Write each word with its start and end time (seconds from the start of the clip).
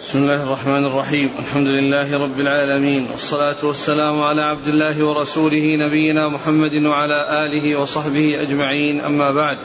بسم 0.00 0.18
الله 0.18 0.42
الرحمن 0.42 0.84
الرحيم. 0.84 1.30
الحمد 1.38 1.66
لله 1.66 2.18
رب 2.18 2.40
العالمين. 2.40 3.10
والصلاة 3.10 3.56
والسلام 3.62 4.22
على 4.22 4.42
عبد 4.42 4.68
الله 4.68 5.04
ورسوله 5.04 5.76
نبينا 5.76 6.28
محمد 6.28 6.74
وعلى 6.74 7.46
آله 7.46 7.76
وصحبه 7.76 8.42
أجمعين. 8.42 9.00
أما 9.00 9.32
بعد 9.32 9.58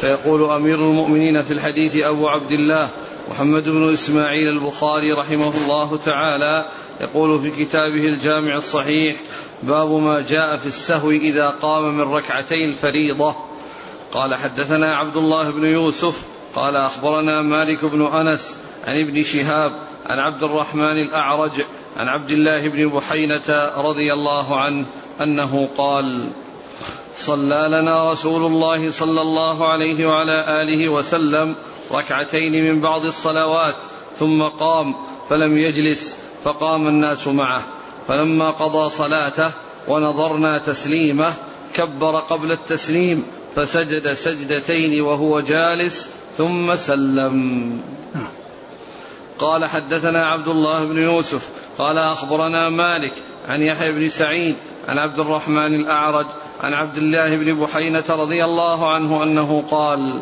فيقول 0.00 0.50
أمير 0.50 0.74
المؤمنين 0.74 1.42
في 1.42 1.52
الحديث 1.52 1.96
أبو 1.96 2.28
عبد 2.28 2.50
الله 2.50 2.88
محمد 3.30 3.68
بن 3.68 3.92
إسماعيل 3.92 4.48
البخاري 4.48 5.12
رحمه 5.12 5.52
الله 5.56 5.96
تعالى 5.96 6.66
يقول 7.00 7.40
في 7.40 7.64
كتابه 7.64 8.04
الجامع 8.06 8.56
الصحيح 8.56 9.16
باب 9.62 9.90
ما 9.90 10.20
جاء 10.20 10.56
في 10.56 10.66
السهو 10.66 11.10
إذا 11.10 11.48
قام 11.62 11.98
من 11.98 12.12
ركعتي 12.12 12.64
الفريضة 12.64 13.36
قال 14.12 14.34
حدثنا 14.34 14.96
عبد 14.96 15.16
الله 15.16 15.50
بن 15.50 15.64
يوسف 15.64 16.24
قال 16.54 16.76
أخبرنا 16.76 17.42
مالك 17.42 17.84
بن 17.84 18.06
أنس 18.06 18.58
عن 18.86 19.00
ابن 19.00 19.22
شهاب 19.22 19.72
عن 20.06 20.18
عبد 20.18 20.42
الرحمن 20.42 20.98
الأعرج 20.98 21.52
عن 21.96 22.08
عبد 22.08 22.30
الله 22.30 22.68
بن 22.68 22.88
بحينة 22.88 23.72
رضي 23.76 24.12
الله 24.12 24.60
عنه 24.60 24.86
أنه 25.20 25.68
قال 25.76 26.28
صلى 27.16 27.68
لنا 27.70 28.12
رسول 28.12 28.46
الله 28.46 28.90
صلى 28.90 29.20
الله 29.20 29.68
عليه 29.68 30.06
وعلى 30.06 30.62
آله 30.62 30.88
وسلم 30.88 31.54
ركعتين 31.92 32.64
من 32.64 32.80
بعض 32.80 33.04
الصلوات 33.04 33.76
ثم 34.16 34.42
قام 34.42 34.94
فلم 35.28 35.58
يجلس 35.58 36.16
فقام 36.44 36.88
الناس 36.88 37.26
معه. 37.28 37.66
فلما 38.08 38.50
قضى 38.50 38.90
صلاته 38.90 39.52
ونظرنا 39.88 40.58
تسليمه 40.58 41.32
كبر 41.74 42.16
قبل 42.16 42.52
التسليم 42.52 43.24
فسجد 43.56 44.12
سجدتين 44.12 45.02
وهو 45.02 45.40
جالس 45.40 46.08
ثم 46.36 46.76
سلم. 46.76 47.80
قال 49.38 49.64
حدثنا 49.64 50.26
عبد 50.26 50.48
الله 50.48 50.84
بن 50.84 50.98
يوسف 50.98 51.48
قال 51.78 51.98
أخبرنا 51.98 52.68
مالك 52.68 53.12
عن 53.48 53.62
يحيى 53.62 53.92
بن 53.92 54.08
سعيد 54.08 54.56
عن 54.88 54.98
عبد 54.98 55.18
الرحمن 55.20 55.74
الأعرج 55.74 56.26
عن 56.60 56.72
عبد 56.72 56.96
الله 56.96 57.36
بن 57.36 57.60
بحينة 57.60 58.04
رضي 58.10 58.44
الله 58.44 58.94
عنه 58.94 59.22
أنه 59.22 59.64
قال 59.70 60.20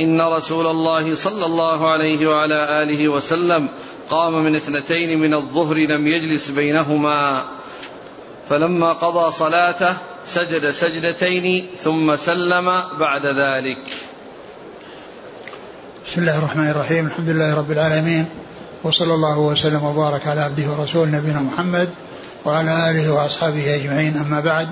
إن 0.00 0.20
رسول 0.20 0.66
الله 0.66 1.14
صلى 1.14 1.46
الله 1.46 1.90
عليه 1.90 2.26
وعلى 2.26 2.82
آله 2.82 3.08
وسلم 3.08 3.68
قام 4.10 4.44
من 4.44 4.56
اثنتين 4.56 5.18
من 5.20 5.34
الظهر 5.34 5.76
لم 5.76 6.06
يجلس 6.06 6.50
بينهما 6.50 7.44
فلما 8.48 8.92
قضى 8.92 9.30
صلاته 9.30 9.96
سجد 10.24 10.70
سجدتين 10.70 11.66
ثم 11.78 12.16
سلم 12.16 12.82
بعد 12.98 13.26
ذلك. 13.26 13.78
بسم 16.08 16.20
الله 16.20 16.38
الرحمن 16.38 16.70
الرحيم. 16.70 17.06
الحمد 17.06 17.28
لله 17.28 17.54
رب 17.54 17.70
العالمين. 17.70 18.26
وصلى 18.84 19.14
الله 19.14 19.38
وسلم 19.38 19.84
وبارك 19.84 20.26
على 20.26 20.40
عبده 20.40 20.70
ورسوله 20.70 21.10
نبينا 21.10 21.40
محمد 21.40 21.88
وعلى 22.44 22.90
آله 22.90 23.12
وأصحابه 23.12 23.74
أجمعين. 23.74 24.16
أما 24.16 24.40
بعد 24.40 24.68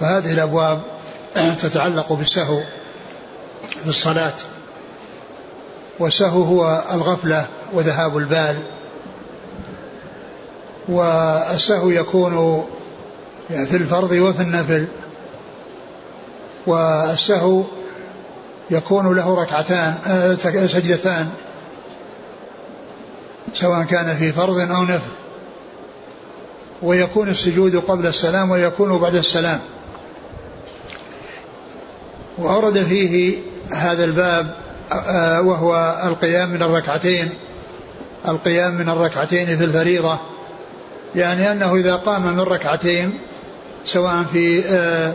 فهذه 0.00 0.32
الأبواب 0.32 0.82
تتعلق 1.62 2.12
بالسهو 2.12 2.60
في 3.82 3.86
الصلاه 3.88 4.32
والسهو 5.98 6.42
هو 6.42 6.84
الغفلة 6.92 7.46
وذهاب 7.72 8.16
البال. 8.16 8.56
والسهو 10.88 11.90
يكون 11.90 12.64
في 13.48 13.76
الفرض 13.76 14.10
وفي 14.10 14.42
النفل. 14.42 14.86
والسهو 16.66 17.62
يكون 18.70 19.16
له 19.16 19.34
ركعتان 19.34 19.94
آه، 20.06 20.34
سجدتان 20.66 21.28
سواء 23.54 23.82
كان 23.82 24.16
في 24.16 24.32
فرض 24.32 24.70
أو 24.70 24.84
نفل. 24.84 25.10
ويكون 26.82 27.28
السجود 27.28 27.76
قبل 27.76 28.06
السلام 28.06 28.50
ويكون 28.50 28.98
بعد 28.98 29.14
السلام. 29.14 29.60
وأورد 32.38 32.82
فيه 32.82 33.38
هذا 33.72 34.04
الباب 34.04 34.54
آه، 34.92 35.42
وهو 35.42 36.00
القيام 36.04 36.50
من 36.50 36.62
الركعتين 36.62 37.30
القيام 38.28 38.74
من 38.74 38.88
الركعتين 38.88 39.46
في 39.46 39.64
الفريضة. 39.64 40.18
يعني 41.14 41.52
أنه 41.52 41.74
إذا 41.74 41.96
قام 41.96 42.26
من 42.26 42.40
ركعتين 42.40 43.18
سواء 43.84 44.22
في 44.32 44.64
آه، 44.66 45.12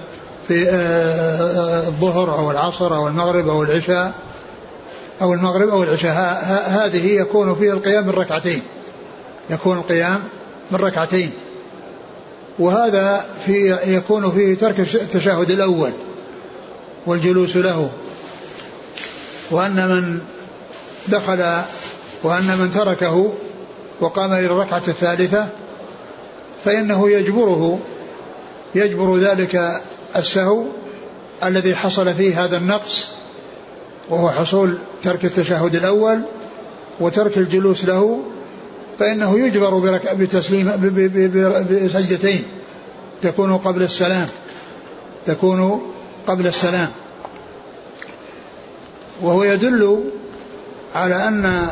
في 0.52 0.70
آه، 0.70 1.88
الظهر 1.88 2.38
أو 2.38 2.52
العصر 2.52 2.96
أو 2.96 3.08
المغرب 3.08 3.50
أو 3.50 3.64
العشاء 3.64 4.14
أو 5.22 5.34
المغرب 5.34 5.70
أو 5.70 5.84
العشاء. 5.84 6.14
هذه 6.68 7.08
يكون 7.08 7.56
فيه 7.56 7.72
القيام 7.72 8.08
من 8.08 8.14
ركعتين. 8.14 8.62
يكون 9.50 9.78
القيام 9.78 10.24
من 10.72 10.80
ركعتين. 10.80 11.32
وهذا 12.60 13.26
في 13.46 13.78
يكون 13.86 14.32
فيه 14.32 14.56
ترك 14.56 14.80
التشهد 14.80 15.52
الأول 15.52 15.92
والجلوس 17.06 17.56
له. 17.56 17.92
وأن 19.52 19.88
من 19.88 20.20
دخل 21.08 21.62
وأن 22.24 22.58
من 22.58 22.72
تركه 22.76 23.34
وقام 24.02 24.34
إلى 24.34 24.46
الركعة 24.46 24.84
الثالثة 24.88 25.48
فإنه 26.66 27.10
يجبره 27.10 27.80
يجبر 28.76 29.18
ذلك 29.18 29.82
السهو 30.16 30.66
الذي 31.44 31.76
حصل 31.76 32.14
فيه 32.14 32.46
هذا 32.46 32.58
النقص 32.58 33.10
وهو 34.10 34.30
حصول 34.30 34.78
ترك 35.04 35.26
التشهد 35.26 35.76
الأول 35.76 36.22
وترك 37.00 37.38
الجلوس 37.38 37.86
له 37.86 38.22
فإنه 39.00 39.40
يجبر 39.40 40.00
بتسليم 40.14 40.72
بسجدتين 41.72 42.44
تكون 43.22 43.58
قبل 43.58 43.84
السلام 43.84 44.28
تكون 45.26 45.82
قبل 46.28 46.48
السلام. 46.48 46.90
وهو 49.22 49.44
يدل 49.44 50.04
على 50.96 51.16
أن 51.28 51.68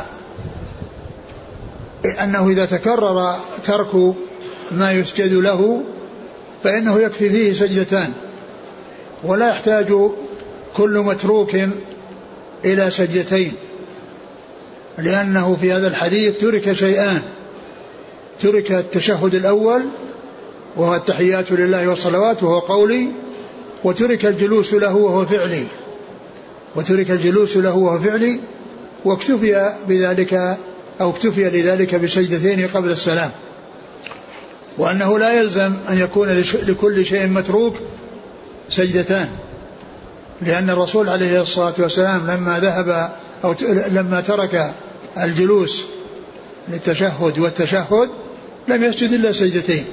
أنه 2.22 2.48
إذا 2.48 2.64
تكرر 2.64 3.34
ترك 3.64 4.14
ما 4.70 4.92
يسجد 4.92 5.32
له 5.32 5.82
فإنه 6.64 7.00
يكفي 7.00 7.30
فيه 7.30 7.52
سجدتان. 7.52 8.12
ولا 9.24 9.48
يحتاج 9.48 9.86
كل 10.76 10.98
متروك 10.98 11.56
إلى 12.64 12.90
سجدتين 12.90 13.52
لأنه 14.98 15.56
في 15.60 15.72
هذا 15.72 15.88
الحديث 15.88 16.38
ترك 16.38 16.72
شيئان 16.72 17.22
ترك 18.40 18.72
التشهد 18.72 19.34
الأول 19.34 19.82
وهو 20.76 20.94
التحيات 20.94 21.52
لله 21.52 21.88
والصلوات 21.88 22.42
وهو 22.42 22.58
قولي 22.58 23.08
وترك 23.84 24.26
الجلوس 24.26 24.74
له 24.74 24.96
وهو 24.96 25.26
فعلي 25.26 25.64
وترك 26.76 27.10
الجلوس 27.10 27.56
له 27.56 27.76
وهو 27.76 27.98
فعلي 27.98 28.40
واكتفي 29.04 29.74
بذلك 29.88 30.58
أو 31.00 31.10
اكتفي 31.10 31.44
لذلك 31.44 31.94
بسجدتين 31.94 32.66
قبل 32.66 32.90
السلام. 32.90 33.30
وأنه 34.78 35.18
لا 35.18 35.32
يلزم 35.32 35.76
أن 35.90 35.98
يكون 35.98 36.28
لكل 36.68 37.04
شيء 37.04 37.26
متروك 37.26 37.74
سجدتان 38.70 39.28
لأن 40.42 40.70
الرسول 40.70 41.08
عليه 41.08 41.40
الصلاة 41.42 41.74
والسلام 41.78 42.30
لما 42.30 42.58
ذهب 42.60 43.10
أو 43.44 43.54
لما 43.90 44.20
ترك 44.20 44.74
الجلوس 45.22 45.84
للتشهد 46.68 47.38
والتشهد 47.38 48.08
لم 48.68 48.84
يسجد 48.84 49.12
إلا 49.12 49.32
سجدتين 49.32 49.84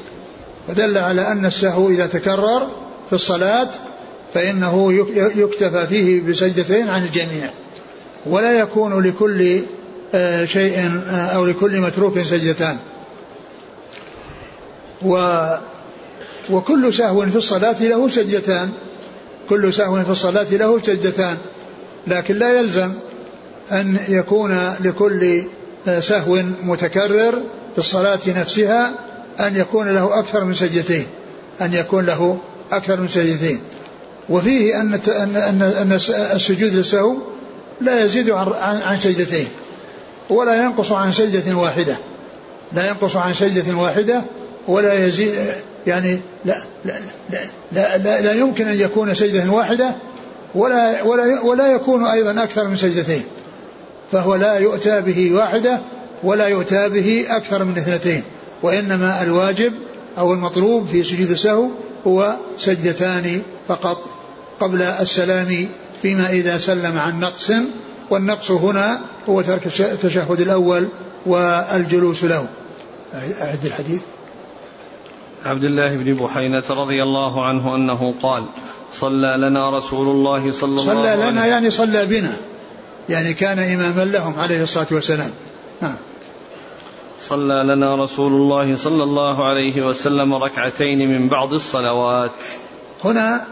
ودل 0.70 0.98
على 0.98 1.32
أن 1.32 1.46
السهو 1.46 1.90
إذا 1.90 2.08
تكرر 2.08 2.68
في 3.10 3.14
الصلاة 3.14 3.70
فإنه 4.34 4.94
يكتفى 5.36 5.88
فيه 5.88 6.22
بسجدتين 6.22 6.90
عن 6.90 7.04
الجميع 7.04 7.50
ولا 8.26 8.60
يكون 8.60 9.08
لكل 9.08 9.62
آه، 10.16 10.46
شيء 10.46 11.02
آه، 11.10 11.12
أو 11.12 11.46
لكل 11.46 11.80
متروك 11.82 12.22
سجدتان 12.22 12.78
و 15.02 15.16
وكل 16.52 16.94
سهو 16.94 17.26
في 17.26 17.36
الصلاة 17.36 17.84
له 17.84 18.10
سجدتان 18.10 18.70
كل 19.50 19.74
سهو 19.74 20.04
في 20.04 20.10
الصلاة 20.10 20.48
له 20.52 20.80
سجدتان 20.80 21.38
لكن 22.08 22.36
لا 22.36 22.60
يلزم 22.60 22.94
أن 23.72 24.00
يكون 24.10 24.74
لكل 24.80 25.44
سهو 26.00 26.44
متكرر 26.64 27.42
في 27.74 27.78
الصلاة 27.78 28.20
نفسها 28.28 28.94
أن 29.40 29.56
يكون 29.56 29.94
له 29.94 30.20
أكثر 30.20 30.44
من 30.44 30.54
سجدتين 30.54 31.06
أن 31.62 31.74
يكون 31.74 32.06
له 32.06 32.38
أكثر 32.72 33.02
من 33.02 33.08
سجدتين 33.08 33.60
وفيه 34.30 34.82
أن 34.82 35.00
أن 35.08 35.62
أن 35.62 35.92
السجود 36.34 36.74
للسهو 36.74 37.18
لا 37.82 38.04
يزيد 38.06 38.30
عن 38.30 38.48
عن 38.82 39.00
سجدتين 39.00 39.48
ولا 40.30 40.64
ينقص 40.64 40.92
عن 40.92 41.12
سجدة 41.12 41.58
واحدة. 41.58 41.96
لا 42.74 42.88
ينقص 42.88 43.16
عن 43.16 43.34
سجدة 43.34 43.76
واحدة 43.76 44.22
ولا 44.68 45.06
يزيد 45.06 45.36
يعني 45.88 46.20
لا 46.46 46.58
لا 46.86 47.00
لا, 47.72 47.98
لا, 47.98 48.22
لا 48.22 48.34
يمكن 48.34 48.68
أن 48.68 48.80
يكون 48.80 49.14
سجدة 49.14 49.52
واحدة 49.52 49.96
ولا 50.56 51.04
ولا 51.04 51.42
ولا 51.42 51.68
يكون 51.72 52.06
أيضا 52.06 52.44
أكثر 52.44 52.68
من 52.68 52.76
سجدتين. 52.76 53.24
فهو 54.12 54.36
لا 54.36 54.54
يؤتى 54.58 55.02
به 55.02 55.34
واحدة 55.34 55.80
ولا 56.24 56.48
يؤتى 56.48 56.90
به 56.90 57.26
أكثر 57.30 57.64
من 57.64 57.78
اثنتين. 57.78 58.24
وإنما 58.64 59.24
الواجب 59.24 59.74
أو 60.18 60.34
المطلوب 60.34 60.88
في 60.88 61.04
سجود 61.04 61.30
السهو 61.30 61.70
هو 62.08 62.36
سجدتان 62.58 63.42
فقط 63.68 64.04
قبل 64.60 64.82
السلام 64.82 65.68
فيما 66.02 66.30
إذا 66.30 66.58
سلم 66.58 67.00
عن 67.00 67.20
نقص. 67.20 67.52
والنقص 68.10 68.52
هنا 68.52 69.00
هو 69.30 69.42
ترك 69.42 69.68
التشهد 69.80 70.42
الأول 70.42 70.88
والجلوس 71.26 72.24
له. 72.24 72.48
أعد 73.42 73.66
الحديث. 73.66 74.02
عبد 75.48 75.64
الله 75.64 75.96
بن 75.96 76.14
بحينة 76.14 76.64
رضي 76.70 77.04
الله 77.04 77.46
عنه 77.46 77.76
أنه 77.76 78.14
قال 78.22 78.48
صلى 78.94 79.38
لنا 79.38 79.78
رسول 79.78 80.08
الله 80.08 80.52
صلى 80.52 80.70
الله 80.70 80.90
عليه 80.90 81.02
وسلم. 81.02 81.22
صلى 81.22 81.32
لنا 81.32 81.46
يعني 81.46 81.72
صلى 81.72 82.06
بنا 82.06 82.34
يعني 83.10 83.34
كان 83.34 83.60
إماما 83.60 84.06
لهم 84.06 84.40
عليه 84.40 84.64
الصلاة 84.64 84.88
والسلام. 84.92 85.32
نعم. 85.82 85.96
صلى 87.20 87.64
لنا 87.64 87.96
رسول 87.96 88.32
الله 88.32 88.78
صلى 88.78 89.04
الله 89.04 89.46
عليه 89.46 89.82
وسلم 89.82 90.34
ركعتين 90.34 91.12
من 91.12 91.28
بعض 91.28 91.54
الصلوات. 91.54 92.44
هنا 93.04 93.46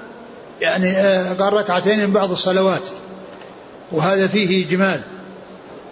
يعني 0.61 0.91
آه، 0.91 1.33
قال 1.33 1.53
ركعتين 1.53 1.99
من 1.99 2.13
بعض 2.13 2.31
الصلوات 2.31 2.87
وهذا 3.91 4.27
فيه 4.27 4.67
إجمال. 4.67 5.01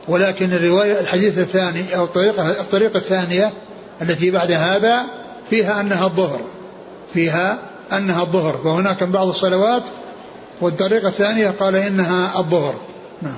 ولكن 0.08 0.54
الرواية 0.54 1.00
الحديث 1.00 1.40
الثاني 1.40 1.98
أو 1.98 2.04
الطريقة 2.04 2.50
الطريقة 2.50 2.98
الثانية 2.98 3.54
التي 4.02 4.32
بعد 4.32 4.52
هذا 4.52 5.06
فيها 5.50 5.82
أنها 5.82 6.06
الظهر. 6.06 6.42
فيها 7.14 7.60
أنها 7.94 8.24
الظهر. 8.24 8.68
وهناك 8.68 9.04
من 9.04 9.12
بعض 9.12 9.28
الصلوات 9.28 9.84
والطريقة 10.62 11.08
الثانية 11.08 11.50
قال 11.50 11.76
إنها 11.76 12.40
الظهر. 12.40 12.76
نعم. 13.22 13.38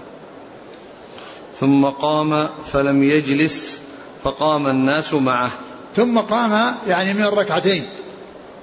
ثم 1.60 1.86
قام 1.86 2.50
فلم 2.66 3.04
يجلس 3.04 3.82
فقام 4.24 4.68
الناس 4.68 5.14
معه. 5.14 5.52
ثم 5.96 6.20
قام 6.20 6.76
يعني 6.88 7.14
من 7.14 7.22
الركعتين. 7.22 7.86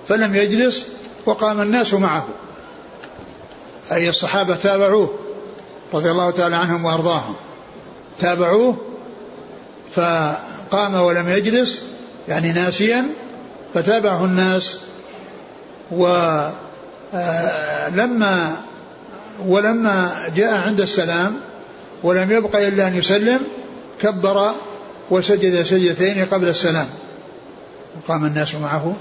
فلم 0.08 0.36
يجلس 0.36 0.86
وقام 1.26 1.60
الناس 1.60 1.94
معه. 1.94 2.26
أي 3.92 4.08
الصحابة 4.08 4.56
تابعوه 4.56 5.14
رضي 5.94 6.10
الله 6.10 6.30
تعالى 6.30 6.56
عنهم 6.56 6.84
وأرضاهم. 6.84 7.34
تابعوه 8.18 8.76
فقام 9.92 10.94
ولم 10.94 11.28
يجلس 11.28 11.82
يعني 12.28 12.52
ناسيا 12.52 13.06
فتابعه 13.74 14.24
الناس 14.24 14.78
ولما 15.90 16.42
آه، 17.14 18.52
ولما 19.46 20.12
جاء 20.36 20.54
عند 20.54 20.80
السلام 20.80 21.40
ولم 22.02 22.30
يبق 22.30 22.56
إلا 22.56 22.88
أن 22.88 22.96
يسلم 22.96 23.40
كبر 24.00 24.54
وسجد 25.10 25.62
سجدتين 25.62 26.24
قبل 26.24 26.48
السلام. 26.48 26.86
وقام 27.96 28.24
الناس 28.24 28.54
معه. 28.54 28.96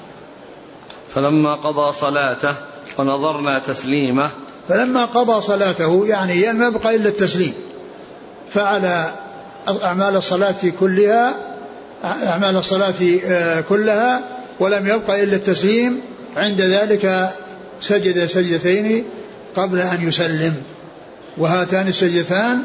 فلما 1.16 1.56
قضى 1.56 1.94
صلاته 1.94 2.56
ونظرنا 2.98 3.60
تسليمه. 3.60 4.30
فلما 4.70 5.06
قضى 5.06 5.42
صلاته 5.42 6.06
يعني 6.08 6.54
ما 6.54 6.68
يبقى 6.68 6.96
إلا 6.96 7.10
التسليم. 7.10 7.54
فعل 8.54 9.06
أعمال 9.84 10.16
الصلاة 10.16 10.56
كلها 10.80 11.36
أعمال 12.04 12.58
الصلاة 12.58 12.94
آه، 13.26 13.62
كلها 13.62 14.41
ولم 14.62 14.88
يبقى 14.88 15.24
إلا 15.24 15.36
التسليم 15.36 16.02
عند 16.38 16.62
ذلك 16.62 17.30
سجد 17.82 18.26
سجدتين 18.26 19.06
قبل 19.56 19.80
أن 19.80 20.08
يسلم 20.08 20.54
وهاتان 21.38 21.88
السجدتان 21.88 22.64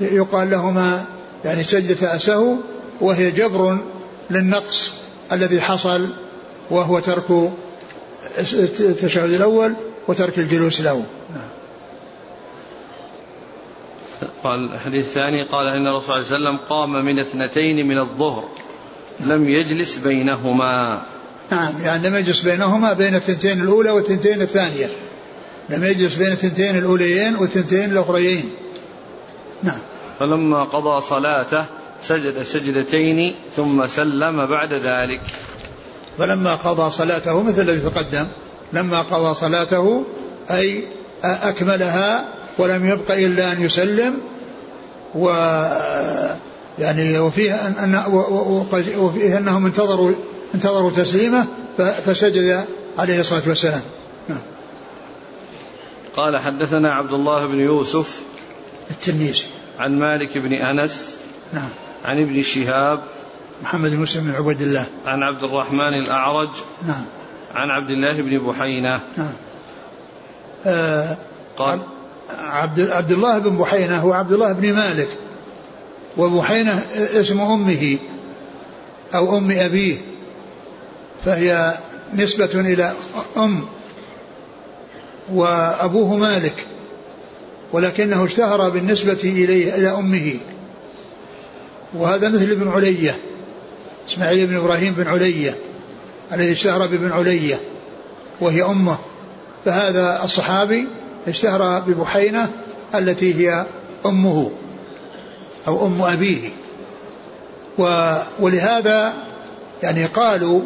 يقال 0.00 0.50
لهما 0.50 1.04
يعني 1.44 1.62
سجدة 1.62 2.16
أسهو 2.16 2.56
وهي 3.00 3.30
جبر 3.30 3.78
للنقص 4.30 4.92
الذي 5.32 5.60
حصل 5.60 6.08
وهو 6.70 6.98
ترك 6.98 7.52
التشهد 8.80 9.32
الأول 9.32 9.74
وترك 10.08 10.38
الجلوس 10.38 10.80
له. 10.80 11.04
قال 14.44 14.72
الحديث 14.72 15.06
الثاني 15.06 15.48
قال 15.48 15.66
إن 15.66 15.86
الرسول 15.86 16.24
صلى 16.24 16.36
الله 16.36 16.48
عليه 16.48 16.58
وسلم 16.58 16.68
قام 16.68 17.04
من 17.04 17.18
اثنتين 17.18 17.88
من 17.88 17.98
الظهر 17.98 18.48
لم 19.20 19.48
يجلس 19.48 19.98
بينهما 19.98 21.02
نعم. 21.50 21.72
يعني 21.84 22.08
لم 22.08 22.14
يجلس 22.14 22.42
بينهما 22.42 22.92
بين 22.92 23.14
الثنتين 23.14 23.60
الأولى 23.60 23.90
والثنتين 23.90 24.42
الثانية. 24.42 24.86
لم 25.68 25.84
يجلس 25.84 26.14
بين 26.14 26.32
الثنتين 26.32 26.76
الأوليين 26.76 27.36
والثنتين 27.36 27.90
الأخريين. 27.90 28.50
نعم. 29.62 29.78
فلما 30.18 30.64
قضى 30.64 31.00
صلاته 31.00 31.64
سجد 32.02 32.42
سجدتين 32.42 33.34
ثم 33.56 33.86
سلم 33.86 34.46
بعد 34.46 34.72
ذلك. 34.72 35.20
فلما 36.18 36.54
قضى 36.54 36.90
صلاته 36.90 37.42
مثل 37.42 37.60
الذي 37.60 37.90
تقدم. 37.90 38.26
لما 38.72 39.02
قضى 39.02 39.34
صلاته 39.34 40.04
أي 40.50 40.82
أكملها 41.24 42.28
ولم 42.58 42.86
يبق 42.86 43.10
إلا 43.10 43.52
أن 43.52 43.62
يسلم. 43.62 44.20
و 45.14 45.28
يعني 46.78 47.18
وفيه 47.18 47.54
أن 47.54 48.02
وفيه 48.98 49.38
أنهم 49.38 49.66
انتظروا 49.66 50.12
انتظروا 50.54 50.90
تسليمه 50.90 51.46
فسجد 51.78 52.66
عليه 52.98 53.20
الصلاة 53.20 53.42
والسلام. 53.46 53.82
نعم. 54.28 54.38
قال 56.16 56.38
حدثنا 56.38 56.92
عبد 56.94 57.12
الله 57.12 57.46
بن 57.46 57.60
يوسف 57.60 58.20
التنيسي 58.90 59.46
عن 59.78 59.98
مالك 59.98 60.38
بن 60.38 60.52
أنس 60.52 61.16
نعم. 61.52 61.68
عن 62.04 62.22
ابن 62.22 62.42
شهاب 62.42 63.00
محمد 63.62 63.90
بن 63.90 63.96
مسلم 63.96 64.24
بن 64.24 64.30
عبد 64.30 64.60
الله. 64.60 64.86
عن 65.06 65.22
عبد 65.22 65.44
الرحمن 65.44 65.94
الأعرج 65.94 66.50
نعم. 66.86 67.04
عن 67.54 67.70
عبد 67.70 67.90
الله 67.90 68.12
بن 68.12 68.38
بحينة 68.38 69.00
نعم. 69.16 69.32
آه 70.66 71.16
قال 71.56 71.80
عبد 72.38 72.80
عبد 72.80 73.12
الله 73.12 73.38
بن 73.38 73.56
بحينة 73.56 73.98
هو 73.98 74.12
عبد 74.12 74.32
الله 74.32 74.52
بن 74.52 74.72
مالك 74.72 75.08
وبحينة 76.16 76.82
اسم 76.94 77.40
أمه 77.40 77.98
أو 79.14 79.38
أم 79.38 79.50
أبيه. 79.50 79.98
فهي 81.24 81.74
نسبة 82.14 82.50
إلى 82.54 82.92
أم 83.36 83.64
وأبوه 85.32 86.16
مالك 86.16 86.66
ولكنه 87.72 88.24
اشتهر 88.24 88.68
بالنسبة 88.68 89.18
إليه 89.24 89.74
إلى 89.74 89.90
أمه. 89.90 90.34
وهذا 91.94 92.28
مثل 92.28 92.50
ابن 92.50 92.68
علية 92.68 93.16
إسماعيل 94.08 94.46
بن 94.46 94.56
إبراهيم 94.56 94.92
بن 94.92 95.08
علية 95.08 95.56
الذي 96.32 96.52
اشتهر 96.52 96.86
بابن 96.86 97.12
علية 97.12 97.60
وهي 98.40 98.62
أمه. 98.62 98.98
فهذا 99.64 100.20
الصحابي 100.24 100.88
اشتهر 101.28 101.80
ببحينة 101.80 102.50
التي 102.94 103.34
هي 103.34 103.66
أمه 104.06 104.50
أو 105.68 105.86
أم 105.86 106.02
أبيه. 106.02 106.48
ولهذا 108.40 109.12
يعني 109.82 110.04
قالوا 110.04 110.62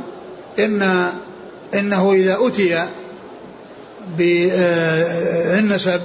إن 0.59 1.09
إنه 1.75 2.13
إذا 2.13 2.39
أتي 2.41 2.87
بالنسب 4.19 6.01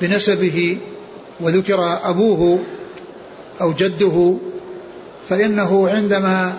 بنسبه 0.00 0.78
وذكر 1.40 1.98
أبوه 2.04 2.58
أو 3.60 3.72
جده 3.72 4.36
فإنه 5.28 5.88
عندما 5.88 6.58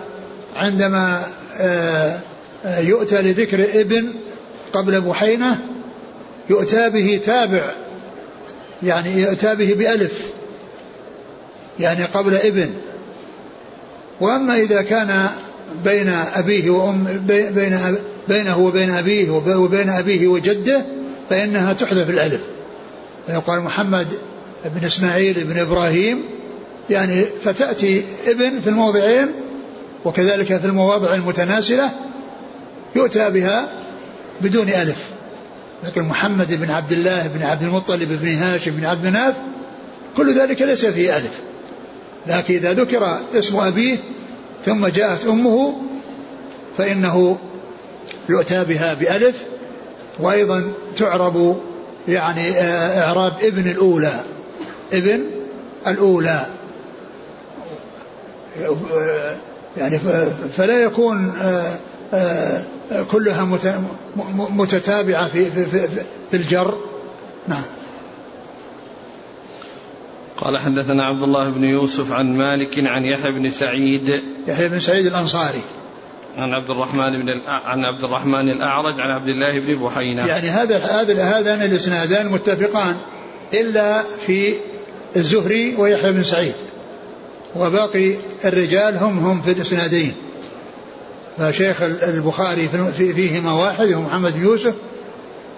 عندما 0.56 1.22
آه، 1.60 2.20
آه، 2.64 2.78
يؤتى 2.80 3.22
لذكر 3.22 3.80
ابن 3.80 4.14
قبل 4.72 5.00
بحينة 5.00 5.58
يؤتى 6.50 6.90
به 6.90 7.20
تابع 7.24 7.74
يعني 8.82 9.20
يؤتى 9.20 9.54
به 9.54 9.74
بألف 9.74 10.22
يعني 11.80 12.04
قبل 12.04 12.34
ابن. 12.34 12.70
وأما 14.20 14.56
إذا 14.56 14.82
كان 14.82 15.28
بين 15.84 16.08
أبيه 16.08 16.70
وأم 16.70 17.04
بين 17.26 17.96
بينه 18.28 18.58
وبين 18.58 18.90
أبيه 18.90 19.30
وبين 19.30 19.88
أبيه 19.88 20.28
وجده 20.28 20.84
فإنها 21.30 21.72
تحذف 21.72 22.10
الألف. 22.10 22.40
فيقال 23.26 23.60
محمد 23.60 24.08
بن 24.64 24.86
إسماعيل 24.86 25.44
بن 25.44 25.58
إبراهيم 25.58 26.24
يعني 26.90 27.24
فتأتي 27.44 28.02
ابن 28.26 28.60
في 28.60 28.66
الموضعين 28.70 29.28
وكذلك 30.04 30.56
في 30.56 30.64
المواضع 30.66 31.14
المتناسلة 31.14 31.90
يؤتى 32.96 33.30
بها 33.30 33.68
بدون 34.40 34.68
ألف. 34.68 35.04
لكن 35.84 36.02
محمد 36.02 36.54
بن 36.54 36.70
عبد 36.70 36.92
الله 36.92 37.26
بن 37.26 37.42
عبد 37.42 37.62
المطلب 37.62 38.08
بن 38.22 38.28
هاشم 38.28 38.70
بن 38.70 38.84
عبد 38.84 39.06
مناف 39.06 39.34
كل 40.16 40.38
ذلك 40.38 40.62
ليس 40.62 40.86
فيه 40.86 41.16
ألف. 41.16 41.40
لكن 42.26 42.54
إذا 42.54 42.72
ذكر 42.72 43.18
اسم 43.34 43.56
أبيه 43.56 43.96
ثم 44.64 44.86
جاءت 44.86 45.26
أمه 45.26 45.76
فإنه 46.78 47.38
يؤتى 48.28 48.64
بها 48.64 48.94
بألف 48.94 49.46
وأيضا 50.18 50.72
تعرب 50.96 51.60
يعني 52.08 52.50
آه، 52.50 53.00
إعراب 53.00 53.32
ابن 53.42 53.70
الأولى 53.70 54.20
ابن 54.92 55.24
الأولى. 55.86 56.46
يعني 59.76 59.98
فلا 60.56 60.82
يكون 60.82 61.32
كلها 63.12 63.60
متتابعة 64.50 65.28
في, 65.28 65.50
في, 65.50 65.66
في, 65.66 65.88
في 66.30 66.36
الجر. 66.36 66.74
نعم. 67.48 67.62
قال 70.40 70.58
حدثنا 70.58 71.04
عبد 71.04 71.22
الله 71.22 71.48
بن 71.48 71.64
يوسف 71.64 72.12
عن 72.12 72.36
مالك 72.36 72.86
عن 72.86 73.04
يحيى 73.04 73.32
بن 73.32 73.50
سعيد. 73.50 74.22
يحيى 74.48 74.68
بن 74.68 74.80
سعيد 74.80 75.06
الأنصاري. 75.06 75.62
عن 76.36 76.52
عبد 76.52 76.70
الرحمن 76.70 77.22
بن 77.22 77.28
عن 77.46 77.84
عبد 77.84 78.04
الرحمن 78.04 78.48
الأعرج 78.48 79.00
عن 79.00 79.10
عبد 79.10 79.28
الله 79.28 79.58
بن 79.60 79.84
بحينة 79.84 80.26
يعني 80.26 80.48
هذا 80.48 80.78
هذا 80.78 81.22
هذان 81.22 81.62
الإسنادان 81.62 82.28
متفقان 82.28 82.96
إلا 83.54 84.02
في 84.26 84.54
الزهري 85.16 85.74
ويحيى 85.74 86.12
بن 86.12 86.22
سعيد. 86.22 86.54
وباقي 87.56 88.14
الرجال 88.44 88.96
هم 88.96 89.18
هم 89.18 89.40
في 89.40 89.52
الإسنادين. 89.52 90.14
فشيخ 91.38 91.82
البخاري 91.82 92.68
فيهما 92.92 93.52
واحد 93.52 93.92
هو 93.92 94.00
محمد 94.00 94.34
بن 94.34 94.42
يوسف 94.42 94.74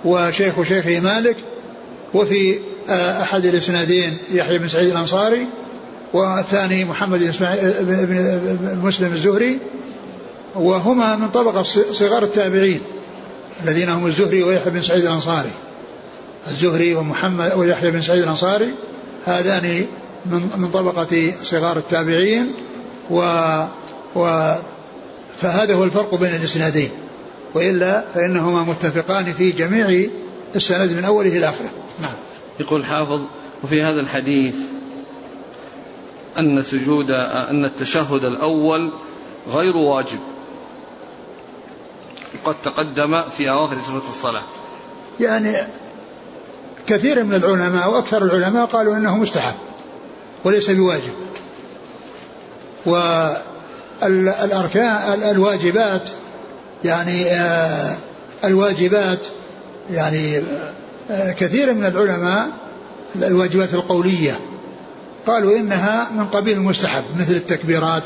وشيخ 0.04 0.62
شيخه 0.62 1.00
مالك 1.00 1.36
وفي 2.14 2.58
أحد 2.88 3.44
الإسنادين 3.44 4.16
يحيى 4.32 4.58
بن 4.58 4.68
سعيد 4.68 4.90
الأنصاري 4.90 5.46
والثاني 6.12 6.84
محمد 6.84 7.34
بن 7.80 8.78
مسلم 8.82 9.12
الزهري 9.12 9.58
وهما 10.54 11.16
من 11.16 11.28
طبقة 11.28 11.62
صغار 11.92 12.22
التابعين 12.22 12.80
الذين 13.64 13.88
هم 13.88 14.06
الزهري 14.06 14.42
ويحيى 14.42 14.70
بن 14.70 14.82
سعيد 14.82 15.04
الأنصاري. 15.04 15.50
الزهري 16.48 16.94
ومحمد 16.94 17.52
ويحيى 17.56 17.90
بن 17.90 18.02
سعيد 18.02 18.22
الأنصاري 18.22 18.74
هذان 19.26 19.86
من 20.26 20.48
من 20.56 20.70
طبقة 20.70 21.32
صغار 21.42 21.76
التابعين 21.76 22.52
و, 23.10 23.20
و 24.14 24.54
فهذا 25.40 25.74
هو 25.74 25.84
الفرق 25.84 26.14
بين 26.14 26.34
الإسنادين. 26.34 26.90
وإلا 27.54 28.04
فإنهما 28.14 28.62
متفقان 28.62 29.32
في 29.32 29.52
جميع 29.52 30.08
السند 30.56 30.92
من 30.92 31.04
أوله 31.04 31.36
إلى 31.36 31.48
آخره. 31.48 31.70
نعم. 32.02 32.29
يقول 32.60 32.84
حافظ 32.84 33.20
وفي 33.64 33.82
هذا 33.82 34.00
الحديث 34.00 34.56
أن 36.38 36.62
سجود 36.62 37.10
أن 37.50 37.64
التشهد 37.64 38.24
الأول 38.24 38.92
غير 39.48 39.76
واجب. 39.76 40.18
قد 42.44 42.54
تقدم 42.64 43.22
في 43.22 43.50
أواخر 43.50 43.76
صفة 43.76 44.08
الصلاة. 44.08 44.42
يعني 45.20 45.56
كثير 46.86 47.24
من 47.24 47.34
العلماء 47.34 47.90
وأكثر 47.90 48.22
العلماء 48.22 48.66
قالوا 48.66 48.96
إنه 48.96 49.16
مستحب 49.16 49.54
وليس 50.44 50.70
بواجب. 50.70 51.12
والأركان 54.02 55.22
الواجبات 55.30 56.08
يعني 56.84 57.30
آه، 57.30 57.96
الواجبات 58.44 59.26
يعني 59.90 60.38
آه، 60.38 60.72
كثير 61.10 61.74
من 61.74 61.84
العلماء 61.84 62.48
الواجبات 63.16 63.74
القولية 63.74 64.38
قالوا 65.26 65.58
إنها 65.58 66.10
من 66.16 66.24
قبيل 66.24 66.56
المستحب 66.56 67.04
مثل 67.18 67.32
التكبيرات 67.32 68.02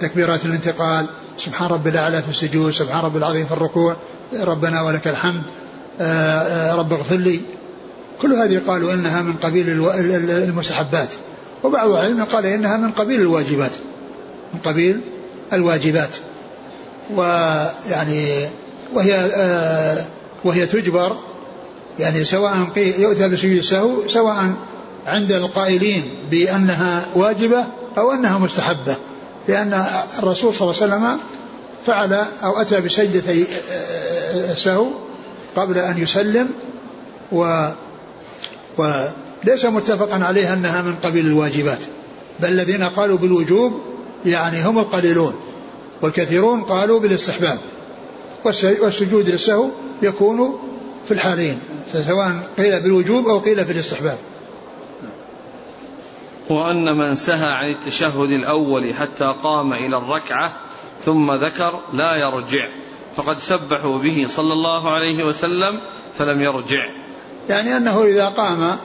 تكبيرات 0.00 0.44
الانتقال 0.44 1.06
سبحان 1.38 1.68
رب 1.68 1.86
الأعلى 1.86 2.22
في 2.22 2.28
السجود 2.28 2.72
سبحان 2.72 3.04
رب 3.04 3.16
العظيم 3.16 3.46
في 3.46 3.52
الركوع 3.52 3.96
ربنا 4.40 4.82
ولك 4.82 5.08
الحمد 5.08 5.42
آه، 6.00 6.74
رب 6.74 6.92
اغفر 6.92 7.16
لي. 7.16 7.40
كل 8.22 8.32
هذه 8.32 8.60
قالوا 8.66 8.94
إنها 8.94 9.22
من 9.22 9.32
قبيل 9.32 9.90
المستحبات. 10.30 11.08
وبعض 11.64 11.90
العلم 11.90 12.24
قال 12.24 12.46
إنها 12.46 12.76
من 12.76 12.90
قبيل 12.90 13.20
الواجبات 13.20 13.70
من 14.54 14.60
قبيل 14.64 15.00
الواجبات. 15.52 16.16
ويعني 17.14 18.48
وهي 18.94 19.14
آه 19.14 20.04
وهي 20.44 20.66
تجبر 20.66 21.16
يعني 21.98 22.24
سواء 22.24 22.68
يؤتى 22.76 23.28
بسجود 23.28 23.56
السهو 23.56 24.08
سواء 24.08 24.52
عند 25.06 25.32
القائلين 25.32 26.02
بأنها 26.30 27.06
واجبة 27.14 27.64
أو 27.98 28.12
أنها 28.12 28.38
مستحبة 28.38 28.96
لأن 29.48 29.84
الرسول 30.18 30.54
صلى 30.54 30.70
الله 30.70 30.82
عليه 30.82 30.94
وسلم 30.94 31.20
فعل 31.86 32.12
أو 32.44 32.60
أتى 32.60 32.80
بسجدتي 32.80 33.46
السهو 34.52 34.86
قبل 35.56 35.78
أن 35.78 35.98
يسلم 35.98 36.48
و 37.32 37.68
وليس 38.78 39.64
متفقا 39.64 40.24
عليها 40.24 40.54
أنها 40.54 40.82
من 40.82 40.94
قبيل 40.94 41.26
الواجبات 41.26 41.78
بل 42.40 42.48
الذين 42.48 42.82
قالوا 42.82 43.18
بالوجوب 43.18 43.72
يعني 44.26 44.62
هم 44.62 44.78
القليلون 44.78 45.34
والكثيرون 46.02 46.62
قالوا 46.62 47.00
بالاستحباب 47.00 47.58
والسجود 48.44 49.30
للسهو 49.30 49.68
يكون 50.02 50.58
في 51.06 51.12
الحالين 51.14 51.60
سواء 51.92 52.32
قيل 52.56 52.82
بالوجوب 52.82 53.28
أو 53.28 53.38
قيل 53.38 53.64
بالاستحباب. 53.64 54.18
وأن 56.50 56.96
من 56.96 57.16
سهى 57.16 57.52
عن 57.52 57.70
التشهد 57.70 58.30
الأول 58.30 58.94
حتى 58.94 59.34
قام 59.42 59.72
إلى 59.72 59.96
الركعة 59.96 60.52
ثم 61.04 61.32
ذكر 61.32 61.80
لا 61.92 62.14
يرجع 62.14 62.68
فقد 63.16 63.38
سبحوا 63.38 63.98
به 63.98 64.26
صلى 64.28 64.52
الله 64.52 64.90
عليه 64.90 65.24
وسلم 65.24 65.80
فلم 66.18 66.40
يرجع. 66.40 66.90
يعني 67.48 67.76
أنه 67.76 68.04
إذا 68.04 68.28
قام 68.28 68.76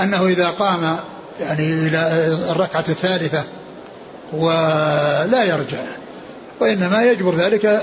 أنه 0.00 0.26
إذا 0.26 0.50
قام 0.50 0.96
يعني 1.40 1.88
إلى 1.88 1.98
الركعة 2.50 2.84
الثالثة 2.88 3.44
ولا 4.32 5.44
يرجع 5.44 5.84
وإنما 6.60 7.04
يجبر 7.04 7.34
ذلك 7.34 7.82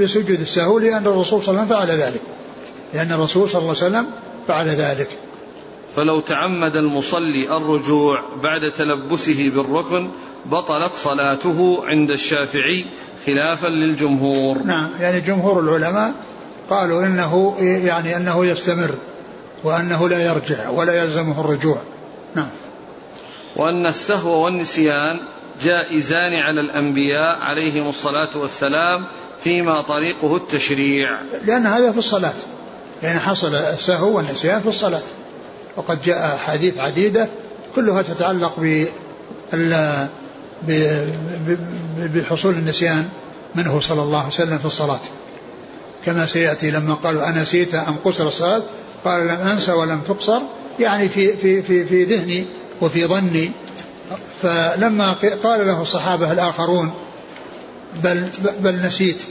بسجود 0.00 0.40
السهو 0.40 0.78
لأن 0.78 1.06
الرسول 1.06 1.42
صلى 1.42 1.50
الله 1.50 1.76
عليه 1.76 1.84
وسلم 1.84 1.98
فعل 1.98 2.12
ذلك. 2.12 2.20
لأن 2.94 3.12
الرسول 3.12 3.48
صلى 3.48 3.62
الله 3.62 3.74
عليه 3.76 3.86
وسلم 3.86 4.06
فعل 4.48 4.66
ذلك. 4.66 5.08
فلو 5.96 6.20
تعمد 6.20 6.76
المصلي 6.76 7.56
الرجوع 7.56 8.22
بعد 8.42 8.70
تلبسه 8.70 9.50
بالركن 9.54 10.10
بطلت 10.46 10.92
صلاته 10.92 11.82
عند 11.86 12.10
الشافعي 12.10 12.84
خلافا 13.26 13.66
للجمهور. 13.66 14.58
نعم 14.58 14.90
يعني 15.00 15.20
جمهور 15.20 15.60
العلماء 15.60 16.14
قالوا 16.70 17.06
إنه 17.06 17.56
يعني 17.60 18.16
أنه 18.16 18.46
يستمر 18.46 18.94
وأنه 19.64 20.08
لا 20.08 20.22
يرجع 20.22 20.68
ولا 20.68 21.02
يلزمه 21.02 21.40
الرجوع. 21.40 21.78
نعم. 22.34 22.48
وأن 23.56 23.86
السهو 23.86 24.44
والنسيان 24.44 25.16
جائزان 25.62 26.34
على 26.34 26.60
الأنبياء 26.60 27.38
عليهم 27.38 27.88
الصلاة 27.88 28.36
والسلام 28.36 29.06
فيما 29.44 29.80
طريقه 29.80 30.36
التشريع. 30.36 31.20
لأن 31.44 31.66
هذا 31.66 31.92
في 31.92 31.98
الصلاة. 31.98 32.34
يعني 33.02 33.20
حصل 33.20 33.54
السهو 33.54 34.16
والنسيان 34.16 34.60
في 34.60 34.68
الصلاة. 34.68 35.02
وقد 35.76 36.02
جاء 36.02 36.34
أحاديث 36.36 36.78
عديدة 36.78 37.28
كلها 37.74 38.02
تتعلق 38.02 38.82
بحصول 41.98 42.54
النسيان 42.54 43.08
منه 43.54 43.80
صلى 43.80 44.02
الله 44.02 44.18
عليه 44.18 44.28
وسلم 44.28 44.58
في 44.58 44.64
الصلاة. 44.64 45.00
كما 46.06 46.26
سيأتي 46.26 46.70
لما 46.70 46.94
قالوا 46.94 47.28
أنسيت 47.28 47.74
أم 47.74 47.96
قصر 48.04 48.28
الصلاة 48.28 48.62
قال 49.04 49.20
لم 49.20 49.30
أنسى 49.30 49.72
ولم 49.72 50.00
تقصر 50.00 50.40
يعني 50.80 51.08
في, 51.08 51.36
في, 51.36 51.62
في, 51.62 51.84
في 51.84 52.04
ذهني 52.04 52.46
وفي 52.80 53.06
ظني. 53.06 53.50
فلما 54.42 55.12
قال 55.44 55.66
له 55.66 55.82
الصحابة 55.82 56.32
الآخرون 56.32 56.94
بل, 58.04 58.28
بل 58.60 58.86
نسيت. 58.86 59.22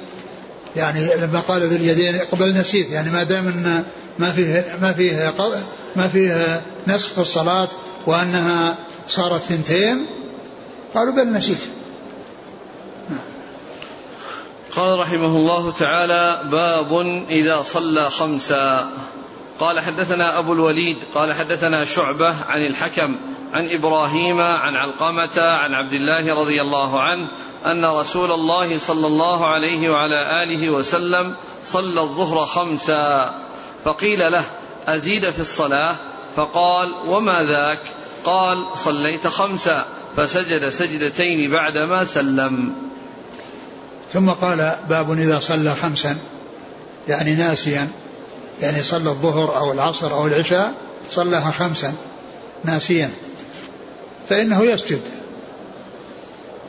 يعني 0.75 1.15
لما 1.15 1.39
قال 1.39 1.63
ذو 1.63 1.75
اليدين 1.75 2.17
قبل 2.31 2.53
نسيت 2.53 2.91
يعني 2.91 3.09
ما 3.09 3.23
دام 3.23 3.47
إن 3.47 3.83
ما 4.19 4.31
فيه 4.31 4.77
ما 4.81 4.93
فيه 4.93 5.33
ما 5.95 6.07
فيه 6.07 6.61
نسخ 6.87 7.11
في 7.11 7.21
الصلاة 7.21 7.67
وأنها 8.07 8.77
صارت 9.07 9.41
ثنتين 9.41 10.05
قالوا 10.95 11.13
بل 11.13 11.33
نسيت. 11.33 11.69
قال 14.75 14.99
رحمه 14.99 15.37
الله 15.37 15.71
تعالى 15.71 16.41
باب 16.51 17.01
إذا 17.29 17.61
صلى 17.61 18.09
خمسا. 18.09 18.91
قال 19.59 19.79
حدثنا 19.79 20.39
أبو 20.39 20.53
الوليد 20.53 20.97
قال 21.13 21.33
حدثنا 21.33 21.85
شعبة 21.85 22.43
عن 22.43 22.65
الحكم 22.65 23.19
عن 23.53 23.67
إبراهيم 23.71 24.41
عن 24.41 24.75
علقمة 24.75 25.41
عن 25.41 25.73
عبد 25.73 25.93
الله 25.93 26.41
رضي 26.41 26.61
الله 26.61 27.01
عنه 27.01 27.27
أن 27.65 27.85
رسول 27.85 28.31
الله 28.31 28.77
صلى 28.77 29.07
الله 29.07 29.47
عليه 29.47 29.89
وعلى 29.89 30.43
آله 30.43 30.69
وسلم 30.69 31.35
صلى 31.63 32.01
الظهر 32.01 32.45
خمسا. 32.45 33.31
فقيل 33.85 34.31
له 34.31 34.43
أزيد 34.87 35.29
في 35.29 35.39
الصلاة؟ 35.39 35.95
فقال 36.35 36.95
وما 37.07 37.43
ذاك؟ 37.43 37.81
قال 38.25 38.65
صليت 38.75 39.27
خمسا 39.27 39.85
فسجد 40.17 40.69
سجدتين 40.69 41.51
بعدما 41.51 42.03
سلم. 42.03 42.73
ثم 44.13 44.29
قال 44.29 44.75
باب 44.89 45.11
إذا 45.11 45.39
صلى 45.39 45.75
خمسا 45.75 46.17
يعني 47.07 47.35
ناسيا. 47.35 47.89
يعني 48.61 48.81
صلى 48.81 49.09
الظهر 49.09 49.57
أو 49.57 49.71
العصر 49.71 50.13
أو 50.13 50.27
العشاء 50.27 50.73
صلىها 51.09 51.51
خمسا 51.51 51.93
ناسيا 52.63 53.09
فإنه 54.29 54.63
يسجد 54.65 55.01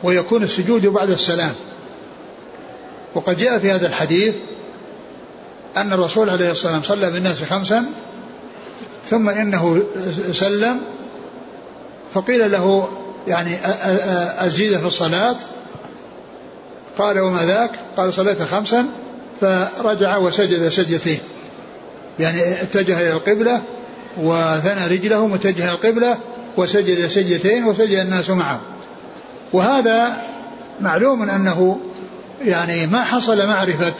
ويكون 0.03 0.43
السجود 0.43 0.85
بعد 0.85 1.09
السلام. 1.09 1.53
وقد 3.15 3.37
جاء 3.37 3.59
في 3.59 3.71
هذا 3.71 3.87
الحديث 3.87 4.35
أن 5.77 5.93
الرسول 5.93 6.29
عليه 6.29 6.51
الصلاة 6.51 6.73
والسلام 6.75 6.99
صلى 6.99 7.11
بالناس 7.11 7.43
خمسا 7.43 7.85
ثم 9.09 9.29
إنه 9.29 9.83
سلم 10.31 10.81
فقيل 12.13 12.51
له 12.51 12.89
يعني 13.27 13.57
أزيد 14.45 14.79
في 14.79 14.85
الصلاة. 14.85 15.35
قال 16.97 17.19
وما 17.19 17.45
ذاك؟ 17.45 17.71
قال 17.97 18.13
صليت 18.13 18.41
خمسا 18.41 18.85
فرجع 19.41 20.17
وسجد 20.17 20.67
سجدتين. 20.67 21.19
يعني 22.19 22.61
اتجه 22.61 23.01
إلى 23.01 23.11
القبلة 23.11 23.61
وثنى 24.17 24.87
رجله 24.87 25.27
متجه 25.27 25.71
القبلة 25.71 26.17
وسجد 26.57 27.07
سجدتين 27.07 27.65
وسجد 27.65 27.99
الناس 27.99 28.29
معه. 28.29 28.61
وهذا 29.53 30.23
معلوم 30.81 31.29
أنه 31.29 31.79
يعني 32.45 32.87
ما 32.87 33.03
حصل 33.03 33.47
معرفة 33.47 33.93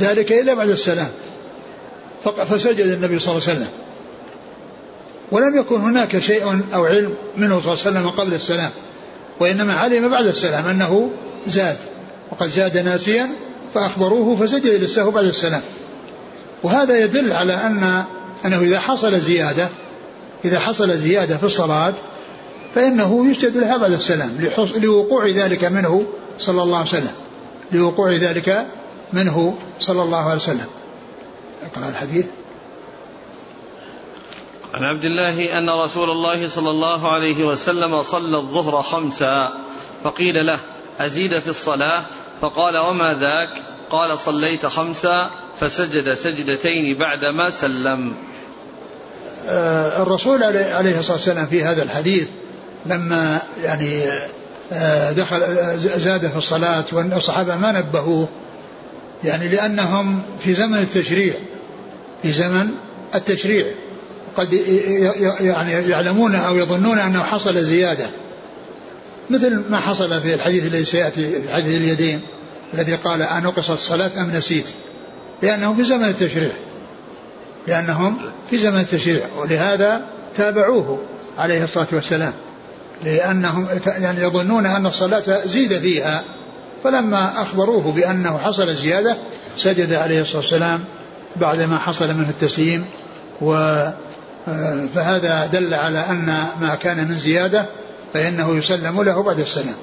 ذلك 0.00 0.32
إلا 0.32 0.54
بعد 0.54 0.68
السلام. 0.68 1.08
فسجد 2.50 2.86
النبي 2.86 3.18
صلى 3.18 3.32
الله 3.32 3.48
عليه 3.48 3.58
وسلم. 3.58 3.68
ولم 5.30 5.56
يكن 5.56 5.80
هناك 5.80 6.18
شيء 6.18 6.60
أو 6.74 6.84
علم 6.84 7.14
منه 7.36 7.60
صلى 7.60 7.72
الله 7.72 7.86
عليه 7.86 7.98
وسلم 7.98 8.10
قبل 8.10 8.34
السلام. 8.34 8.70
وإنما 9.40 9.74
علم 9.74 10.08
بعد 10.08 10.26
السلام 10.26 10.66
أنه 10.66 11.10
زاد. 11.46 11.76
وقد 12.30 12.48
زاد 12.48 12.78
ناسيا 12.78 13.28
فأخبروه 13.74 14.36
فسجد 14.36 14.66
للسهو 14.66 15.10
بعد 15.10 15.24
السلام. 15.24 15.62
وهذا 16.64 16.98
يدل 16.98 17.32
على 17.32 17.54
أن 17.54 18.04
أنه 18.44 18.60
إذا 18.60 18.80
حصل 18.80 19.20
زيادة 19.20 19.68
إذا 20.44 20.58
حصل 20.58 20.98
زيادة 20.98 21.36
في 21.36 21.44
الصلاة 21.44 21.94
فإنه 22.74 23.30
يسجد 23.30 23.56
لها 23.56 23.76
بعد 23.76 23.92
السلام 23.92 24.50
لوقوع 24.76 25.26
ذلك 25.26 25.64
منه 25.64 26.06
صلى 26.38 26.62
الله 26.62 26.76
عليه 26.76 26.88
وسلم. 26.88 27.14
لوقوع 27.72 28.12
ذلك 28.12 28.66
منه 29.12 29.56
صلى 29.80 30.02
الله 30.02 30.24
عليه 30.24 30.34
وسلم. 30.34 30.66
أقرأ 31.64 31.88
الحديث. 31.88 32.26
عن 34.74 34.82
عبد 34.84 35.04
الله 35.04 35.58
أن 35.58 35.70
رسول 35.84 36.10
الله 36.10 36.48
صلى 36.48 36.70
الله 36.70 37.12
عليه 37.12 37.44
وسلم 37.44 38.02
صلى 38.02 38.38
الظهر 38.38 38.82
خمسا 38.82 39.52
فقيل 40.04 40.46
له 40.46 40.58
أزيد 41.00 41.38
في 41.38 41.48
الصلاة؟ 41.48 42.02
فقال 42.40 42.78
وما 42.78 43.14
ذاك؟ 43.14 43.73
قال 43.94 44.18
صليت 44.18 44.66
خمسا 44.66 45.30
فسجد 45.60 46.14
سجدتين 46.14 46.98
بعدما 46.98 47.50
سلم. 47.50 48.14
آه 49.48 50.02
الرسول 50.02 50.42
عليه 50.42 50.98
الصلاة 50.98 51.16
والسلام 51.16 51.46
في 51.46 51.64
هذا 51.64 51.82
الحديث 51.82 52.28
لما 52.86 53.38
يعني 53.62 54.02
آه 54.72 55.12
دخل 55.12 55.42
آه، 55.42 55.76
زاد 55.76 56.30
في 56.30 56.36
الصلاة 56.36 56.84
والصحابة 56.92 57.56
ما 57.56 57.72
نبهوه 57.72 58.28
يعني 59.24 59.48
لأنهم 59.48 60.22
في 60.40 60.54
زمن 60.54 60.78
التشريع 60.78 61.34
في 62.22 62.32
زمن 62.32 62.70
التشريع. 63.14 63.66
قد 64.36 64.52
يعني 65.40 65.72
يعلمون 65.72 66.34
أو 66.34 66.56
يظنون 66.56 66.98
أنه 66.98 67.22
حصل 67.22 67.64
زيادة 67.64 68.06
مثل 69.30 69.62
ما 69.70 69.78
حصل 69.78 70.20
في 70.20 70.34
الحديث 70.34 70.66
الذي 70.66 70.84
سيأتي 70.84 71.40
في 71.42 71.52
حديث 71.52 71.76
اليدين. 71.76 72.20
الذي 72.74 72.94
قال 72.94 73.22
أنقصت 73.22 73.70
الصلاة 73.70 74.10
أم 74.20 74.30
نسيت؟ 74.30 74.66
لأنهم 75.42 75.76
في 75.76 75.84
زمن 75.84 76.04
التشريع. 76.04 76.52
لأنهم 77.66 78.18
في 78.50 78.58
زمن 78.58 78.80
التشريع. 78.80 79.26
ولهذا 79.36 80.06
تابعوه 80.36 81.00
عليه 81.38 81.64
الصلاة 81.64 81.86
والسلام. 81.92 82.32
لأنهم 83.04 83.68
يعني 83.86 84.20
يظنون 84.20 84.66
أن 84.66 84.86
الصلاة 84.86 85.46
زيد 85.46 85.78
فيها. 85.78 86.24
فلما 86.84 87.42
أخبروه 87.42 87.92
بأنه 87.92 88.38
حصل 88.38 88.74
زيادة 88.74 89.16
سجد 89.56 89.92
عليه 89.92 90.20
الصلاة 90.20 90.36
والسلام 90.36 90.84
بعدما 91.36 91.78
حصل 91.78 92.14
منه 92.14 92.28
التسليم. 92.28 92.84
و 93.40 93.54
فهذا 94.94 95.46
دل 95.46 95.74
على 95.74 95.98
أن 95.98 96.26
ما 96.60 96.74
كان 96.74 97.08
من 97.08 97.18
زيادة 97.18 97.66
فإنه 98.14 98.56
يسلم 98.56 99.02
له 99.02 99.22
بعد 99.22 99.38
السلام. 99.38 99.74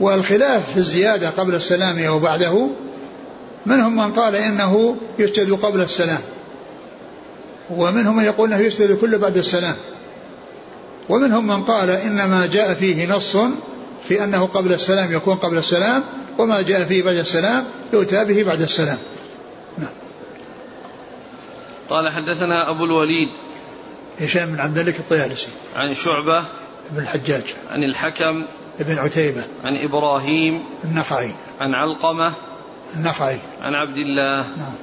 والخلاف 0.00 0.72
في 0.72 0.76
الزيادة 0.76 1.30
قبل 1.30 1.54
السلام 1.54 1.98
أو 1.98 2.18
بعده 2.18 2.70
منهم 3.66 3.96
من 3.96 4.12
قال 4.12 4.36
إنه 4.36 4.96
يسجد 5.18 5.52
قبل 5.52 5.80
السلام 5.80 6.20
ومنهم 7.70 8.16
من 8.16 8.24
يقول 8.24 8.52
إنه 8.52 8.62
يسجد 8.62 8.98
كله 8.98 9.18
بعد 9.18 9.36
السلام 9.36 9.76
ومنهم 11.08 11.46
من 11.46 11.62
قال 11.62 11.90
إنما 11.90 12.46
جاء 12.46 12.74
فيه 12.74 13.06
نص 13.06 13.36
في 14.08 14.24
أنه 14.24 14.46
قبل 14.46 14.72
السلام 14.72 15.12
يكون 15.12 15.36
قبل 15.36 15.58
السلام 15.58 16.04
وما 16.38 16.62
جاء 16.62 16.84
فيه 16.84 17.02
بعد 17.02 17.16
السلام 17.16 17.64
يؤتى 17.92 18.24
به 18.24 18.42
بعد 18.42 18.60
السلام. 18.60 18.98
نعم. 19.78 19.92
قال 21.90 22.12
حدثنا 22.12 22.70
أبو 22.70 22.84
الوليد 22.84 23.28
هشام 24.20 24.52
بن 24.52 24.60
عبد 24.60 24.78
الملك 24.78 25.00
الطيالسي. 25.00 25.48
عن 25.74 25.94
شعبة 25.94 26.44
بن 26.90 27.02
الحجاج. 27.02 27.44
عن 27.70 27.84
الحكم 27.84 28.44
بن 28.78 28.98
عتيبة. 28.98 29.44
عن 29.64 29.76
إبراهيم. 29.76 30.64
النخعي. 30.84 31.34
عن 31.60 31.74
علقمة. 31.74 32.32
النخعي. 32.96 33.38
عن 33.60 33.74
عبد 33.74 33.96
الله. 33.96 34.36
نعم. 34.36 34.74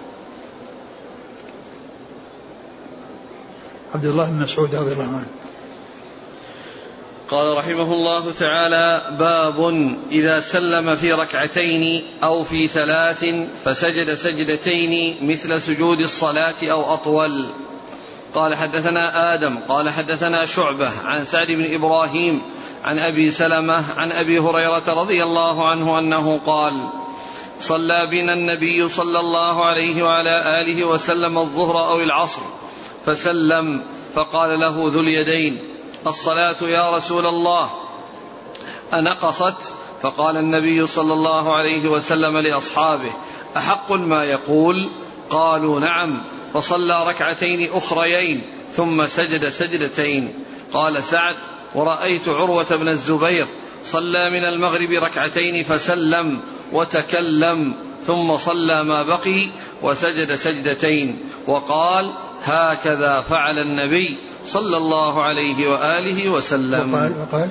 عبد 3.96 4.06
الله 4.06 4.30
بن 4.30 4.42
مسعود 4.42 4.76
رضي 4.76 4.94
الله 4.94 5.04
عنه. 5.04 5.28
قال 7.30 7.58
رحمه 7.58 7.94
الله 7.94 8.32
تعالى 8.32 9.18
باب 9.20 9.60
إذا 10.12 10.40
سلم 10.40 10.96
في 10.96 11.14
ركعتين 11.14 12.04
أو 12.24 12.44
في 12.44 12.68
ثلاث 12.68 13.26
فسجد 13.64 14.14
سجدتين 14.14 15.18
مثل 15.30 15.62
سجود 15.62 16.00
الصلاة 16.00 16.56
أو 16.64 16.94
أطول. 16.94 17.50
قال 18.36 18.56
حدثنا 18.56 19.34
آدم 19.34 19.60
قال 19.60 19.90
حدثنا 19.90 20.46
شعبة 20.46 20.90
عن 21.04 21.26
سعد 21.26 21.48
بن 21.48 21.74
إبراهيم 21.74 22.42
عن 22.84 23.00
أبي 23.00 23.32
سلمة 23.32 23.92
عن 23.92 24.12
أبي 24.12 24.40
هريرة 24.40 24.84
رضي 24.88 25.24
الله 25.24 25.70
عنه 25.70 26.00
أنه 26.00 26.40
قال 26.46 26.74
صلى 27.60 28.08
بنا 28.08 28.34
النبي 28.34 28.88
صلى 28.88 29.20
الله 29.20 29.66
عليه 29.66 30.04
وعلى 30.04 30.62
آله 30.62 30.86
وسلم 30.86 31.38
الظهر 31.38 31.90
أو 31.90 32.00
العصر 32.00 32.42
فسلم 33.06 33.84
فقال 34.14 34.60
له 34.60 34.76
ذو 34.88 35.00
اليدين 35.00 35.60
الصلاة 36.08 36.58
يا 36.62 36.96
رسول 36.96 37.26
الله. 37.26 37.72
أنقصت 38.94 39.74
فقال 40.02 40.38
النبي 40.38 40.88
صلى 40.88 41.14
الله 41.14 41.56
عليه 41.56 41.90
وسلم 41.90 42.38
لأصحابه 42.38 43.12
أحق 43.58 43.92
ما 43.92 44.24
يقول؟ 44.24 44.76
قالوا 45.32 45.80
نعم 45.80 46.24
فصلى 46.54 47.08
ركعتين 47.08 47.70
أخريين 47.74 48.42
ثم 48.72 49.06
سجد 49.06 49.50
سجدتين. 49.50 50.34
قال 50.74 51.04
سعد 51.04 51.36
ورأيت 51.76 52.30
عروة 52.30 52.76
بن 52.76 52.88
الزبير 52.88 53.48
صلى 53.86 54.30
من 54.30 54.44
المغرب 54.46 54.92
ركعتين 54.92 55.64
فسلم 55.64 56.42
وتكلم 56.74 57.74
ثم 58.04 58.38
صلى 58.38 58.84
ما 58.84 59.04
بقي 59.04 59.48
وسجد 59.82 60.36
سجدتين. 60.36 61.20
وقال 61.48 62.12
هكذا 62.44 63.22
فعل 63.22 63.60
النبي 63.60 64.18
صلى 64.46 64.78
الله 64.78 65.24
عليه 65.24 65.70
وآله 65.70 66.30
وسلم. 66.30 66.94
وقال 66.94 67.12
وقال؟ 67.22 67.50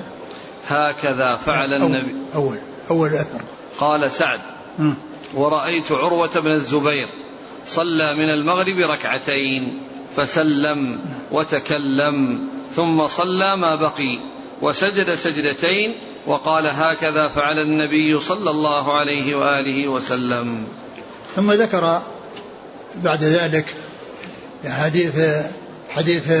هكذا 0.67 1.35
فعل 1.35 1.73
أول 1.73 1.83
النبي. 1.83 2.15
أول 2.35 2.57
أول 2.89 3.09
الأثر 3.09 3.41
قال 3.79 4.11
سعد 4.11 4.41
ورأيت 5.33 5.91
عروة 5.91 6.39
بن 6.39 6.51
الزبير 6.51 7.07
صلى 7.65 8.15
من 8.15 8.29
المغرب 8.29 8.77
ركعتين 8.77 9.81
فسلم 10.15 10.99
وتكلم 11.31 12.47
ثم 12.71 13.07
صلى 13.07 13.55
ما 13.55 13.75
بقي 13.75 14.19
وسجد 14.61 15.15
سجدتين 15.15 15.95
وقال 16.27 16.67
هكذا 16.67 17.27
فعل 17.27 17.59
النبي 17.59 18.19
صلى 18.19 18.49
الله 18.49 18.93
عليه 18.93 19.35
وآله 19.35 19.87
وسلم. 19.87 20.67
ثم 21.35 21.51
ذكر 21.51 22.01
بعد 23.03 23.23
ذلك 23.23 23.65
حديث 24.65 25.19
حديث 25.89 26.31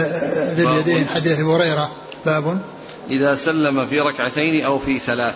ذي 0.55 0.67
اليدين 0.67 1.07
حديث 1.07 1.39
أبي 1.39 1.43
هريرة. 1.43 1.91
باب. 2.25 2.61
إذا 3.09 3.35
سلم 3.35 3.85
في 3.85 3.99
ركعتين 3.99 4.65
أو 4.65 4.79
في 4.79 4.99
ثلاث. 4.99 5.35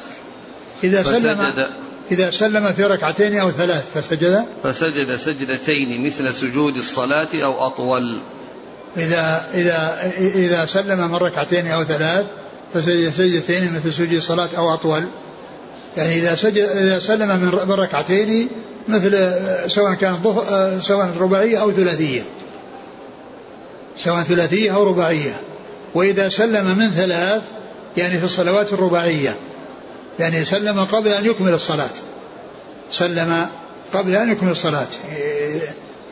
إذا 0.83 1.03
سلم 1.03 1.53
إذا 2.11 2.31
سلم 2.31 2.73
في 2.73 2.83
ركعتين 2.83 3.39
أو 3.39 3.51
ثلاث 3.51 3.83
فسجد؟ 3.93 4.45
فسجد 4.63 5.15
سجدتين 5.15 6.05
مثل 6.05 6.33
سجود 6.33 6.75
الصلاة 6.75 7.27
أو 7.33 7.67
أطول. 7.67 8.21
إذا 8.97 9.45
إذا 9.53 9.97
إذا 10.17 10.65
سلم 10.65 11.11
من 11.11 11.15
ركعتين 11.15 11.67
أو 11.67 11.83
ثلاث 11.83 12.25
فسجد 12.73 13.09
سجدتين 13.09 13.73
مثل 13.73 13.93
سجود 13.93 14.11
الصلاة 14.11 14.49
أو 14.57 14.73
أطول. 14.73 15.03
يعني 15.97 16.19
إذا 16.19 16.35
سجد 16.35 16.57
إذا 16.57 16.99
سلم 16.99 17.39
من 17.67 17.73
ركعتين 17.73 18.49
مثل 18.87 19.31
سواء 19.67 19.93
كانت 19.93 20.17
سواء 20.81 21.09
رباعية 21.19 21.57
أو 21.57 21.71
ثلاثية. 21.71 22.21
سواء 23.97 24.23
ثلاثية 24.23 24.75
أو 24.75 24.83
رباعية. 24.83 25.33
وإذا 25.95 26.29
سلم 26.29 26.77
من 26.77 26.89
ثلاث 26.89 27.41
يعني 27.97 28.17
في 28.17 28.25
الصلوات 28.25 28.73
الرباعية. 28.73 29.35
يعني 30.19 30.45
سلم 30.45 30.80
قبل 30.80 31.08
أن 31.08 31.25
يكمل 31.25 31.54
الصلاة. 31.54 31.89
سلم 32.91 33.47
قبل 33.93 34.15
أن 34.15 34.32
يكمل 34.32 34.51
الصلاة. 34.51 34.88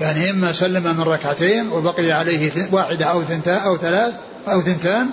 يعني 0.02 0.30
إما 0.30 0.52
سلم 0.52 0.84
من 0.84 1.04
ركعتين 1.04 1.72
وبقي 1.72 2.12
عليه 2.12 2.52
واحدة 2.72 3.06
أو 3.06 3.24
ثنتان 3.24 3.58
أو 3.58 3.78
ثلاث 3.78 4.14
أو 4.48 4.62
ثنتان 4.62 5.10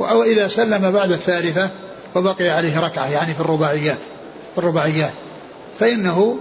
أو 0.00 0.22
إذا 0.22 0.48
سلم 0.48 0.90
بعد 0.90 1.12
الثالثة 1.12 1.70
وبقي 2.14 2.50
عليه 2.50 2.80
ركعة 2.80 3.10
يعني 3.10 3.34
في 3.34 3.40
الرباعيات. 3.40 3.98
في 4.54 4.58
الرباعيات. 4.58 5.12
فإنه 5.80 6.38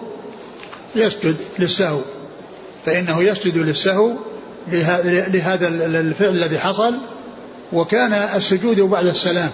يسجد 0.96 1.36
للسهو. 1.60 2.00
فإنه 2.86 3.24
يسجد 3.24 3.58
للسهو 3.58 4.12
لهذا 4.68 5.68
الفعل 5.68 6.30
الذي 6.30 6.60
حصل. 6.60 6.98
وكان 7.74 8.14
السجود 8.14 8.82
بعد 8.82 9.06
السلام. 9.06 9.50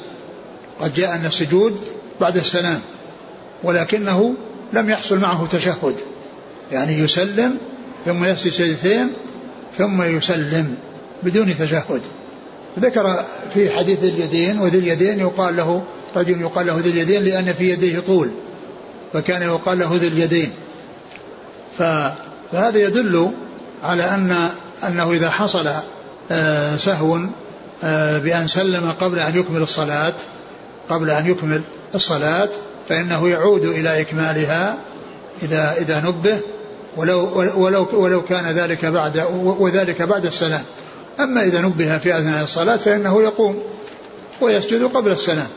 قد 0.80 0.94
جاء 0.94 1.16
أن 1.16 1.26
السجود 1.26 1.80
بعد 2.22 2.38
السلام 2.38 2.82
ولكنه 3.64 4.34
لم 4.74 4.90
يحصل 4.90 5.20
معه 5.20 5.48
تشهد. 5.52 5.96
يعني 6.72 7.00
يسلم 7.00 7.58
ثم 8.06 8.26
يسجد 8.26 8.52
سجدتين 8.52 9.14
ثم 9.78 10.02
يسلم 10.02 10.76
بدون 11.24 11.58
تشهد. 11.58 12.02
ذكر 12.80 13.26
في 13.54 13.70
حديث 13.70 14.04
اليدين 14.04 14.60
وذي 14.60 14.78
اليدين 14.78 15.20
يقال 15.20 15.58
له 15.58 15.84
رجل 16.16 16.42
يقال 16.42 16.68
له 16.68 16.80
ذي 16.80 16.90
اليدين 16.90 17.24
لأن 17.24 17.54
في 17.54 17.70
يديه 17.70 18.00
طول 18.00 18.30
فكان 19.14 19.42
يقال 19.42 19.80
له 19.80 19.96
ذي 19.96 20.08
اليدين. 20.08 20.52
فهذا 21.78 22.78
يدل 22.78 23.32
على 23.84 24.04
أن 24.04 24.50
أنه 24.88 25.12
إذا 25.12 25.30
حصل 25.30 25.70
آه، 26.32 26.78
سهو 26.78 27.20
آه، 27.84 28.18
بأن 28.18 28.48
سلم 28.48 28.92
قبل 28.92 29.20
أن 29.20 29.38
يكمل 29.38 29.62
الصلاة 29.62 30.14
قبل 30.90 31.10
أن 31.10 31.32
يكمل 31.32 31.62
الصلاة 31.96 32.50
فإنه 32.90 33.30
يعود 33.30 33.66
إلى 33.66 34.02
إكمالها 34.02 34.78
إذا 35.44 35.76
إذا 35.80 36.02
نبه 36.02 36.40
ولو 36.98 37.44
ولو 37.56 37.88
ولو 37.94 38.22
كان 38.22 38.46
ذلك 38.46 38.86
بعد 38.86 39.24
وذلك 39.60 40.02
بعد 40.02 40.26
السلام. 40.26 40.64
أما 41.20 41.44
إذا 41.44 41.62
نبه 41.62 41.98
في 41.98 42.18
أثناء 42.18 42.44
الصلاة 42.44 42.78
فإنه 42.78 43.22
يقوم 43.22 43.64
ويسجد 44.42 44.84
قبل 44.84 45.12
السلام. 45.12 45.48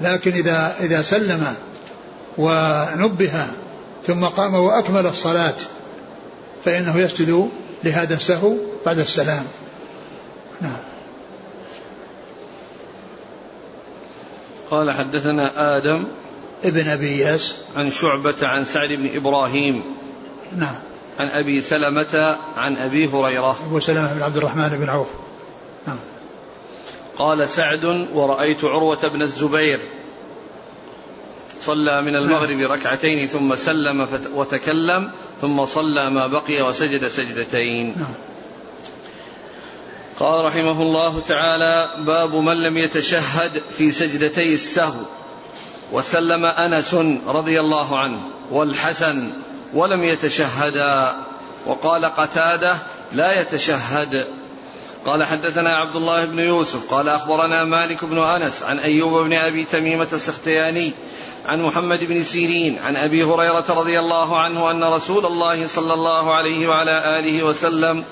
لكن 0.00 0.32
إذا 0.32 0.74
إذا 0.80 1.02
سلم 1.02 1.54
ونبه 2.38 3.46
ثم 4.06 4.24
قام 4.24 4.54
وأكمل 4.54 5.06
الصلاة 5.06 5.56
فإنه 6.64 6.98
يسجد 6.98 7.48
لهذا 7.84 8.14
السهو 8.14 8.54
بعد 8.86 8.98
السلام. 8.98 9.44
نعم. 10.60 10.91
قال 14.72 14.90
حدثنا 14.90 15.76
آدم 15.76 16.06
ابن 16.64 16.88
أبي 16.88 17.08
إياس 17.08 17.56
عن 17.76 17.90
شعبة 17.90 18.34
عن 18.42 18.64
سعد 18.64 18.88
بن 18.88 19.16
إبراهيم 19.16 19.82
نعم. 20.56 20.74
عن 21.18 21.28
أبي 21.28 21.60
سلمة 21.60 22.36
عن 22.56 22.76
أبي 22.76 23.08
هريرة. 23.08 23.56
أبو 23.66 23.80
سلمة 23.80 24.14
بن 24.14 24.22
عبد 24.22 24.36
الرحمن 24.36 24.68
بن 24.68 24.88
عوف. 24.88 25.06
نعم. 25.86 25.96
قال 27.18 27.48
سعد 27.48 27.84
ورأيت 28.14 28.64
عروة 28.64 29.08
بن 29.08 29.22
الزبير 29.22 29.78
صلى 31.60 32.02
من 32.02 32.16
المغرب 32.16 32.56
نعم. 32.56 32.72
ركعتين 32.72 33.26
ثم 33.26 33.54
سلم 33.54 34.08
وتكلم 34.34 35.10
ثم 35.40 35.64
صلى 35.64 36.10
ما 36.10 36.26
بقي 36.26 36.62
وسجد 36.62 37.06
سجدتين. 37.06 37.94
نعم. 37.96 38.31
قال 40.22 40.44
رحمه 40.44 40.82
الله 40.82 41.20
تعالى 41.20 42.04
باب 42.04 42.34
من 42.34 42.62
لم 42.62 42.76
يتشهد 42.76 43.62
في 43.78 43.90
سجدتي 43.90 44.52
السهو. 44.52 45.00
وسلم 45.92 46.44
أنس 46.44 46.94
رضي 47.26 47.60
الله 47.60 47.98
عنه 47.98 48.20
والحسن 48.50 49.32
ولم 49.74 50.04
يتشهدا. 50.04 51.16
وقال 51.66 52.04
قتادة 52.04 52.76
لا 53.12 53.40
يتشهد. 53.40 54.26
قال 55.06 55.24
حدثنا 55.24 55.76
عبد 55.76 55.96
الله 55.96 56.24
بن 56.24 56.38
يوسف 56.38 56.94
قال 56.94 57.08
أخبرنا 57.08 57.64
مالك 57.64 58.04
بن 58.04 58.18
أنس 58.18 58.62
عن 58.62 58.78
أيوب 58.78 59.24
بن 59.24 59.32
أبي 59.32 59.64
تميمة 59.64 60.08
السختياني 60.12 60.94
عن 61.46 61.62
محمد 61.62 62.04
بن 62.04 62.22
سيرين 62.22 62.78
عن 62.78 62.96
أبي 62.96 63.24
هريرة 63.24 63.64
رضي 63.68 63.98
الله 63.98 64.40
عنه 64.40 64.70
أن 64.70 64.84
رسول 64.84 65.26
الله 65.26 65.66
صلى 65.66 65.94
الله 65.94 66.34
عليه 66.34 66.66
وعلى 66.66 67.18
آله 67.18 67.42
وسلم 67.42 68.04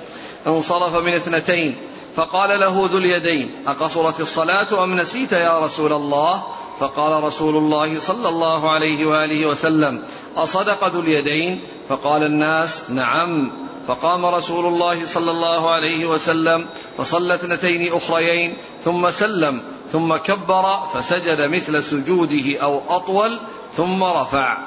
انصرف 0.46 0.96
من 0.96 1.14
اثنتين. 1.14 1.89
فقال 2.16 2.60
له 2.60 2.88
ذو 2.92 2.98
اليدين 2.98 3.50
أقصرت 3.66 4.20
الصلاة 4.20 4.84
أم 4.84 4.94
نسيت 4.94 5.32
يا 5.32 5.58
رسول 5.58 5.92
الله؟ 5.92 6.42
فقال 6.80 7.22
رسول 7.22 7.56
الله 7.56 8.00
صلى 8.00 8.28
الله 8.28 8.70
عليه 8.70 9.06
وآله 9.06 9.46
وسلم 9.46 10.02
أصدق 10.36 10.88
ذو 10.88 11.00
اليدين؟ 11.00 11.60
فقال 11.88 12.22
الناس 12.22 12.90
نعم. 12.90 13.52
فقام 13.88 14.26
رسول 14.26 14.66
الله 14.66 15.06
صلى 15.06 15.30
الله 15.30 15.70
عليه 15.70 16.06
وسلم 16.06 16.66
فصلى 16.98 17.34
اثنتين 17.34 17.92
أخريين 17.92 18.56
ثم 18.84 19.10
سلم 19.10 19.62
ثم 19.92 20.16
كبر 20.16 20.64
فسجد 20.94 21.40
مثل 21.40 21.82
سجوده 21.82 22.58
أو 22.58 22.80
أطول 22.88 23.40
ثم 23.72 24.04
رفع. 24.04 24.58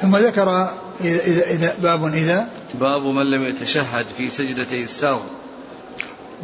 ثم 0.00 0.16
ذكر 0.16 0.68
إذا, 1.00 1.50
إذا 1.50 1.76
باب 1.78 2.04
إذا 2.04 2.48
باب 2.74 3.02
من 3.02 3.30
لم 3.30 3.44
يتشهد 3.44 4.06
في 4.16 4.28
سجدتي 4.28 4.82
السهو. 4.82 5.20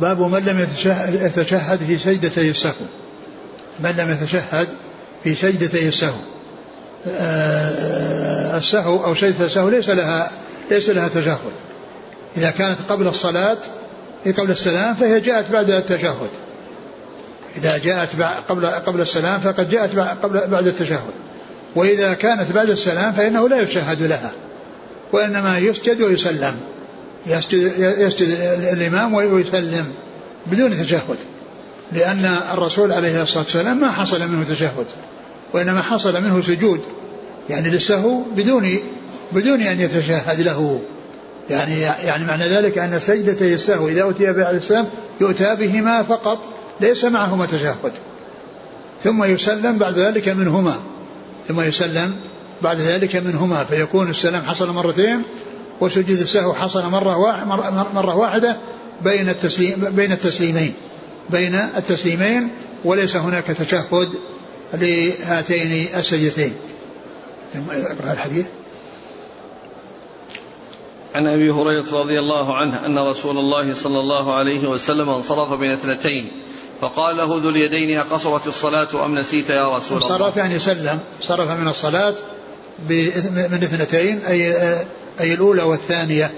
باب 0.01 0.21
من 0.21 0.39
لم 0.39 0.67
يتشهد 1.25 1.81
في 1.87 1.99
سجدتي 1.99 2.51
السهو 2.51 2.73
من 3.81 3.91
لم 3.91 4.11
يتشهد 4.11 4.69
في 5.25 5.35
سجدتي 5.35 5.89
السهو 5.89 6.33
آه، 7.07 8.57
السهو 8.57 9.05
أو 9.05 9.15
سجدة 9.15 9.45
السهو 9.45 9.69
ليس 9.69 9.89
لها 9.89 10.31
ليس 10.71 10.91
لها 10.91 11.09
تشهد. 11.09 11.39
إذا 12.37 12.51
كانت 12.51 12.79
قبل 12.89 13.07
الصلاة 13.07 13.59
قبل 14.27 14.51
السلام 14.51 14.95
فهي 14.95 15.21
جاءت 15.21 15.51
بعد 15.51 15.71
التشهد. 15.71 16.31
إذا 17.57 17.79
جاءت 17.79 18.11
قبل 18.49 18.67
قبل 18.67 19.01
السلام 19.01 19.41
فقد 19.41 19.71
جاءت 19.71 19.99
قبل 19.99 20.47
بعد 20.47 20.67
التشهد. 20.67 21.13
وإذا 21.75 22.15
كانت 22.15 22.53
بعد 22.53 22.71
السلام 22.71 23.13
فإنه 23.13 23.49
لا 23.49 23.61
يشهد 23.61 24.03
لها 24.03 24.31
وإنما 25.13 25.59
يسجد 25.59 26.03
ويسلم. 26.03 26.57
يسجد, 27.27 27.73
يسجد 27.79 28.29
الإمام 28.73 29.15
ويسلم 29.15 29.87
بدون 30.47 30.83
تشهد 30.83 31.17
لأن 31.93 32.37
الرسول 32.55 32.93
عليه 32.93 33.23
الصلاة 33.23 33.45
والسلام 33.45 33.81
ما 33.81 33.91
حصل 33.91 34.29
منه 34.29 34.45
تشهد 34.45 34.87
وإنما 35.53 35.83
حصل 35.83 36.23
منه 36.23 36.41
سجود 36.41 36.81
يعني 37.51 37.71
للسهو 37.71 38.21
بدون 38.37 38.79
بدون 39.33 39.61
أن 39.61 39.81
يتشهد 39.81 40.41
له. 40.41 40.81
يعني 41.51 41.81
يعني 41.81 42.25
معنى 42.25 42.49
ذلك 42.49 42.79
أن 42.79 43.01
سجدتي 43.01 43.55
السهو 43.55 43.89
إذا 43.89 44.11
أتي 44.11 44.33
بعد 44.33 44.55
السلام 44.55 44.89
يؤتى 45.21 45.57
بهما 45.57 46.03
فقط 46.03 46.39
ليس 46.81 47.05
معهما 47.05 47.47
تشهد. 47.47 47.93
ثم 49.05 49.25
يسلم 49.25 49.79
بعد 49.79 49.99
ذلك 49.99 50.29
منهما 50.29 50.75
ثم 51.49 51.61
يسلم 51.61 52.17
بعد 52.63 52.79
ذلك 52.79 53.17
منهما 53.17 53.65
فيكون 53.65 54.11
السلام 54.11 54.45
حصل 54.45 54.71
مرتين 54.71 55.23
وسجود 55.83 56.19
السهو 56.19 56.55
حصل 56.55 56.85
مرة 56.89 57.45
مرة 57.95 58.17
واحدة 58.17 58.57
بين 59.03 59.29
التسليم 59.29 59.91
بين 59.91 60.13
التسليمين. 60.13 60.75
بين 61.31 61.55
التسليمين 61.55 62.49
وليس 62.85 63.17
هناك 63.17 63.45
تشهد 63.45 64.09
لهاتين 64.75 65.89
السجدتين. 65.97 66.53
أقرأ 67.71 68.13
الحديث. 68.13 68.47
عن 71.15 71.27
أبي 71.27 71.51
هريرة 71.51 72.01
رضي 72.01 72.19
الله 72.19 72.57
عنه 72.57 72.87
أن 72.87 72.99
رسول 72.99 73.39
الله 73.39 73.75
صلى 73.75 74.01
الله 74.01 74.35
عليه 74.35 74.69
وسلم 74.69 75.09
انصرف 75.09 75.53
بين 75.53 75.71
اثنتين 75.71 76.33
فقال 76.81 77.17
له 77.17 77.25
ذو 77.25 77.49
اليدين 77.49 77.99
أقصرت 77.99 78.47
الصلاة 78.47 79.05
أم 79.05 79.19
نسيت 79.19 79.51
يا 79.51 79.77
رسول 79.77 79.99
الله؟ 79.99 80.13
انصرف 80.13 80.37
يعني 80.37 80.59
سلم. 80.59 80.99
صرف 81.21 81.51
من 81.51 81.69
الصلاة 81.69 82.15
من 83.51 83.61
اثنتين 83.63 84.19
أي 84.19 84.53
أي 85.21 85.35
الأولى 85.35 85.63
والثانية 85.63 86.33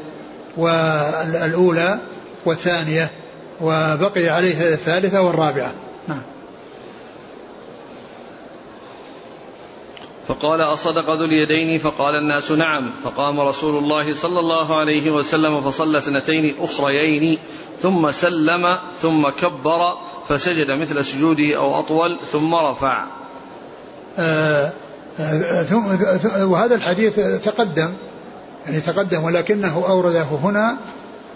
والأولى 0.56 1.98
والثانية 2.46 3.10
وبقي 3.60 4.28
عليه 4.28 4.74
الثالثة 4.74 5.22
والرابعة. 5.22 5.72
نعم. 6.08 6.22
فقال 10.28 10.60
أصدق 10.60 11.10
ذو 11.10 11.24
اليدين 11.24 11.78
فقال 11.78 12.14
الناس 12.14 12.50
نعم. 12.50 12.90
فقام 13.04 13.40
رسول 13.40 13.84
الله 13.84 14.14
صلى 14.14 14.40
الله 14.40 14.80
عليه 14.80 15.10
وسلم 15.10 15.60
فصلى 15.60 15.98
اثنتين 15.98 16.54
أخريين 16.60 17.38
ثم 17.80 18.10
سلم 18.10 18.76
ثم 19.00 19.28
كبر 19.28 19.94
فسجد 20.28 20.70
مثل 20.70 21.04
سجوده 21.04 21.56
أو 21.56 21.80
أطول 21.80 22.18
ثم 22.32 22.54
رفع. 22.54 23.04
آه 24.18 24.72
آه 25.20 26.44
وهذا 26.44 26.74
الحديث 26.74 27.20
تقدم 27.44 27.94
يعني 28.66 28.80
تقدم 28.80 29.24
ولكنه 29.24 29.84
أورده 29.88 30.22
هنا 30.22 30.76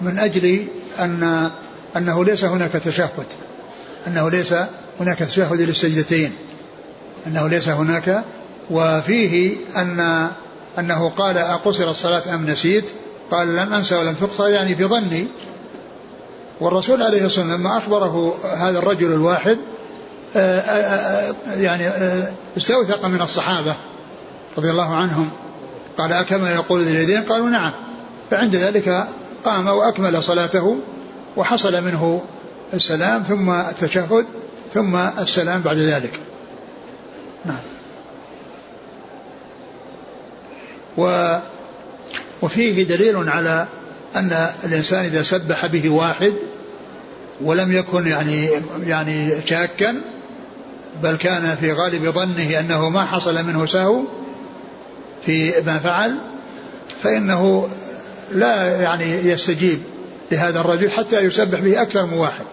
من 0.00 0.18
أجل 0.18 0.66
أن 0.98 1.50
أنه 1.96 2.24
ليس 2.24 2.44
هناك 2.44 2.72
تشهد 2.72 3.26
أنه 4.06 4.30
ليس 4.30 4.54
هناك 5.00 5.18
تشهد 5.18 5.60
للسجدتين 5.60 6.32
أنه 7.26 7.48
ليس 7.48 7.68
هناك 7.68 8.24
وفيه 8.70 9.56
أن 9.76 10.28
أنه 10.78 11.08
قال 11.08 11.38
أقصر 11.38 11.90
الصلاة 11.90 12.34
أم 12.34 12.50
نسيت؟ 12.50 12.90
قال 13.30 13.56
لم 13.56 13.74
أنسى 13.74 13.96
ولم 13.96 14.14
تقصر 14.14 14.48
يعني 14.48 14.74
في 14.74 14.84
ظني 14.84 15.26
والرسول 16.60 17.02
عليه 17.02 17.24
الصلاة 17.24 17.44
والسلام 17.44 17.60
لما 17.60 17.78
أخبره 17.78 18.34
هذا 18.56 18.78
الرجل 18.78 19.12
الواحد 19.12 19.58
آه، 20.36 20.60
آه، 20.60 21.30
آه، 21.30 21.54
يعني 21.54 21.88
استوثق 22.56 23.06
من 23.06 23.22
الصحابة 23.22 23.74
رضي 24.58 24.70
الله 24.70 24.94
عنهم. 24.94 25.30
قال 25.98 26.12
أكما 26.12 26.54
يقول 26.54 26.82
ذي 26.82 26.90
اليدين؟ 26.90 27.22
قالوا 27.22 27.50
نعم. 27.50 27.72
فعند 28.30 28.56
ذلك 28.56 29.06
قام 29.44 29.66
وأكمل 29.66 30.22
صلاته 30.22 30.78
وحصل 31.36 31.84
منه 31.84 32.22
السلام 32.74 33.22
ثم 33.22 33.50
التشهد 33.50 34.26
ثم 34.74 34.96
السلام 34.96 35.60
بعد 35.60 35.76
ذلك. 35.76 36.20
نعم. 37.44 37.56
و 40.98 41.38
وفيه 42.42 42.82
دليل 42.82 43.28
على 43.28 43.66
أن 44.16 44.48
الإنسان 44.64 45.04
إذا 45.04 45.22
سبح 45.22 45.66
به 45.66 45.90
واحد 45.90 46.34
ولم 47.40 47.72
يكن 47.72 48.06
يعني 48.06 48.50
يعني 48.86 49.46
شاكا 49.46 50.00
بل 51.02 51.16
كان 51.16 51.56
في 51.56 51.72
غالب 51.72 52.10
ظنه 52.10 52.60
أنه 52.60 52.88
ما 52.88 53.04
حصل 53.04 53.44
منه 53.44 53.66
سهو 53.66 54.02
في 55.26 55.62
ما 55.66 55.78
فعل 55.78 56.14
فإنه 57.02 57.68
لا 58.32 58.80
يعني 58.80 59.04
يستجيب 59.04 59.82
لهذا 60.32 60.60
الرجل 60.60 60.90
حتى 60.90 61.20
يسبح 61.20 61.60
به 61.60 61.82
أكثر 61.82 62.06
من 62.06 62.18
واحد. 62.18 62.44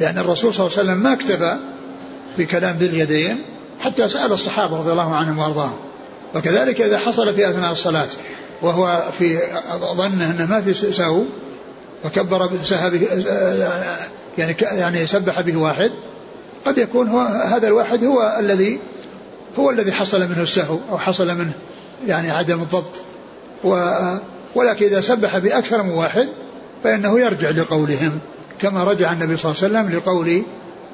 لأن 0.00 0.18
الرسول 0.18 0.54
صلى 0.54 0.66
الله 0.66 0.78
عليه 0.78 0.88
وسلم 0.90 1.02
ما 1.02 1.12
اكتفى 1.12 1.56
بكلام 2.38 2.76
ذي 2.76 2.86
اليدين 2.86 3.38
حتى 3.80 4.08
سأل 4.08 4.32
الصحابة 4.32 4.78
رضي 4.78 4.92
الله 4.92 5.14
عنهم 5.14 5.38
وأرضاهم. 5.38 5.78
وكذلك 6.34 6.80
إذا 6.80 6.98
حصل 6.98 7.34
في 7.34 7.50
أثناء 7.50 7.72
الصلاة 7.72 8.08
وهو 8.62 9.02
في 9.18 9.38
ظنه 9.96 10.30
أنه 10.30 10.46
ما 10.46 10.60
في 10.60 10.92
سهو 10.92 11.24
وكبر 12.04 12.46
به 12.46 12.58
يعني 14.38 14.56
يعني 14.60 15.06
سبح 15.06 15.40
به 15.40 15.56
واحد 15.56 15.92
قد 16.64 16.78
يكون 16.78 17.08
هو 17.08 17.20
هذا 17.20 17.68
الواحد 17.68 18.04
هو 18.04 18.36
الذي 18.40 18.78
هو 19.58 19.70
الذي 19.70 19.92
حصل 19.92 20.20
منه 20.20 20.42
السهو 20.42 20.78
أو 20.90 20.98
حصل 20.98 21.34
منه 21.34 21.52
يعني 22.06 22.30
عدم 22.30 22.62
الضبط. 22.62 23.00
و 23.64 23.90
ولكن 24.54 24.86
إذا 24.86 25.00
سبح 25.00 25.38
بأكثر 25.38 25.82
من 25.82 25.90
واحد 25.90 26.28
فإنه 26.84 27.20
يرجع 27.20 27.50
لقولهم 27.50 28.18
كما 28.58 28.84
رجع 28.84 29.12
النبي 29.12 29.36
صلى 29.36 29.52
الله 29.52 29.64
عليه 29.64 29.88
وسلم 29.88 29.98
لقول 29.98 30.42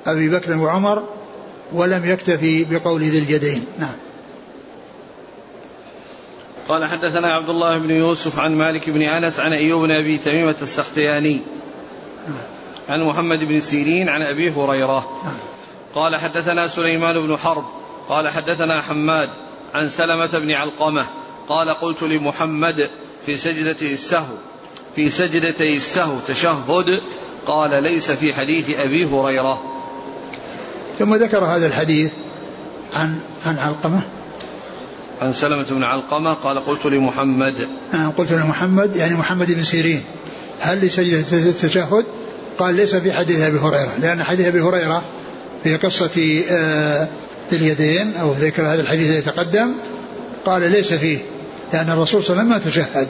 أبي 0.07 0.29
بكر 0.29 0.57
وعمر 0.57 1.05
ولم 1.73 2.05
يكتفي 2.05 2.65
بقول 2.65 3.03
ذي 3.03 3.19
اليدين. 3.19 3.65
نعم. 3.79 3.97
قال 6.69 6.85
حدثنا 6.85 7.35
عبد 7.35 7.49
الله 7.49 7.79
بن 7.79 7.91
يوسف 7.91 8.39
عن 8.39 8.55
مالك 8.55 8.91
بن 8.91 9.03
أنس 9.03 9.41
عن 9.41 9.53
أيوب 9.53 9.83
بن 9.83 9.91
أبي 9.91 10.19
تميمة 10.19 10.57
السختياني. 10.63 11.43
عن 12.89 13.05
محمد 13.05 13.39
بن 13.39 13.61
سيرين 13.61 14.09
عن 14.09 14.23
أبي 14.23 14.51
هريرة. 14.51 15.23
قال 15.95 16.17
حدثنا 16.17 16.69
سليمان 16.69 17.27
بن 17.27 17.37
حرب. 17.37 17.65
قال 18.09 18.29
حدثنا 18.29 18.81
حماد. 18.81 19.31
عن 19.75 19.89
سلمة 19.89 20.39
بن 20.39 20.51
علقمة 20.51 21.07
قال 21.49 21.71
قلت 21.71 22.03
لمحمد 22.03 22.91
في 23.27 23.37
سجدة 23.37 23.77
السهو 23.83 24.35
في 24.97 25.11
سجدتي 25.11 25.77
السهو 25.77 26.17
تشهد 26.27 27.01
قال 27.47 27.83
ليس 27.83 28.11
في 28.11 28.35
حديث 28.35 28.71
أبي 28.71 29.05
هريرة. 29.05 29.63
ثم 30.99 31.15
ذكر 31.15 31.45
هذا 31.45 31.67
الحديث 31.67 32.11
عن 32.97 33.21
عن 33.47 33.59
علقمة. 33.59 34.03
عن 35.23 35.33
سلمة 35.33 35.67
بن 35.71 35.85
علقمة 35.85 36.33
قال 36.33 36.61
قلت 36.61 36.87
لمحمد. 36.87 37.69
آه 37.95 38.13
قلت 38.19 38.33
لمحمد 38.33 38.97
يعني 38.97 39.15
محمد 39.15 39.53
بن 39.53 39.65
سيرين. 39.65 40.03
هل 40.61 40.87
لسجدة 40.87 41.39
التشهد؟ 41.51 42.05
قال 42.59 42.75
ليس 42.75 42.95
في 42.95 43.13
حديث 43.13 43.41
أبي 43.41 43.59
هريرة 43.59 43.93
لأن 44.01 44.25
حديث 44.25 44.47
أبي 44.47 44.61
هريرة 44.61 45.05
في 45.65 45.77
قصة 45.77 46.43
اليدين 47.53 48.17
أو 48.17 48.33
ذكر 48.33 48.67
هذا 48.67 48.83
الحديث 48.83 49.11
الذي 49.11 49.23
تقدم 49.23 49.75
قال 50.45 50.71
ليس 50.71 50.95
فيه 50.95 51.19
لأن 51.73 51.91
الرسول 51.91 52.23
صلى 52.23 52.43
الله 52.43 52.55
عليه 52.55 52.67
وسلم 52.67 52.81
ما 52.81 52.89
تشهد. 52.89 53.09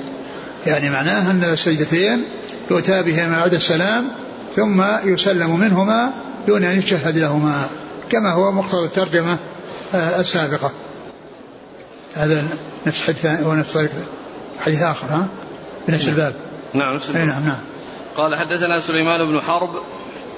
يعني 0.66 0.90
معناه 0.90 1.30
أن 1.30 1.44
السجدتين 1.44 2.24
يؤتى 2.70 3.02
بهما 3.02 3.38
بعد 3.38 3.54
السلام 3.54 4.12
ثم 4.56 4.84
يسلم 5.04 5.60
منهما 5.60 6.12
دون 6.46 6.64
أن 6.64 6.78
يشهد 6.78 7.18
لهما 7.18 7.68
كما 8.10 8.32
هو 8.32 8.52
مقتضى 8.52 8.84
الترجمة 8.84 9.38
آه، 9.94 10.20
السابقة. 10.20 10.70
هذا 12.14 12.44
نفس 12.86 13.02
حديث 13.02 13.26
هو 13.26 13.54
نفس 13.54 13.88
حديث 14.60 14.82
آخر 14.82 15.06
ها؟ 15.06 15.28
بنفس 15.88 16.08
الباب. 16.08 16.34
نعم 16.74 16.94
نفس 16.94 17.08
الباب. 17.08 17.28
نعم 17.28 17.46
نعم. 17.46 17.58
قال 18.16 18.36
حدثنا 18.36 18.80
سليمان 18.80 19.32
بن 19.32 19.40
حرب 19.40 19.70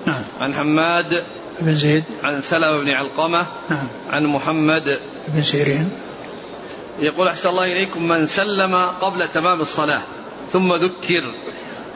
نعم. 0.07 0.23
عن 0.41 0.55
حماد 0.55 1.25
بن 1.63 1.75
زيد. 1.75 2.05
عن 2.23 2.41
سلمة 2.41 2.79
بن 2.85 2.91
علقمة. 2.91 3.47
نعم. 3.71 3.87
عن 4.11 4.27
محمد. 4.27 4.83
بن 5.29 5.43
سيرين. 5.43 5.91
يقول 6.99 7.29
أحسن 7.29 7.49
الله 7.49 7.73
إليكم 7.73 8.09
من 8.09 8.27
سلم 8.27 8.75
قبل 8.75 9.29
تمام 9.29 9.61
الصلاة 9.61 10.03
ثم 10.53 10.75
ذكر 10.75 11.23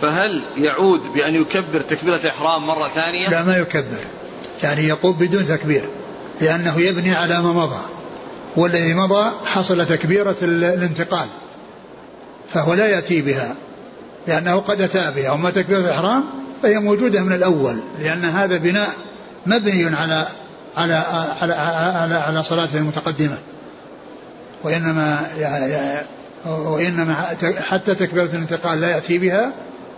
فهل 0.01 0.45
يعود 0.57 1.01
بأن 1.15 1.35
يكبر 1.35 1.81
تكبيرة 1.81 2.17
الإحرام 2.17 2.67
مرة 2.67 2.89
ثانية؟ 2.89 3.29
لا 3.29 3.45
ما 3.45 3.57
يكبر. 3.57 4.05
يعني 4.63 4.89
يقوم 4.89 5.13
بدون 5.13 5.47
تكبير 5.47 5.89
لأنه 6.41 6.81
يبني 6.81 7.15
على 7.15 7.43
ما 7.43 7.53
مضى. 7.53 7.81
والذي 8.57 8.95
مضى 8.95 9.31
حصل 9.45 9.87
تكبيرة 9.87 10.37
الانتقال 10.43 11.29
فهو 12.55 12.75
لا 12.75 12.87
يأتي 12.87 13.23
بها 13.23 13.57
لأنه 14.27 14.57
قد 14.57 14.81
أتى 14.81 15.13
بها. 15.17 15.33
وما 15.33 15.51
تكبيرة 15.51 15.79
الإحرام 15.79 16.25
فهي 16.63 16.79
موجودة 16.79 17.23
من 17.23 17.33
الأول 17.33 17.79
لأن 18.01 18.25
هذا 18.25 18.57
بناء 18.57 18.91
مبني 19.47 19.97
على 19.97 20.27
على 20.77 20.95
على 21.41 21.55
على, 21.55 22.15
على 22.15 22.43
صلاته 22.43 22.79
المتقدمة. 22.79 23.39
وإنما 24.63 25.27
وإنما 26.47 27.15
حتى 27.61 27.95
تكبيرة 27.95 28.25
الانتقال 28.25 28.81
لا 28.81 28.91
يأتي 28.91 29.19
بها 29.19 29.53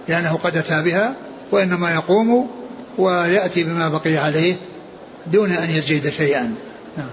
لأنه 0.08 0.38
قد 0.44 0.56
أتى 0.56 0.82
بها 0.82 1.14
وإنما 1.52 1.94
يقوم 1.94 2.50
ويأتي 2.98 3.64
بما 3.64 3.88
بقي 3.88 4.16
عليه 4.16 4.56
دون 5.26 5.52
أن 5.52 5.70
يزيد 5.70 6.08
شيئا. 6.08 6.54
نعم. 6.96 7.11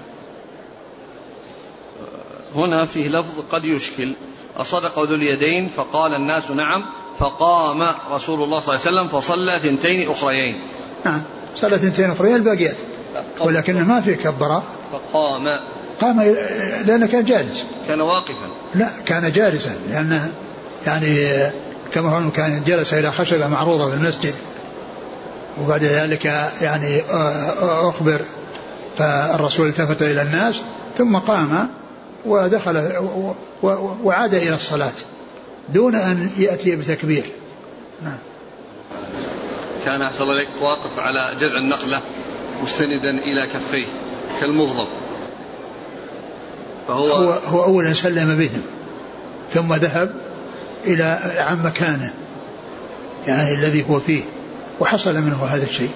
هنا 2.56 2.86
فيه 2.86 3.08
لفظ 3.08 3.40
قد 3.52 3.66
يشكل. 3.66 4.14
أصدق 4.58 5.00
ذو 5.00 5.16
اليدين 5.16 5.68
فقال 5.68 6.14
الناس 6.14 6.52
نعم 6.52 6.86
فقام 7.20 7.88
رسول 8.12 8.44
الله 8.44 8.60
صلى 8.60 8.76
الله 8.76 8.88
عليه 8.88 8.98
وسلم 8.98 9.08
فصلى 9.08 9.60
ثنتين 9.60 10.10
أخريين. 10.10 10.62
نعم. 11.06 11.24
صلى 11.56 11.78
ثنتين 11.78 12.12
أخريين 12.12 12.36
الباقيات. 12.36 12.76
ولكن 13.40 13.84
ما 13.84 14.02
في 14.02 14.16
كبر. 14.16 14.62
فقام. 14.92 15.60
قام 16.02 16.22
لأنه 16.86 17.08
كان 17.08 17.26
جالس. 17.26 17.66
كان 17.88 18.02
واقفا. 18.02 18.48
لا 18.76 18.90
كان 19.06 19.32
جالسا 19.32 19.76
لأنه 19.90 20.32
يعني 20.86 21.38
كما 21.94 22.10
هو 22.10 22.32
كان 22.32 22.64
جلس 22.64 22.94
إلى 22.94 23.12
خشبة 23.12 23.48
معروضة 23.48 23.90
في 23.90 23.96
المسجد. 23.96 24.34
وبعد 25.62 25.84
ذلك 25.84 26.26
يعني 26.62 27.02
أخبر. 27.62 28.22
فالرسول 28.98 29.68
التفت 29.68 30.02
إلى 30.02 30.22
الناس 30.22 30.62
ثم 30.98 31.18
قام 31.18 31.70
ودخل 32.26 32.92
وعاد 34.04 34.34
إلى 34.34 34.54
الصلاة 34.56 34.94
دون 35.70 35.96
أن 35.96 36.30
يأتي 36.38 36.76
بتكبير. 36.76 37.24
نعم. 38.04 38.18
كان 39.86 40.02
أحسن 40.02 40.24
الله 40.24 40.62
واقف 40.62 41.00
على 41.00 41.36
جذع 41.40 41.58
النخلة 41.58 42.02
مستندا 42.64 43.10
إلى 43.10 43.48
كفيه 43.48 43.86
كالمغضب 44.42 44.88
فهو 46.88 47.12
هو, 47.12 47.32
هو 47.32 47.64
أولا 47.64 47.94
سلم 47.94 48.36
بهم 48.36 48.62
ثم 49.50 49.74
ذهب 49.74 50.14
إلى 50.84 51.20
عن 51.38 51.64
مكانه 51.64 52.14
يعني 53.28 53.54
الذي 53.56 53.86
هو 53.90 54.00
فيه 54.00 54.24
وحصل 54.80 55.16
منه 55.16 55.46
هذا 55.46 55.64
الشيء. 55.64 55.90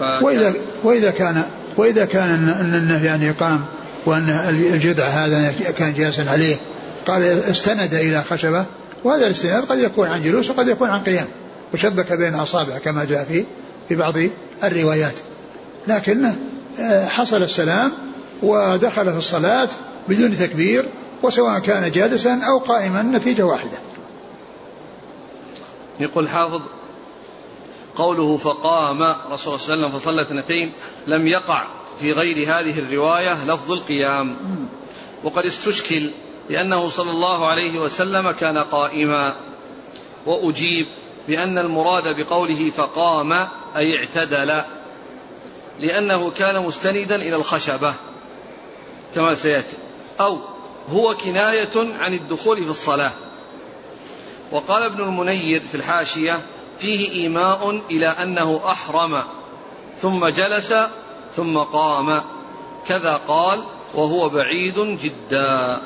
وإذا 0.00 0.54
وإذا 0.82 1.10
كان 1.10 1.42
وإذا 1.76 2.04
كان 2.04 2.48
أنه 2.48 3.04
يعني 3.04 3.30
قام 3.30 3.64
وأن 4.06 4.28
الجذع 4.74 5.06
هذا 5.06 5.54
كان 5.78 5.94
جالسا 5.94 6.30
عليه 6.30 6.56
قال 7.06 7.22
استند 7.22 7.94
إلى 7.94 8.22
خشبة 8.22 8.64
وهذا 9.04 9.26
الاستناد 9.26 9.64
قد 9.64 9.78
يكون 9.78 10.08
عن 10.08 10.22
جلوس 10.22 10.50
وقد 10.50 10.68
يكون 10.68 10.90
عن 10.90 11.00
قيام. 11.00 11.26
وشبك 11.74 12.12
بين 12.12 12.34
أصابع 12.34 12.78
كما 12.78 13.04
جاء 13.04 13.24
في 13.24 13.44
في 13.88 13.96
بعض 13.96 14.14
الروايات. 14.64 15.14
لكنه 15.88 16.36
آه، 16.80 17.06
حصل 17.06 17.42
السلام 17.42 17.92
ودخل 18.42 19.12
في 19.12 19.18
الصلاة 19.18 19.68
بدون 20.08 20.36
تكبير 20.36 20.88
وسواء 21.22 21.58
كان 21.58 21.90
جالسا 21.90 22.40
أو 22.48 22.58
قائما 22.58 23.02
نتيجة 23.02 23.42
واحدة. 23.42 23.78
يقول 26.00 26.28
حافظ 26.28 26.60
قوله 27.96 28.36
فقام 28.36 29.02
رسول 29.02 29.14
الله 29.24 29.36
صلى 29.36 29.54
الله 29.54 29.86
عليه 29.86 29.86
وسلم 29.86 29.98
فصلى 29.98 30.22
اثنتين 30.22 30.72
لم 31.06 31.26
يقع 31.26 31.66
في 32.00 32.12
غير 32.12 32.48
هذه 32.48 32.78
الرواية 32.78 33.44
لفظ 33.44 33.72
القيام. 33.72 34.36
وقد 35.24 35.46
استشكل 35.46 36.12
لأنه 36.50 36.88
صلى 36.88 37.10
الله 37.10 37.46
عليه 37.46 37.80
وسلم 37.80 38.30
كان 38.30 38.58
قائما. 38.58 39.34
وأجيب 40.26 40.86
بأن 41.28 41.58
المراد 41.58 42.16
بقوله 42.16 42.70
فقام 42.70 43.32
أي 43.76 43.98
اعتدل 43.98 44.62
لأنه 45.78 46.30
كان 46.30 46.62
مستندا 46.62 47.16
إلى 47.16 47.36
الخشبة 47.36 47.94
كما 49.14 49.34
سيأتي. 49.34 49.76
أو 50.20 50.38
هو 50.88 51.14
كناية 51.14 51.76
عن 51.76 52.14
الدخول 52.14 52.64
في 52.64 52.70
الصلاة. 52.70 53.12
وقال 54.52 54.82
ابن 54.82 55.00
المنير 55.00 55.62
في 55.70 55.76
الحاشية 55.76 56.40
فيه 56.78 57.10
إيماء 57.10 57.80
إلى 57.90 58.06
أنه 58.06 58.60
أحرم 58.66 59.24
ثم 59.98 60.26
جلس 60.26 60.74
ثم 61.36 61.58
قام. 61.58 62.22
كذا 62.86 63.20
قال 63.28 63.64
وهو 63.94 64.28
بعيد 64.28 64.78
جدا. 64.78 65.80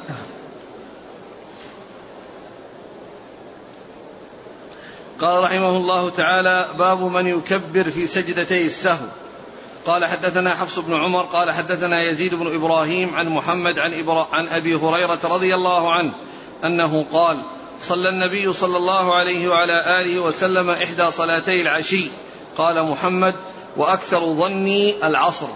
قال 5.20 5.44
رحمه 5.44 5.76
الله 5.76 6.10
تعالى 6.10 6.68
باب 6.78 7.02
من 7.02 7.26
يكبر 7.26 7.90
في 7.90 8.06
سجدتي 8.06 8.62
السهو. 8.62 9.06
قال 9.86 10.04
حدثنا 10.04 10.54
حفص 10.54 10.78
بن 10.78 10.94
عمر 10.94 11.22
قال 11.22 11.52
حدثنا 11.52 12.02
يزيد 12.02 12.34
بن 12.34 12.54
إبراهيم 12.54 13.14
عن 13.14 13.28
محمد 13.28 13.78
عن 13.78 13.94
إبرا 13.94 14.28
عن 14.32 14.48
أبي 14.48 14.74
هريرة 14.74 15.20
رضي 15.24 15.54
الله 15.54 15.92
عنه 15.92 16.12
أنه 16.64 17.06
قال 17.12 17.42
صلى 17.80 18.08
النبي 18.08 18.52
صلى 18.52 18.76
الله 18.76 19.14
عليه 19.14 19.48
وعلى 19.48 20.00
آله 20.00 20.18
وسلم 20.20 20.70
إحدى 20.70 21.10
صلاتي 21.10 21.60
العشي. 21.60 22.10
قال 22.58 22.82
محمد 22.82 23.34
وأكثر 23.76 24.32
ظني 24.32 25.06
العصر 25.06 25.48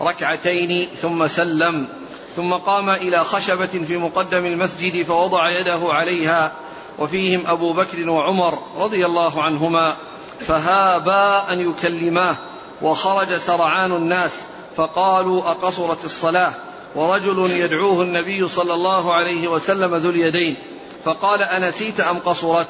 ركعتين 0.00 0.88
ثم 0.96 1.26
سلم 1.26 1.88
ثم 2.36 2.52
قام 2.52 2.90
إلى 2.90 3.24
خشبة 3.24 3.66
في 3.66 3.96
مقدم 3.96 4.46
المسجد 4.46 5.02
فوضع 5.02 5.50
يده 5.50 5.80
عليها 5.92 6.52
وفيهم 6.98 7.46
أبو 7.46 7.72
بكر 7.72 8.10
وعمر 8.10 8.58
رضي 8.78 9.06
الله 9.06 9.42
عنهما 9.42 9.96
فهابا 10.40 11.52
أن 11.52 11.70
يكلماه 11.70 12.36
وخرج 12.82 13.36
سرعان 13.36 13.92
الناس 13.92 14.40
فقالوا 14.76 15.50
أقصرت 15.50 16.04
الصلاة 16.04 16.54
ورجل 16.94 17.50
يدعوه 17.50 18.02
النبي 18.02 18.48
صلى 18.48 18.74
الله 18.74 19.14
عليه 19.14 19.48
وسلم 19.48 19.94
ذو 19.94 20.10
اليدين 20.10 20.56
فقال 21.04 21.42
أنسيت 21.42 22.00
أم 22.00 22.18
قصرت؟ 22.18 22.68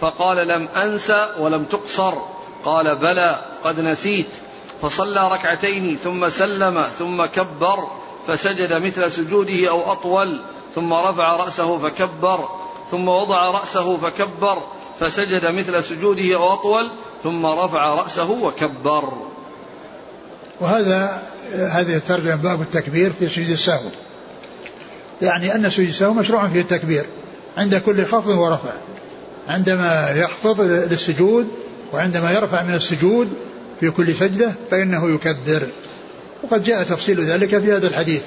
فقال 0.00 0.48
لم 0.48 0.68
أنس 0.68 1.12
ولم 1.38 1.64
تقصر 1.64 2.14
قال 2.64 2.96
بلى 2.96 3.44
قد 3.64 3.80
نسيت 3.80 4.28
فصلى 4.82 5.28
ركعتين 5.28 5.96
ثم 5.96 6.28
سلم 6.28 6.82
ثم 6.82 7.24
كبر 7.24 7.88
فسجد 8.26 8.72
مثل 8.72 9.12
سجوده 9.12 9.70
أو 9.70 9.92
أطول 9.92 10.42
ثم 10.74 10.92
رفع 10.92 11.36
رأسه 11.36 11.78
فكبر 11.78 12.48
ثم 12.90 13.08
وضع 13.08 13.50
رأسه 13.50 13.96
فكبر 13.96 14.56
فسجد 15.00 15.44
مثل 15.44 15.84
سجوده 15.84 16.34
أو 16.34 16.52
أطول 16.52 16.88
ثم 17.22 17.46
رفع 17.46 17.94
رأسه 17.94 18.30
وكبر. 18.30 19.12
وهذا 20.60 21.22
هذه 21.52 21.96
الترجمة 21.96 22.34
باب 22.34 22.60
التكبير 22.60 23.12
في 23.18 23.28
سجود 23.28 23.50
السهو. 23.50 23.88
يعني 25.22 25.54
أن 25.54 25.70
سجود 25.70 25.88
السهو 25.88 26.14
مشروع 26.14 26.48
فيه 26.48 26.60
التكبير 26.60 27.06
عند 27.56 27.76
كل 27.76 28.04
خفض 28.04 28.28
ورفع. 28.28 28.72
عندما 29.48 30.10
يخفض 30.10 30.60
للسجود 30.60 31.48
وعندما 31.92 32.32
يرفع 32.32 32.62
من 32.62 32.74
السجود 32.74 33.32
في 33.80 33.90
كل 33.90 34.14
سجدة 34.14 34.52
فإنه 34.70 35.14
يكبر. 35.14 35.66
وقد 36.42 36.62
جاء 36.62 36.82
تفصيل 36.82 37.20
ذلك 37.20 37.58
في 37.58 37.72
هذا 37.72 37.86
الحديث 37.86 38.22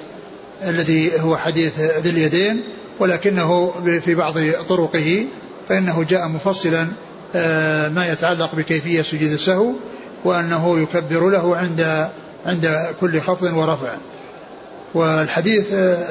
الذي 0.63 1.21
هو 1.21 1.37
حديث 1.37 1.79
ذي 1.79 2.09
اليدين 2.09 2.63
ولكنه 2.99 3.71
في 3.99 4.15
بعض 4.15 4.33
طرقه 4.69 5.25
فإنه 5.69 6.05
جاء 6.09 6.27
مفصلا 6.27 6.88
آه، 7.35 7.89
ما 7.89 8.07
يتعلق 8.07 8.55
بكيفية 8.55 9.01
سجود 9.01 9.31
السهو 9.31 9.73
وأنه 10.23 10.79
يكبر 10.79 11.29
له 11.29 11.57
عند 11.57 12.09
عند 12.45 12.89
كل 13.01 13.21
خفض 13.21 13.53
ورفع. 13.53 13.95
والحديث 14.93 15.73
آه، 15.73 16.07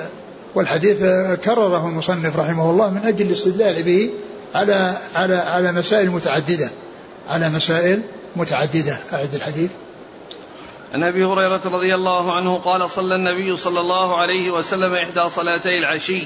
والحديث 0.54 0.98
كرره 1.44 1.88
المصنف 1.88 2.36
رحمه 2.38 2.70
الله 2.70 2.90
من 2.90 3.00
أجل 3.04 3.26
الاستدلال 3.26 3.82
به 3.82 4.10
على 4.54 4.94
على 5.14 5.34
على 5.34 5.72
مسائل 5.72 6.10
متعددة 6.10 6.70
على 7.28 7.48
مسائل 7.48 8.02
متعددة. 8.36 8.96
أعد 9.12 9.34
الحديث. 9.34 9.70
عن 10.94 11.02
أبي 11.02 11.24
هريرة 11.24 11.60
رضي 11.64 11.94
الله 11.94 12.36
عنه 12.36 12.58
قال 12.58 12.90
صلى 12.90 13.14
النبي 13.14 13.56
صلى 13.56 13.80
الله 13.80 14.16
عليه 14.16 14.50
وسلم 14.50 14.94
إحدى 14.94 15.28
صلاتي 15.28 15.78
العشي. 15.78 16.22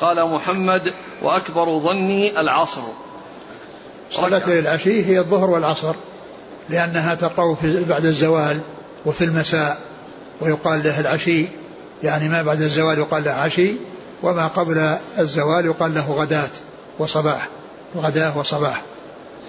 قال 0.00 0.30
محمد 0.30 0.92
وأكبر 1.22 1.78
ظني 1.78 2.40
العصر. 2.40 2.82
صلاتي 4.10 4.58
العشي 4.58 5.04
هي 5.06 5.18
الظهر 5.18 5.50
والعصر 5.50 5.94
لأنها 6.68 7.14
تقع 7.14 7.54
في 7.54 7.84
بعد 7.84 8.04
الزوال 8.04 8.60
وفي 9.06 9.24
المساء 9.24 9.78
ويقال 10.40 10.82
له 10.84 11.00
العشي 11.00 11.46
يعني 12.02 12.28
ما 12.28 12.42
بعد 12.42 12.62
الزوال 12.62 12.98
يقال 12.98 13.24
له 13.24 13.30
عشي 13.30 13.72
وما 14.22 14.46
قبل 14.46 14.96
الزوال 15.18 15.66
يقال 15.66 15.94
له 15.94 16.12
غداة 16.12 16.50
وصباح 16.98 17.48
غداة 17.96 18.38
وصباح 18.38 18.82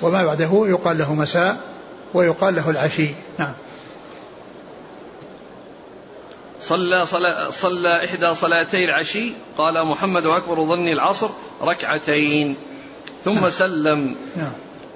وما 0.01 0.25
بعده 0.25 0.49
يقال 0.53 0.97
له 0.97 1.13
مساء 1.13 1.57
ويقال 2.13 2.55
له 2.55 2.69
العشي. 2.69 3.09
نعم. 3.39 3.53
صلى 6.59 7.05
صلى, 7.05 7.47
صلى 7.49 8.05
إحدى 8.05 8.33
صلاتي 8.33 8.85
العشي 8.85 9.31
قال 9.57 9.83
محمد 9.83 10.25
وأكبر 10.25 10.63
ظني 10.63 10.93
العصر 10.93 11.29
ركعتين. 11.61 12.55
ثم. 13.23 13.49
سلم. 13.49 14.15
نعم. 14.35 14.51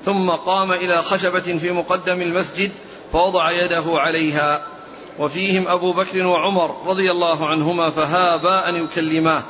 ثم 0.05 0.29
قام 0.29 0.71
إلى 0.71 0.97
خشبة 0.97 1.39
في 1.39 1.71
مقدم 1.71 2.21
المسجد 2.21 2.71
فوضع 3.13 3.51
يده 3.51 3.83
عليها. 3.87 4.67
وفيهم 5.19 5.67
أبو 5.67 5.93
بكر 5.93 6.25
وعمر 6.25 6.87
رضي 6.87 7.11
الله 7.11 7.47
عنهما 7.47 7.89
فهابا 7.89 8.69
أن 8.69 8.75
يكلماه. 8.75 9.43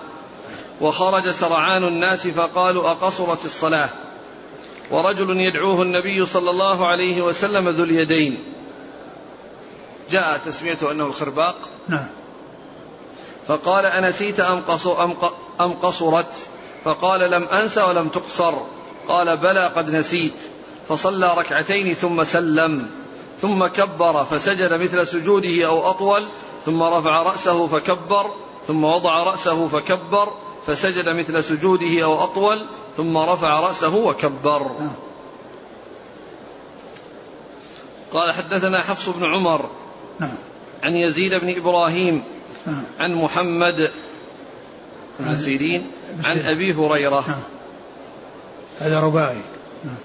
وخرج 0.82 1.32
سرعان 1.32 1.84
الناس 1.84 2.28
فقالوا 2.28 2.92
أقصرت 2.92 3.46
الصلاة. 3.46 3.90
ورجل 4.92 5.40
يدعوه 5.40 5.82
النبي 5.82 6.26
صلى 6.26 6.50
الله 6.50 6.88
عليه 6.88 7.22
وسلم 7.22 7.70
ذو 7.70 7.84
اليدين. 7.84 8.51
جاء 10.12 10.38
تسميته 10.38 10.92
أنه 10.92 11.06
الخرباق. 11.06 11.58
نعم. 11.88 12.08
فقال 13.48 13.86
أنسيت 13.86 14.40
أم, 14.40 14.64
أم 15.62 15.74
قصرت؟ 15.74 16.34
فقال 16.84 17.32
لم 17.32 17.44
أنس 17.44 17.78
ولم 17.78 18.08
تقصر. 18.10 18.54
قال 19.08 19.38
بلى 19.38 19.68
قد 19.68 19.90
نسيت. 19.90 20.42
فصلى 20.90 21.34
ركعتين 21.38 21.94
ثم 21.94 22.24
سلم. 22.24 22.90
ثم 23.38 23.68
كبر 23.68 24.24
فسجد 24.24 24.74
مثل 24.74 25.08
سجوده 25.08 25.68
أو 25.68 25.90
أطول. 25.90 26.28
ثم 26.66 26.84
رفع 26.84 27.24
رأسه 27.24 27.68
فكبر. 27.68 28.26
ثم 28.68 28.84
وضع 28.84 29.24
رأسه 29.24 29.68
فكبر. 29.68 30.34
فسجد 30.68 31.10
مثل 31.10 31.44
سجوده 31.44 32.04
أو 32.04 32.24
أطول. 32.24 32.68
ثم 32.98 33.18
رفع 33.18 33.60
رأسه 33.60 33.96
وكبر. 33.96 34.62
نعم. 34.80 34.96
قال 38.14 38.32
حدثنا 38.32 38.82
حفص 38.82 39.10
بن 39.10 39.26
عمر. 39.26 39.70
نعم. 40.22 40.36
عن 40.84 40.96
يزيد 40.96 41.34
بن 41.34 41.58
إبراهيم 41.58 42.24
نعم. 42.66 42.84
عن 43.00 43.14
محمد 43.16 43.92
بن 45.20 45.36
سيرين 45.36 45.92
عن 46.26 46.40
أبي 46.40 46.74
هريرة 46.74 47.24
نعم. 47.28 47.42
هذا 48.80 49.00
رباعي 49.00 49.42
نعم. 49.86 49.96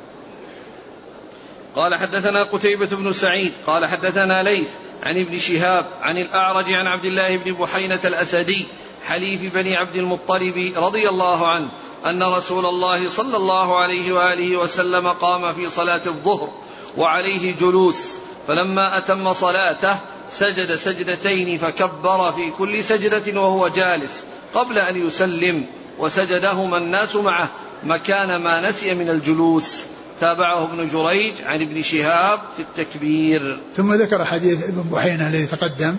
قال 1.76 1.94
حدثنا 1.94 2.42
قتيبة 2.42 2.86
بن 2.86 3.12
سعيد 3.12 3.52
قال 3.66 3.86
حدثنا 3.86 4.42
ليث 4.42 4.68
عن 5.02 5.16
ابن 5.16 5.38
شهاب 5.38 5.86
عن 6.00 6.18
الأعرج 6.18 6.72
عن 6.72 6.86
عبد 6.86 7.04
الله 7.04 7.36
بن 7.36 7.52
بحينة 7.52 8.00
الأسدي 8.04 8.66
حليف 9.06 9.54
بني 9.54 9.76
عبد 9.76 9.96
المطلب 9.96 10.72
رضي 10.76 11.08
الله 11.08 11.48
عنه 11.48 11.68
أن 12.06 12.22
رسول 12.22 12.66
الله 12.66 13.08
صلى 13.08 13.36
الله 13.36 13.78
عليه 13.78 14.12
وآله 14.12 14.56
وسلم 14.56 15.08
قام 15.08 15.52
في 15.52 15.70
صلاة 15.70 16.02
الظهر 16.06 16.48
وعليه 16.96 17.54
جلوس 17.60 18.18
فلما 18.48 18.98
أتم 18.98 19.32
صلاته 19.32 19.96
سجد 20.30 20.74
سجدتين 20.76 21.58
فكبر 21.58 22.32
في 22.32 22.50
كل 22.50 22.84
سجدة 22.84 23.40
وهو 23.40 23.68
جالس 23.68 24.24
قبل 24.54 24.78
أن 24.78 25.06
يسلم 25.06 25.66
وسجدهما 25.98 26.78
الناس 26.78 27.16
معه 27.16 27.48
مكان 27.84 28.36
ما 28.36 28.68
نسي 28.68 28.94
من 28.94 29.08
الجلوس. 29.08 29.76
تابعه 30.20 30.64
ابن 30.64 30.88
جريج 30.88 31.32
عن 31.46 31.62
ابن 31.62 31.82
شهاب 31.82 32.38
في 32.56 32.62
التكبير. 32.62 33.60
ثم 33.76 33.94
ذكر 33.94 34.24
حديث 34.24 34.68
ابن 34.68 34.82
بحينة 34.82 35.28
الذي 35.28 35.46
تقدم 35.46 35.96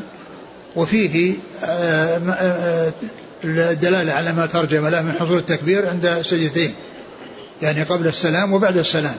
وفيه 0.75 1.33
آه، 1.63 2.17
آه، 2.17 2.91
الدلالة 3.43 4.13
على 4.13 4.33
ما 4.33 4.45
ترجم 4.45 4.87
له 4.87 5.01
من 5.01 5.13
حصول 5.13 5.37
التكبير 5.37 5.89
عند 5.89 6.05
السجدتين 6.05 6.73
يعني 7.61 7.83
قبل 7.83 8.07
السلام 8.07 8.53
وبعد 8.53 8.77
السلام. 8.77 9.15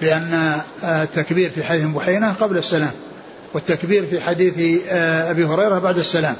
لأن 0.00 0.60
التكبير 0.84 1.50
في 1.50 1.64
حديث 1.64 1.84
بحينة 1.84 2.32
قبل 2.32 2.58
السلام 2.58 2.92
والتكبير 3.54 4.06
في 4.06 4.20
حديث 4.20 4.82
آه، 4.88 5.30
أبي 5.30 5.44
هريرة 5.44 5.78
بعد 5.78 5.98
السلام. 5.98 6.36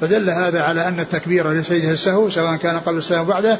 فدل 0.00 0.30
هذا 0.30 0.62
على 0.62 0.88
أن 0.88 1.00
التكبير 1.00 1.52
لسيده 1.52 1.90
السهو 1.90 2.30
سواء 2.30 2.56
كان 2.56 2.78
قبل 2.78 2.98
السلام 2.98 3.26
بعده 3.26 3.58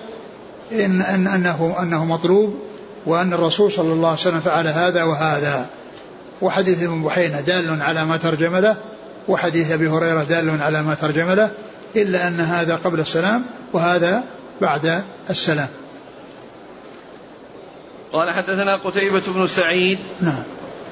إن, 0.73 1.03
أن 1.03 1.27
أنه 1.27 1.77
أنه 1.83 2.05
مطلوب 2.05 2.59
وأن 3.07 3.33
الرسول 3.33 3.73
صلى 3.73 3.93
الله 3.93 4.09
عليه 4.09 4.21
وسلم 4.21 4.41
فعل 4.41 4.67
هذا 4.67 5.03
وهذا. 5.03 5.67
وحديث 6.43 6.83
ابن 6.83 7.03
بحينة 7.03 7.41
دال 7.41 7.83
على 7.83 8.05
ما 8.05 8.17
ترجم 8.17 8.57
له 8.57 8.77
وحديث 9.29 9.71
أبي 9.71 9.89
هريرة 9.89 10.23
دال 10.23 10.63
على 10.63 10.83
ما 10.83 10.95
ترجم 10.95 11.31
له 11.31 11.51
إلا 11.97 12.29
أن 12.29 12.41
هذا 12.41 12.77
قبل 12.77 13.01
السلام 13.01 13.45
وهذا 13.73 14.25
بعد 14.61 15.03
السلام. 15.31 15.69
قال 18.13 18.31
حدثنا 18.31 18.77
قتيبة 18.77 19.23
بن 19.27 19.47
سعيد 19.47 19.99
نعم. 20.21 20.43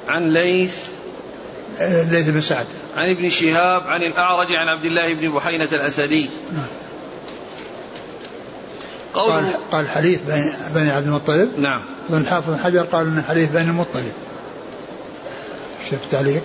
عن 0.09 0.33
ليث. 0.33 0.77
ليث 1.81 2.29
بن 2.29 2.41
سعد. 2.41 2.67
عن 2.97 3.17
ابن 3.17 3.31
شهاب 3.31 3.83
عن 3.83 4.03
الأعرج 4.03 4.53
عن 4.53 4.69
عبد 4.69 4.85
الله 4.85 5.15
بن 5.15 5.31
بحينة 5.31 5.69
الأسدي. 5.73 6.31
نعم. 6.53 6.67
قال 9.15 9.53
قال 9.73 9.89
حديث 9.89 10.21
بني 10.75 10.91
عبد 10.91 11.07
المطلب. 11.07 11.59
نعم. 11.59 11.83
الحافظ 12.11 12.51
بن 12.51 12.59
حجر 12.59 12.83
قال 12.83 13.23
حديث 13.29 13.51
بني 13.51 13.71
المطلب. 13.71 14.13
شوف 15.91 16.05
التعليق. 16.05 16.43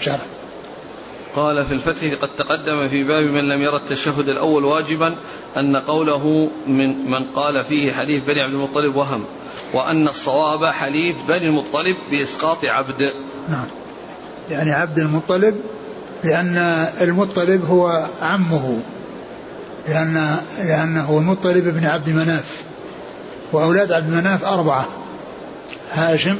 شرح. 0.00 0.26
قال 1.36 1.64
في 1.64 1.74
الفتح 1.74 2.14
قد 2.22 2.28
تقدم 2.36 2.88
في 2.88 3.04
باب 3.04 3.24
من 3.24 3.48
لم 3.48 3.62
يرى 3.62 3.76
التشهد 3.76 4.28
الأول 4.28 4.64
واجبا 4.64 5.14
أن 5.56 5.76
قوله 5.76 6.50
من 6.66 7.10
من 7.10 7.24
قال 7.24 7.64
فيه 7.64 7.92
حليف 7.92 8.26
بني 8.26 8.42
عبد 8.42 8.52
المطلب 8.52 8.96
وهم 8.96 9.24
وأن 9.74 10.08
الصواب 10.08 10.64
حليف 10.64 11.16
بني 11.28 11.46
المطلب 11.46 11.96
بإسقاط 12.10 12.64
عبد. 12.64 13.02
نعم. 13.48 13.66
يعني 14.50 14.72
عبد 14.72 14.98
المطلب 14.98 15.60
لأن 16.24 16.56
المطلب 17.00 17.64
هو 17.64 18.06
عمه 18.22 18.80
لأن 19.88 20.36
لأنه 20.58 21.18
المطلب 21.18 21.68
ابن 21.68 21.84
عبد 21.84 22.10
مناف 22.10 22.62
وأولاد 23.52 23.92
عبد 23.92 24.08
مناف 24.08 24.44
أربعة 24.44 24.88
هاشم 25.92 26.36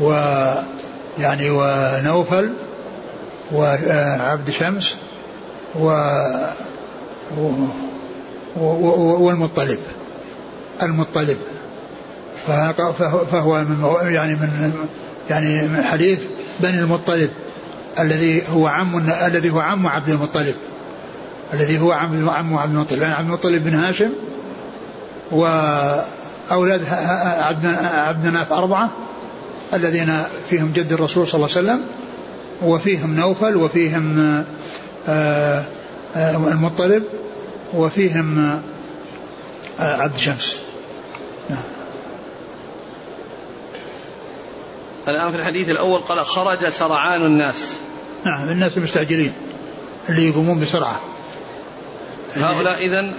و 0.00 0.10
يعني 1.18 1.50
ونوفل 1.50 2.50
وعبد 3.52 4.50
شمس 4.50 4.94
و 5.80 5.86
والمطلب. 8.56 9.78
المطلب. 10.82 11.36
فهو 13.30 13.64
من 13.64 13.94
يعني 14.02 14.34
من 14.34 14.72
يعني 15.30 15.68
من 15.68 15.82
حليف 15.82 16.28
بني 16.60 16.78
المطلب 16.78 17.30
الذي 17.98 18.42
هو 18.48 18.66
عم 18.66 19.10
الذي 19.26 19.50
هو 19.50 19.60
عم 19.60 19.86
عبد 19.86 20.08
المطلب. 20.08 20.54
الذي 21.54 21.80
هو 21.80 21.92
عم 21.92 22.30
عم 22.30 22.56
عبد 22.56 22.72
المطلب. 22.72 23.02
يعني 23.02 23.14
عبد 23.14 23.26
المطلب 23.26 23.64
بن 23.64 23.74
هاشم 23.74 24.10
وأولاد 25.32 26.84
عبد 27.92 28.24
مناف 28.26 28.52
أربعة 28.52 28.90
الذين 29.74 30.16
فيهم 30.50 30.72
جد 30.72 30.92
الرسول 30.92 31.28
صلى 31.28 31.34
الله 31.34 31.56
عليه 31.56 31.68
وسلم. 31.68 31.80
وفيهم 32.62 33.16
نوفل 33.16 33.56
وفيهم 33.56 34.18
آه، 35.08 35.64
آه، 36.16 36.36
المطلب 36.52 37.04
وفيهم 37.74 38.60
آه، 39.80 40.02
عبد 40.02 40.16
شمس 40.16 40.56
نعم. 41.50 41.62
الآن 45.08 45.30
في 45.30 45.36
الحديث 45.36 45.68
الأول 45.68 46.00
قال 46.00 46.26
خرج 46.26 46.68
سرعان 46.68 47.26
الناس. 47.26 47.74
نعم 48.24 48.48
الناس 48.48 48.76
المستعجلين 48.76 49.32
اللي 50.08 50.28
يقومون 50.28 50.60
بسرعة. 50.60 51.00
هؤلاء 52.36 52.86
إذا 52.86 53.12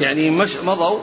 يعني 0.00 0.30
مش 0.30 0.56
مضوا؟ 0.64 0.98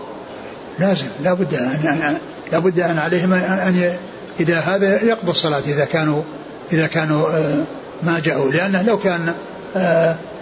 لازم 0.80 1.08
لابد 1.24 1.54
أن 1.54 2.18
لابد 2.52 2.80
أن 2.80 2.98
عليهم 2.98 3.34
أن 3.34 3.98
إذا 4.40 4.60
هذا 4.60 5.04
يقضى 5.04 5.32
الصلاة 5.32 5.60
إذا 5.60 5.86
كانوا 5.86 6.24
إذا 6.74 6.88
كانوا 6.88 7.28
ما 8.03 8.20
جاءوا 8.20 8.51
لأنه 8.51 8.82
لو 8.82 8.97
كان 8.97 9.34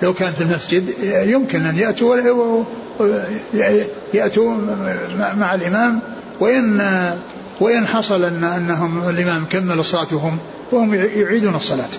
لو 0.04 0.14
كان 0.14 0.34
في 0.34 0.42
المسجد 0.42 0.94
يمكن 1.04 1.66
أن 1.66 1.78
يأتوا 1.78 2.18
يأتوا 4.14 4.56
مع 5.38 5.54
الإمام 5.54 6.00
وإن 6.40 6.82
وإن 7.60 7.88
حصل 7.88 8.24
أن 8.24 8.44
أنهم 8.44 9.10
الإمام 9.10 9.46
كمل 9.46 9.86
صلاتهم 9.86 10.38
وهم 10.72 10.94
يعيدون 10.94 11.56
الصلاة 11.56 11.90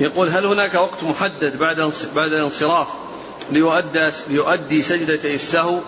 يقول 0.00 0.28
هل 0.28 0.46
هناك 0.46 0.74
وقت 0.74 1.04
محدد 1.04 1.58
بعد 1.58 1.76
بعد 2.14 2.32
الانصراف 2.38 2.86
ليؤدى 3.50 4.10
ليؤدي 4.28 4.82
سجدة 4.82 5.34
السهو؟ 5.34 5.78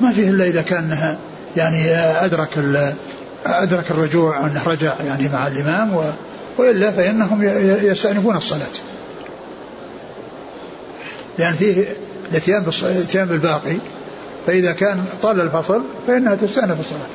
ما 0.00 0.12
فيه 0.12 0.30
إلا 0.30 0.44
إذا 0.44 0.62
كان 0.62 1.18
يعني 1.56 1.94
أدرك 1.96 2.58
أدرك 3.46 3.90
الرجوع 3.90 4.46
انه 4.46 4.62
رجع 4.66 4.94
يعني 5.00 5.28
مع 5.28 5.46
الإمام 5.46 5.96
و 5.96 6.02
وإلا 6.58 6.90
فإنهم 6.90 7.42
يستأنفون 7.82 8.36
الصلاة. 8.36 8.66
لأن 11.38 11.54
فيه 11.54 11.86
الاتيان 12.30 12.64
الاتيان 12.82 13.28
بالباقي 13.28 13.76
فإذا 14.46 14.72
كان 14.72 15.04
طال 15.22 15.40
الفصل 15.40 15.82
فإنها 16.06 16.34
تستأنف 16.34 16.80
الصلاة. 16.80 17.08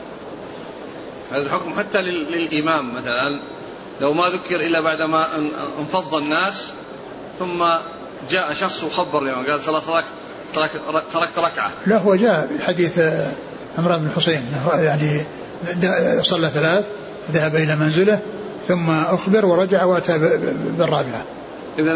هذا 1.32 1.42
الحكم 1.42 1.74
حتى 1.80 1.98
للإمام 2.02 2.94
مثلا 2.94 3.42
لو 4.02 4.14
ما 4.14 4.28
ذكر 4.28 4.56
إلا 4.56 4.82
بعدما 4.82 5.28
انفض 5.80 6.16
الناس 6.16 6.72
ثم 7.40 7.66
جاء 8.30 8.54
شخص 8.54 8.84
وخبر 8.84 9.24
الإمام 9.24 9.46
قال 9.46 9.62
صلاة 9.62 10.04
تركت 10.54 10.82
تركت 11.14 11.40
ركعة. 11.40 11.72
لا 11.88 11.98
هو 11.98 12.16
جاء 12.16 12.50
حديث 12.68 13.00
عمران 13.78 14.00
بن 14.00 14.08
الحسين 14.08 14.42
يعني 14.74 15.22
صلى 16.22 16.50
ثلاث 16.50 16.86
ذهب 17.32 17.56
إلى 17.56 17.76
منزله 17.76 18.20
ثم 18.68 18.90
أخبر 18.90 19.46
ورجع 19.46 19.84
وأتى 19.84 20.18
بالرابعة. 20.78 21.26
إذا 21.80 21.92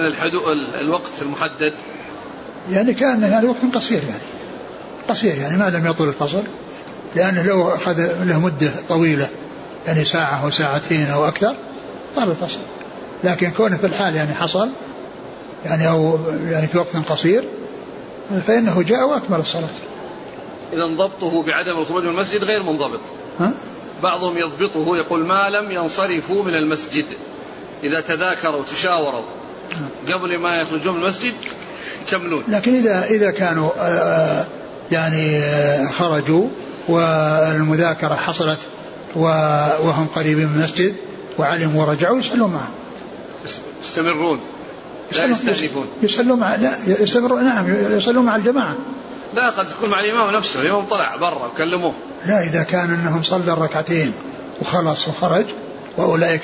الوقت 0.82 1.22
المحدد. 1.22 1.74
يعني 2.72 2.94
كان 2.94 3.22
يعني 3.22 3.48
وقت 3.48 3.58
قصير 3.74 4.02
يعني. 4.04 4.24
قصير 5.10 5.38
يعني 5.38 5.58
ما 5.58 5.70
لم 5.70 5.88
يطل 5.88 6.08
الفصل 6.08 6.44
لأنه 7.16 7.44
لو 7.44 7.70
أخذ 7.70 8.24
له 8.24 8.40
مدة 8.40 8.72
طويلة 8.90 9.30
يعني 9.88 10.06
ساعة 10.06 10.44
أو 10.44 10.50
ساعتين 10.50 11.08
أو 11.08 11.28
أكثر 11.28 11.56
طال 12.16 12.32
الفصل. 12.32 12.60
لكن 13.24 13.52
كونه 13.52 13.78
في 13.78 13.86
الحال 13.86 14.16
يعني 14.16 14.34
حصل 14.34 14.70
يعني 15.66 15.90
أو 15.90 16.20
يعني 16.50 16.68
في 16.68 16.78
وقت 16.78 16.98
قصير 16.98 17.44
فإنه 18.48 18.82
جاء 18.82 19.08
وأكمل 19.08 19.40
الصلاة. 19.40 19.68
إذا 20.74 20.86
ضبطه 20.86 21.44
بعدم 21.44 21.78
الخروج 21.78 22.04
من 22.04 22.10
المسجد 22.10 22.44
غير 22.44 22.64
منضبط. 22.64 23.00
ها؟ 23.40 23.54
بعضهم 24.04 24.38
يضبطه 24.38 24.98
يقول 24.98 25.26
ما 25.26 25.50
لم 25.50 25.72
ينصرفوا 25.72 26.44
من 26.44 26.56
المسجد. 26.56 27.06
إذا 27.84 28.02
تذاكروا 28.02 28.64
تشاوروا. 28.64 29.24
قبل 30.08 30.38
ما 30.38 30.62
يخرجون 30.62 30.98
من 30.98 31.04
المسجد 31.04 31.34
يكملون. 32.08 32.44
لكن 32.48 32.76
إذا 32.76 33.06
إذا 33.06 33.32
كانوا 33.32 33.70
آه، 33.80 34.48
يعني 34.92 35.40
آه، 35.40 35.88
خرجوا 35.88 36.48
والمذاكرة 36.88 38.16
حصلت 38.16 38.60
وهم 39.16 40.08
قريبين 40.16 40.48
من 40.48 40.56
المسجد 40.56 40.96
وعلموا 41.40 41.86
ورجعوا 41.86 42.20
يصلون 42.20 42.52
معه. 42.52 42.70
يستمرون. 43.84 44.40
لا 45.18 45.26
يستأنفون. 45.26 45.88
يصلون 46.02 46.40
مع 46.40 46.56
لا 46.56 46.78
يستمرون 46.88 47.44
نعم 47.44 47.76
يصلون 47.98 48.26
مع 48.26 48.36
الجماعة. 48.36 48.76
لا 49.34 49.50
قد 49.50 49.70
تكون 49.70 49.90
مع 49.90 50.00
الإمام 50.00 50.36
نفسه 50.36 50.62
الإمام 50.62 50.86
طلع 50.86 51.16
برا 51.16 51.46
وكلموه. 51.46 51.94
لا 52.26 52.44
إذا 52.44 52.64
كان 52.64 52.94
أنهم 52.94 53.24
صلى 53.24 53.54
الركعتين 53.54 54.14
وخلص 54.62 55.08
وخرج 55.08 55.46
وأولئك 55.98 56.44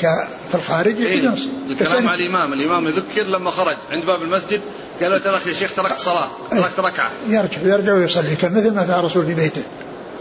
في 0.50 0.56
الخارج 0.56 1.02
إيه 1.02 1.34
الكلام 1.70 2.04
مع 2.04 2.14
الإمام 2.14 2.54
الإمام 2.54 2.88
يذكر 2.88 3.24
لما 3.24 3.52
خرج 3.52 3.78
عند 3.92 4.06
باب 4.06 4.22
المسجد 4.22 4.62
قال 5.02 5.12
له 5.12 5.20
ترك 5.20 5.48
يا 5.48 5.54
شيخ 5.54 5.76
تركت 5.76 6.00
صلاة 6.00 6.28
تركت 6.52 6.80
ركعة. 6.80 7.12
يرجع 7.30 7.62
يرجع 7.62 7.94
ويصلي 7.94 8.36
كان 8.36 8.54
مثل 8.54 8.74
ما 8.74 8.86
فعل 8.86 9.00
الرسول 9.00 9.26
في 9.26 9.34
بيته 9.34 9.64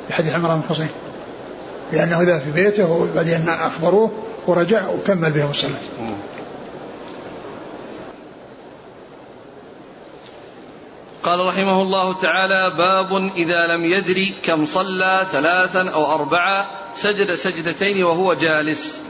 في 0.09 0.15
حديث 0.15 0.35
عمران 0.35 0.61
بن 0.69 0.87
لأنه 1.93 2.23
ذا 2.23 2.39
في 2.39 2.51
بيته 2.51 2.91
وبعدين 2.91 3.49
أخبروه 3.49 4.13
ورجع 4.47 4.89
وكمل 4.89 5.31
بهم 5.31 5.51
الصلاة. 5.51 5.73
قال 11.27 11.47
رحمه 11.47 11.83
الله 11.83 12.13
تعالى 12.13 12.75
باب 12.79 13.31
إذا 13.37 13.67
لم 13.67 13.85
يدري 13.85 14.35
كم 14.45 14.67
صلى 14.67 15.27
ثلاثا 15.33 15.91
أو 15.91 16.15
أربعة 16.15 16.71
سجد 16.97 17.35
سجدتين 17.35 18.05
وهو 18.05 18.35
جالس. 18.35 19.01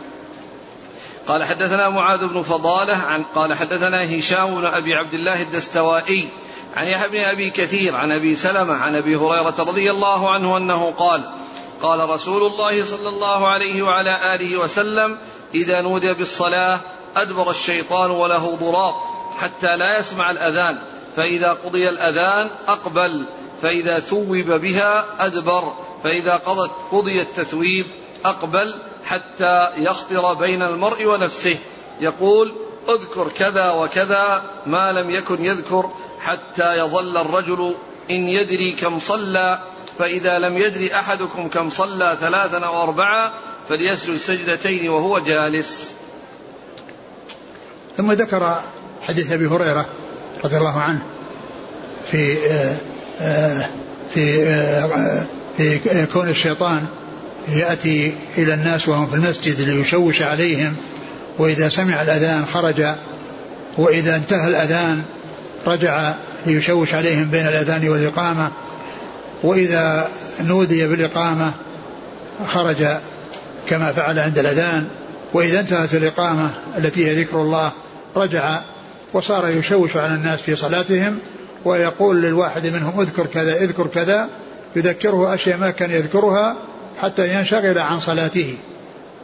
قال 1.28 1.44
حدثنا 1.44 1.88
معاذ 1.88 2.26
بن 2.26 2.42
فضالة 2.42 2.96
عن 2.96 3.22
قال 3.34 3.54
حدثنا 3.54 4.18
هشام 4.18 4.54
بن 4.54 4.66
أبي 4.66 4.94
عبد 4.94 5.14
الله 5.14 5.42
الدستوائي 5.42 6.28
عن 6.76 6.86
يحيى 6.86 7.08
بن 7.08 7.18
أبي 7.18 7.50
كثير 7.50 7.96
عن 7.96 8.12
أبي 8.12 8.34
سلمة 8.34 8.74
عن 8.74 8.94
أبي 8.94 9.16
هريرة 9.16 9.54
رضي 9.58 9.90
الله 9.90 10.30
عنه 10.30 10.56
أنه 10.56 10.92
قال 10.98 11.22
قال 11.82 12.08
رسول 12.08 12.42
الله 12.42 12.84
صلى 12.84 13.08
الله 13.08 13.48
عليه 13.48 13.82
وعلى 13.82 14.34
آله 14.34 14.56
وسلم 14.56 15.18
إذا 15.54 15.80
نودي 15.80 16.14
بالصلاة 16.14 16.80
أدبر 17.16 17.50
الشيطان 17.50 18.10
وله 18.10 18.56
ضراط 18.60 18.94
حتى 19.38 19.76
لا 19.76 19.98
يسمع 19.98 20.30
الأذان. 20.30 20.95
فإذا 21.16 21.52
قضي 21.52 21.88
الأذان 21.88 22.50
أقبل 22.68 23.24
فإذا 23.62 24.00
ثوب 24.00 24.36
بها 24.36 25.04
أدبر 25.18 25.72
فإذا 26.04 26.36
قضت 26.36 26.72
قضي 26.92 27.20
التثويب 27.20 27.86
أقبل 28.24 28.74
حتى 29.04 29.70
يخطر 29.76 30.34
بين 30.34 30.62
المرء 30.62 31.06
ونفسه. 31.06 31.58
يقول 32.00 32.54
اذكر 32.88 33.28
كذا 33.28 33.70
وكذا 33.70 34.42
ما 34.66 34.92
لم 34.92 35.10
يكن 35.10 35.44
يذكر 35.44 35.90
حتى 36.20 36.78
يظل 36.78 37.16
الرجل 37.16 37.74
إن 38.10 38.28
يدري 38.28 38.72
كم 38.72 38.98
صلى 38.98 39.58
فإذا 39.98 40.38
لم 40.38 40.56
يدري 40.56 40.94
أحدكم 40.94 41.48
كم 41.48 41.70
صلى 41.70 42.16
ثلاثا 42.20 42.58
أو 42.58 42.82
أربعة 42.82 43.32
فليسجد 43.68 44.16
سجدتين 44.16 44.90
وهو 44.90 45.18
جالس. 45.18 45.92
ثم 47.96 48.12
ذكر 48.12 48.60
حديث 49.02 49.32
أبي 49.32 49.46
هريرة 49.46 49.86
رضي 50.44 50.56
الله 50.56 50.80
عنه 50.80 51.02
في 52.10 52.36
آه، 52.50 52.76
آه، 53.20 53.66
في 54.14 54.48
آه، 54.48 55.26
في 55.56 56.06
كون 56.12 56.28
الشيطان 56.28 56.86
يأتي 57.48 58.12
إلى 58.38 58.54
الناس 58.54 58.88
وهم 58.88 59.06
في 59.06 59.14
المسجد 59.14 59.60
ليشوش 59.60 60.22
عليهم 60.22 60.76
وإذا 61.38 61.68
سمع 61.68 62.02
الأذان 62.02 62.46
خرج 62.46 62.86
وإذا 63.76 64.16
انتهى 64.16 64.48
الأذان 64.48 65.02
رجع 65.66 66.14
ليشوش 66.46 66.94
عليهم 66.94 67.30
بين 67.30 67.46
الأذان 67.46 67.88
والإقامة 67.88 68.50
وإذا 69.42 70.08
نودي 70.40 70.86
بالإقامة 70.86 71.52
خرج 72.46 72.86
كما 73.68 73.92
فعل 73.92 74.18
عند 74.18 74.38
الأذان 74.38 74.88
وإذا 75.32 75.60
انتهت 75.60 75.94
الإقامة 75.94 76.50
التي 76.78 77.06
هي 77.06 77.22
ذكر 77.22 77.40
الله 77.40 77.72
رجع 78.16 78.60
وصار 79.16 79.48
يشوش 79.48 79.96
على 79.96 80.14
الناس 80.14 80.42
في 80.42 80.56
صلاتهم 80.56 81.18
ويقول 81.64 82.22
للواحد 82.22 82.66
منهم 82.66 83.00
اذكر 83.00 83.26
كذا 83.26 83.56
اذكر 83.56 83.86
كذا 83.86 84.28
يذكره 84.76 85.34
أشياء 85.34 85.58
ما 85.58 85.70
كان 85.70 85.90
يذكرها 85.90 86.56
حتى 87.02 87.34
ينشغل 87.34 87.78
عن 87.78 88.00
صلاته. 88.00 88.56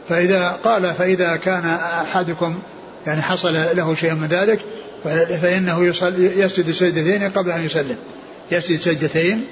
فإذا 0.09 0.59
قال 0.63 0.93
فإذا 0.93 1.35
كان 1.35 1.65
أحدكم 1.65 2.59
يعني 3.07 3.21
حصل 3.21 3.53
له 3.53 3.95
شيء 3.95 4.13
من 4.13 4.27
ذلك 4.27 4.59
فإنه 5.41 5.85
يسجد 6.17 6.71
سجدتين 6.71 7.31
قبل 7.31 7.51
أن 7.51 7.65
يسلم. 7.65 7.97
يسجد 8.51 8.79
سجدتين 8.79 9.45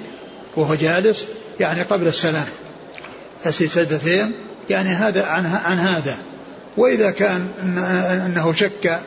وهو 0.56 0.74
جالس 0.74 1.26
يعني 1.60 1.82
قبل 1.82 2.06
السلام. 2.06 2.46
يسجد 3.46 3.68
سجدتين 3.68 4.32
يعني 4.70 4.88
هذا 4.88 5.26
عن 5.26 5.46
عن 5.46 5.78
هذا. 5.78 6.16
وإذا 6.76 7.10
كان 7.10 7.48
أنه 8.26 8.52
شك 8.52 9.00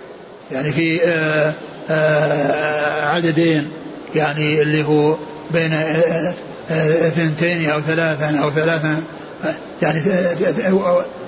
يعني 0.52 0.72
في 0.72 1.02
آه، 1.04 1.54
آه، 1.90 3.06
عددين 3.06 3.72
يعني 4.16 4.62
اللي 4.62 4.84
هو 4.84 5.16
بين 5.52 5.74
آه، 5.74 6.34
اثنتين 7.08 7.70
أو 7.70 7.82
ثلاثا 7.82 8.40
أو 8.44 8.52
ثلاثا 8.52 9.04
يعني 9.82 10.02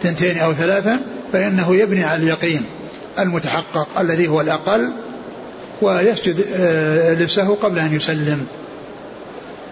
اثنتين 0.01 0.37
أو 0.37 0.53
ثلاثا 0.53 0.99
فإنه 1.33 1.75
يبني 1.75 2.03
على 2.03 2.23
اليقين 2.23 2.61
المتحقق 3.19 3.87
الذي 3.99 4.27
هو 4.27 4.41
الأقل 4.41 4.91
ويسجد 5.81 6.45
للسهو 7.19 7.53
قبل 7.53 7.79
أن 7.79 7.95
يسلم 7.95 8.45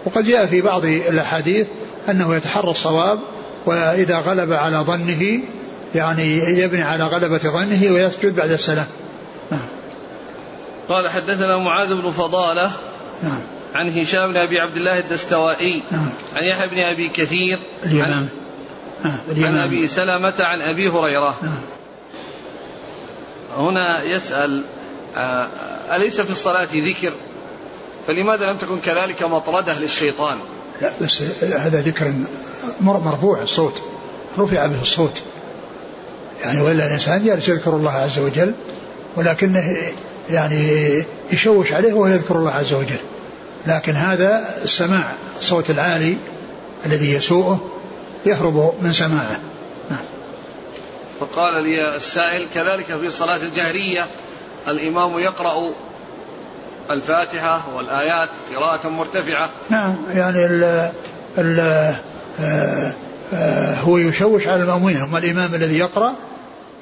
وقد 0.04 0.24
جاء 0.24 0.46
في 0.46 0.60
بعض 0.60 0.84
الأحاديث 0.84 1.66
أنه 2.10 2.36
يتحرى 2.36 2.70
الصواب 2.70 3.18
وإذا 3.66 4.18
غلب 4.18 4.52
على 4.52 4.76
ظنه 4.76 5.40
يعني 5.94 6.38
يبني 6.38 6.82
على 6.82 7.04
غلبة 7.04 7.38
ظنه 7.38 7.92
ويسجد 7.92 8.34
بعد 8.34 8.50
السلام. 8.50 8.86
قال 10.88 11.08
حدثنا 11.08 11.56
معاذ 11.56 11.94
بن 11.94 12.10
فضالة 12.10 12.72
نعم. 13.22 13.40
عن 13.74 13.98
هشام 13.98 14.32
بن 14.32 14.36
أبي 14.36 14.60
عبد 14.60 14.76
الله 14.76 14.98
الدستوائي 14.98 15.82
نعم. 15.90 16.08
عن 16.36 16.44
يحيى 16.44 16.68
بن 16.68 16.78
أبي 16.78 17.08
كثير 17.08 17.58
اليمام 17.84 18.28
نعم 19.04 19.18
عن 19.44 19.56
أبي 19.56 19.86
سلمة 19.86 20.34
عن 20.40 20.62
أبي 20.62 20.88
هريرة. 20.88 21.38
نعم. 21.42 21.60
هنا 23.56 24.02
يسأل 24.02 24.68
آه، 25.16 25.48
أليس 25.96 26.20
في 26.20 26.30
الصلاة 26.30 26.68
ذكر؟ 26.74 27.14
فلماذا 28.06 28.50
لم 28.50 28.56
تكن 28.56 28.80
كذلك 28.80 29.22
مطردة 29.22 29.78
للشيطان؟ 29.78 30.38
لا 30.82 30.92
بس 31.00 31.22
هذا 31.42 31.80
ذكر 31.80 32.14
مرفوع 32.80 33.42
الصوت. 33.42 33.82
رفع 34.38 34.66
به 34.66 34.82
الصوت. 34.82 35.22
يعني 36.44 36.60
ولا 36.60 36.86
الإنسان 36.86 37.24
جالس 37.24 37.48
يذكر 37.48 37.76
الله 37.76 37.90
عز 37.90 38.18
وجل 38.18 38.52
ولكنه 39.16 39.92
يعني 40.30 41.04
يشوش 41.32 41.72
عليه 41.72 41.92
وهو 41.92 42.06
يذكر 42.06 42.34
الله 42.36 42.50
عز 42.50 42.72
وجل. 42.72 43.00
لكن 43.66 43.92
هذا 43.92 44.44
السماع 44.64 45.12
الصوت 45.38 45.70
العالي 45.70 46.16
الذي 46.86 47.12
يسوءه 47.12 47.70
يهرب 48.26 48.74
من 48.82 48.92
سماعه. 48.92 49.40
نعم. 49.90 50.04
فقال 51.20 51.62
لي 51.64 51.96
السائل 51.96 52.48
كذلك 52.54 52.86
في 52.86 53.10
صلاة 53.10 53.36
الجهرية 53.36 54.06
الإمام 54.68 55.18
يقرأ 55.18 55.74
الفاتحة 56.90 57.76
والآيات 57.76 58.30
قراءة 58.54 58.88
مرتفعة. 58.88 59.50
نعم 59.70 59.96
يعني 60.14 60.46
ال 60.46 60.90
ال 61.38 61.60
آه، 63.32 63.74
هو 63.74 63.98
يشوش 63.98 64.46
على 64.46 64.62
المأمومين 64.62 64.96
هم 64.96 65.16
الإمام 65.16 65.54
الذي 65.54 65.78
يقرأ 65.78 66.14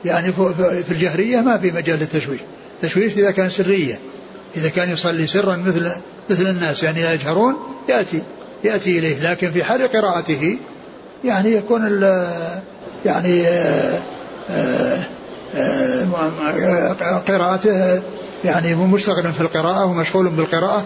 يعني 0.05 0.33
في 0.33 0.91
الجهرية 0.91 1.41
ما 1.41 1.59
في 1.59 1.71
مجال 1.71 1.99
للتشويش. 1.99 2.41
تشويش 2.83 3.13
إذا 3.13 3.31
كان 3.31 3.51
سرية 3.51 3.99
إذا 4.57 4.69
كان 4.69 4.91
يصلي 4.91 5.27
سرا 5.27 5.57
مثل 5.57 5.93
مثل 6.31 6.47
الناس 6.47 6.83
يعني 6.83 7.01
يجهرون 7.01 7.55
يأتي 7.89 8.23
يأتي 8.65 8.99
إليه 8.99 9.31
لكن 9.31 9.51
في 9.51 9.65
حال 9.65 9.93
قراءته 9.93 10.59
يعني 11.25 11.53
يكون 11.53 12.03
يعني 13.05 13.47
آه، 14.51 15.03
قراءته 17.29 18.03
يعني 18.45 18.75
مشتغل 18.75 19.33
في 19.33 19.41
القراءة 19.41 19.85
ومشغول 19.85 20.29
بالقراءة. 20.29 20.85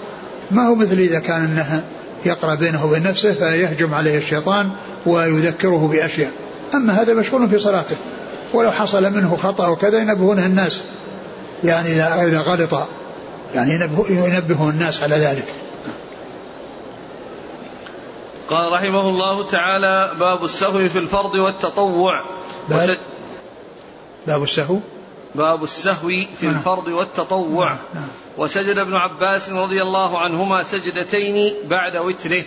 ما 0.50 0.66
هو 0.66 0.74
مثل 0.74 0.98
إذا 0.98 1.18
كان 1.18 1.44
أنها 1.44 1.82
يقرأ 2.26 2.54
بينه 2.54 2.84
وبين 2.84 3.02
نفسه 3.02 3.32
فيهجم 3.32 3.94
عليه 3.94 4.18
الشيطان 4.18 4.70
ويذكره 5.06 5.88
بأشياء. 5.92 6.30
أما 6.74 7.02
هذا 7.02 7.14
مشغول 7.14 7.48
في 7.48 7.58
صلاته. 7.58 7.96
ولو 8.54 8.70
حصل 8.70 9.12
منه 9.12 9.36
خطأ 9.36 9.68
وكذا 9.68 9.98
ينبهونه 9.98 10.46
الناس. 10.46 10.82
يعني 11.64 11.88
إذا 12.24 12.40
غلط 12.40 12.88
يعني 13.54 13.72
ينبه 14.08 14.70
الناس 14.70 15.02
على 15.02 15.16
ذلك 15.16 15.44
قال 18.50 18.72
رحمه 18.72 19.08
الله 19.08 19.46
تعالى 19.46 20.12
باب 20.20 20.44
السهو 20.44 20.88
في 20.88 20.98
الفرض 20.98 21.34
والتطوع 21.34 22.24
باب, 22.68 22.98
باب 24.26 24.42
السهو 24.42 24.78
باب 25.34 25.62
السهو 25.64 26.08
في 26.08 26.46
نعم. 26.46 26.54
الفرض 26.54 26.88
والتطوع 26.88 27.68
نعم. 27.68 27.78
نعم. 27.94 28.08
وسجد 28.36 28.78
ابن 28.78 28.94
عباس 28.94 29.48
رضي 29.48 29.82
الله 29.82 30.18
عنهما 30.18 30.62
سجدتين 30.62 31.54
بعد 31.64 31.96
وتره 31.96 32.42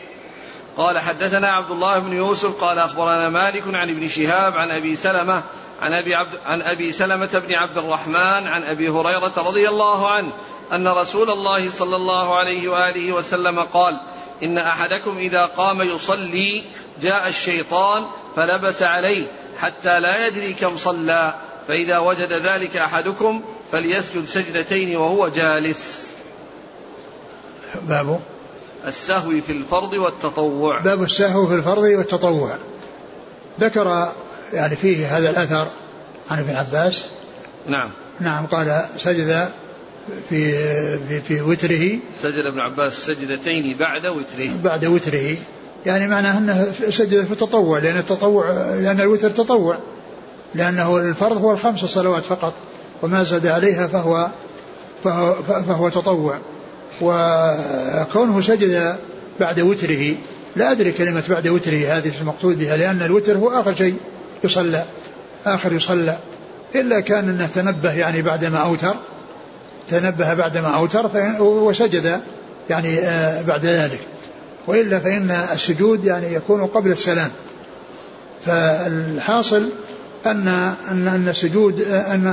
قال 0.78 1.00
حدثنا 1.00 1.48
عبد 1.48 1.72
الله 1.72 2.00
بن 2.00 2.14
يوسف 2.14 2.64
قال 2.64 2.80
أخبرنا 2.80 3.30
مالك 3.30 3.64
عن 3.68 3.90
ابن 3.90 4.08
شهاب 4.08 4.56
عن 4.56 4.72
أبي 4.72 4.96
سلمة 4.96 5.44
عن 5.82 5.94
أبي 5.94 6.16
عبد 6.16 6.40
عن 6.46 6.62
أبي 6.62 6.92
سلمة 6.92 7.42
بن 7.48 7.54
عبد 7.54 7.78
الرحمن 7.78 8.48
عن 8.48 8.64
أبي 8.64 8.90
هريرة 8.90 9.34
رضي 9.38 9.70
الله 9.70 10.12
عنه 10.12 10.34
أن 10.72 10.88
رسول 10.88 11.30
الله 11.30 11.70
صلى 11.70 11.96
الله 11.96 12.36
عليه 12.36 12.70
وآله 12.70 13.14
وسلم 13.14 13.60
قال 13.60 14.02
إن 14.44 14.58
أحدكم 14.58 15.18
إذا 15.18 15.46
قام 15.46 15.82
يصلي 15.82 16.64
جاء 17.02 17.28
الشيطان 17.28 18.06
فلبس 18.36 18.84
عليه 18.84 19.32
حتى 19.60 20.00
لا 20.00 20.28
يدري 20.28 20.54
كم 20.54 20.78
صلى 20.78 21.36
فإذا 21.68 21.98
وجد 21.98 22.34
ذلك 22.34 22.78
أحدكم 22.78 23.42
فليسجد 23.72 24.26
سجدتين 24.26 24.98
وهو 24.98 25.28
جالس. 25.28 26.08
باب؟ 27.82 28.20
السهو 28.88 29.42
في 29.42 29.52
الفرض 29.52 29.94
والتطوع. 29.94 30.80
باب 30.80 31.04
السهو 31.04 31.48
في 31.48 31.56
الفرض 31.56 31.84
والتطوع. 31.84 32.56
ذكر 33.60 34.12
يعني 34.54 34.76
فيه 34.76 35.18
هذا 35.18 35.30
الأثر 35.30 35.68
عن 36.32 36.40
ابن 36.40 36.56
عباس. 36.56 37.06
نعم. 37.68 37.92
نعم 38.20 38.46
قال 38.46 38.86
سجد 38.98 39.50
في 40.30 40.54
في, 41.08 41.22
في 41.22 41.42
وتره. 41.42 42.00
سجد 42.22 42.46
ابن 42.46 42.60
عباس 42.60 42.94
سجدتين 42.94 43.78
بعد 43.78 44.06
وتره. 44.06 44.50
بعد 44.64 44.86
وتره. 44.86 45.36
يعني 45.86 46.08
معناه 46.08 46.38
أنه 46.38 46.72
سجد 46.90 47.26
في 47.26 47.32
التطوع 47.32 47.80
لأن 47.80 47.98
التطوع 47.98 48.52
لأن 48.72 49.00
الوتر 49.00 49.30
تطوع. 49.30 49.78
لأنه 50.56 50.98
الفرض 50.98 51.38
هو 51.38 51.52
الخمس 51.52 51.86
صلوات 51.86 52.24
فقط 52.24 52.54
وما 53.04 53.24
زاد 53.24 53.48
عليها 53.48 53.88
فهو 53.88 54.30
فهو, 55.04 55.34
فهو 55.44 55.90
تطوع. 55.90 56.40
وكونه 57.02 58.42
سجد 58.42 58.96
بعد 59.40 59.60
وتره 59.60 60.16
لا 60.56 60.72
أدري 60.72 60.92
كلمة 60.92 61.24
بعد 61.30 61.48
وتره 61.48 61.98
هذه 61.98 62.12
المقصود 62.22 62.60
بها 62.60 62.78
لأن 62.78 63.02
الوتر 63.02 63.38
هو 63.38 63.50
آخر 63.50 63.76
شيء. 63.76 63.96
يصلى 64.44 64.84
آخر 65.46 65.74
يصلى 65.74 66.18
إلا 66.76 67.00
كان 67.00 67.30
أنه 67.30 67.50
تنبه 67.56 67.94
يعني 67.94 68.22
بعدما 68.22 68.58
أوتر 68.58 68.96
تنبه 69.90 70.34
بعدما 70.34 70.68
أوتر 70.68 71.10
وسجد 71.40 72.22
يعني 72.70 73.00
آه، 73.00 73.42
بعد 73.42 73.66
ذلك. 73.66 74.00
وإلا 74.68 75.00
فإن 75.00 75.32
السجود 75.32 76.06
يعني 76.06 76.34
يكون 76.34 76.66
قبل 76.66 76.92
السلام. 76.92 77.30
فالحاصل 78.46 79.70
أن 80.26 80.48
أن 80.92 81.08
أن 81.08 81.28
السجود 81.30 81.82
أن 81.82 82.28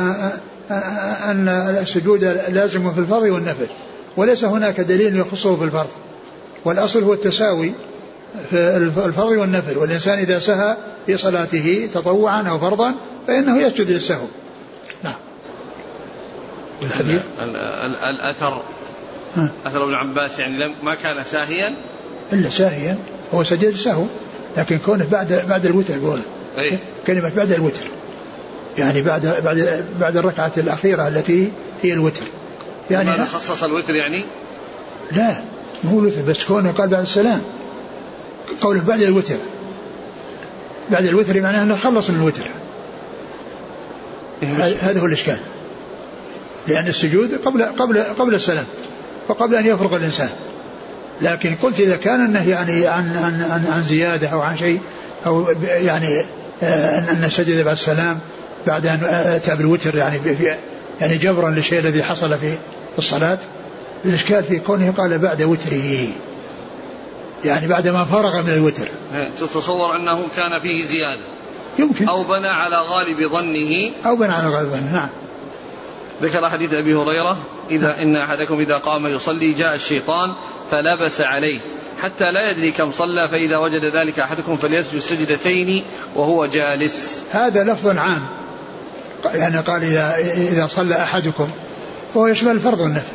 أن 1.24 1.48
السجود 1.82 2.24
لازم 2.48 2.92
في 2.92 3.00
الفرض 3.00 3.22
والنفل 3.22 3.66
وليس 4.16 4.44
هناك 4.44 4.80
دليل 4.80 5.16
يخصه 5.16 5.56
في 5.56 5.64
الفرض. 5.64 5.88
والأصل 6.64 7.02
هو 7.02 7.12
التساوي 7.12 7.72
الفرض 8.52 9.30
والنفل. 9.30 9.78
والإنسان 9.78 10.18
إذا 10.18 10.38
سهى 10.38 10.76
في 11.06 11.16
صلاته 11.16 11.88
تطوعا 11.94 12.42
أو 12.42 12.58
فرضا 12.58 12.94
فإنه 13.26 13.62
يسجد 13.62 13.90
للسهو. 13.90 14.26
نعم. 15.04 15.14
الحديث 16.82 17.22
الأثر 18.02 18.62
أثر 19.66 19.84
ابن 19.84 19.94
عباس 19.94 20.38
يعني 20.38 20.56
لم 20.56 20.74
ما 20.82 20.94
كان 20.94 21.24
ساهيا؟ 21.24 21.78
إلا 22.32 22.48
ساهيا. 22.48 22.98
هو 23.34 23.44
سجد 23.44 23.64
السهو 23.64 24.04
لكن 24.56 24.78
كونه 24.78 25.06
بعد 25.10 25.44
بعد 25.48 25.66
الوتر 25.66 25.96
يقول. 25.96 26.20
إيه؟ 26.58 26.78
كلمة 27.06 27.32
بعد 27.36 27.52
الوتر. 27.52 27.86
يعني 28.78 29.02
بعد 29.02 29.26
بعد 29.26 29.84
بعد 30.00 30.16
الركعة 30.16 30.52
الأخيرة 30.56 31.08
التي 31.08 31.52
هي 31.82 31.92
الوتر. 31.92 32.22
يعني 32.90 33.10
هذا 33.10 33.24
خصص 33.24 33.62
الوتر 33.62 33.94
يعني؟ 33.94 34.24
لا 35.12 35.42
مو 35.84 36.00
الوتر 36.00 36.22
بس 36.22 36.44
كونه 36.44 36.72
قال 36.72 36.88
بعد 36.88 37.02
السلام. 37.02 37.42
قوله 38.60 38.80
بعد 38.80 39.02
الوتر. 39.02 39.36
بعد 40.90 41.04
الوتر 41.04 41.40
معناه 41.40 41.62
أنه 41.62 41.76
خلص 41.76 42.10
من 42.10 42.16
الوتر. 42.16 42.50
إيه، 44.42 44.76
هذا 44.80 45.00
هو 45.00 45.06
الإشكال. 45.06 45.38
لأن 46.68 46.86
السجود 46.86 47.34
قبل 47.44 47.62
قبل 47.62 48.02
قبل 48.02 48.34
السلام 48.34 48.66
وقبل 49.28 49.54
أن 49.54 49.66
يفرغ 49.66 49.96
الإنسان. 49.96 50.30
لكن 51.20 51.54
قلت 51.54 51.80
إذا 51.80 51.96
كان 51.96 52.20
انه 52.20 52.48
يعني 52.48 52.86
عن 52.86 53.16
عن 53.16 53.42
عن, 53.42 53.66
عن 53.66 53.82
زيادة 53.82 54.28
أو 54.28 54.40
عن 54.40 54.56
شيء 54.56 54.80
أو 55.26 55.54
يعني 55.62 56.24
آه، 56.62 56.98
ان 56.98 57.30
سجد 57.30 57.64
بعد 57.64 57.76
السلام 57.76 58.18
بعد 58.66 58.86
أن 58.86 59.00
أتى 59.04 59.56
بالوتر 59.56 59.96
يعني 59.96 60.18
يعني 61.00 61.16
جبرا 61.16 61.50
للشيء 61.50 61.78
الذي 61.78 62.02
حصل 62.02 62.38
في 62.38 62.52
الصلاة 62.98 63.38
الإشكال 64.04 64.44
في 64.44 64.58
كونه 64.58 64.90
قال 64.90 65.18
بعد 65.18 65.42
وتره. 65.42 66.08
يعني 67.44 67.68
بعد 67.68 67.88
ما 67.88 68.04
فرغ 68.04 68.42
من 68.42 68.52
الوتر. 68.52 68.88
تتصور 69.38 69.96
أنه 69.96 70.22
كان 70.36 70.58
فيه 70.58 70.84
زيادة. 70.84 71.22
يمكن. 71.78 72.08
أو 72.08 72.24
بنى 72.24 72.48
على 72.48 72.76
غالب 72.76 73.28
ظنه. 73.32 73.94
أو 74.06 74.16
بنى 74.16 74.32
على 74.32 74.48
غالب 74.48 74.70
ظنه 74.70 74.92
نعم. 74.92 75.08
ذكر 76.22 76.50
حديث 76.50 76.72
أبي 76.72 76.94
هريرة 76.94 77.38
إذا 77.70 78.02
إن 78.02 78.16
أحدكم 78.16 78.60
إذا 78.60 78.76
قام 78.76 79.06
يصلي 79.06 79.52
جاء 79.52 79.74
الشيطان 79.74 80.34
فلبس 80.70 81.20
عليه. 81.20 81.60
حتى 82.02 82.32
لا 82.32 82.50
يدري 82.50 82.72
كم 82.72 82.92
صلى 82.92 83.28
فإذا 83.28 83.56
وجد 83.56 83.96
ذلك 83.96 84.18
أحدكم 84.18 84.56
فليسجد 84.56 84.98
سجدتين 84.98 85.84
وهو 86.14 86.46
جالس. 86.46 87.20
هذا 87.30 87.64
لفظ 87.64 87.98
عام. 87.98 88.26
يعني 89.24 89.58
قال 89.58 89.84
إذا 89.84 90.16
إذا 90.34 90.66
صلى 90.66 91.02
أحدكم 91.02 91.48
فهو 92.14 92.26
يشمل 92.26 92.52
الفرض 92.52 92.80
والنفل. 92.80 93.12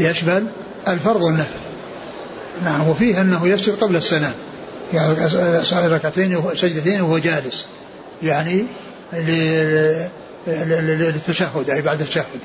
يشمل 0.00 0.46
الفرض 0.88 1.22
والنفل. 1.22 1.58
نعم 2.64 2.88
وفيه 2.88 3.20
أنه 3.20 3.48
يسجد 3.48 3.74
قبل 3.80 3.96
السلام. 3.96 4.34
يعني 4.92 5.28
صلى 5.64 5.86
ركعتين 5.86 6.42
سجدتين 6.54 7.00
وهو 7.00 7.18
جالس. 7.18 7.66
يعني 8.22 8.66
للتشهد 10.46 11.70
أي 11.70 11.82
بعد 11.82 12.00
التشهد. 12.00 12.40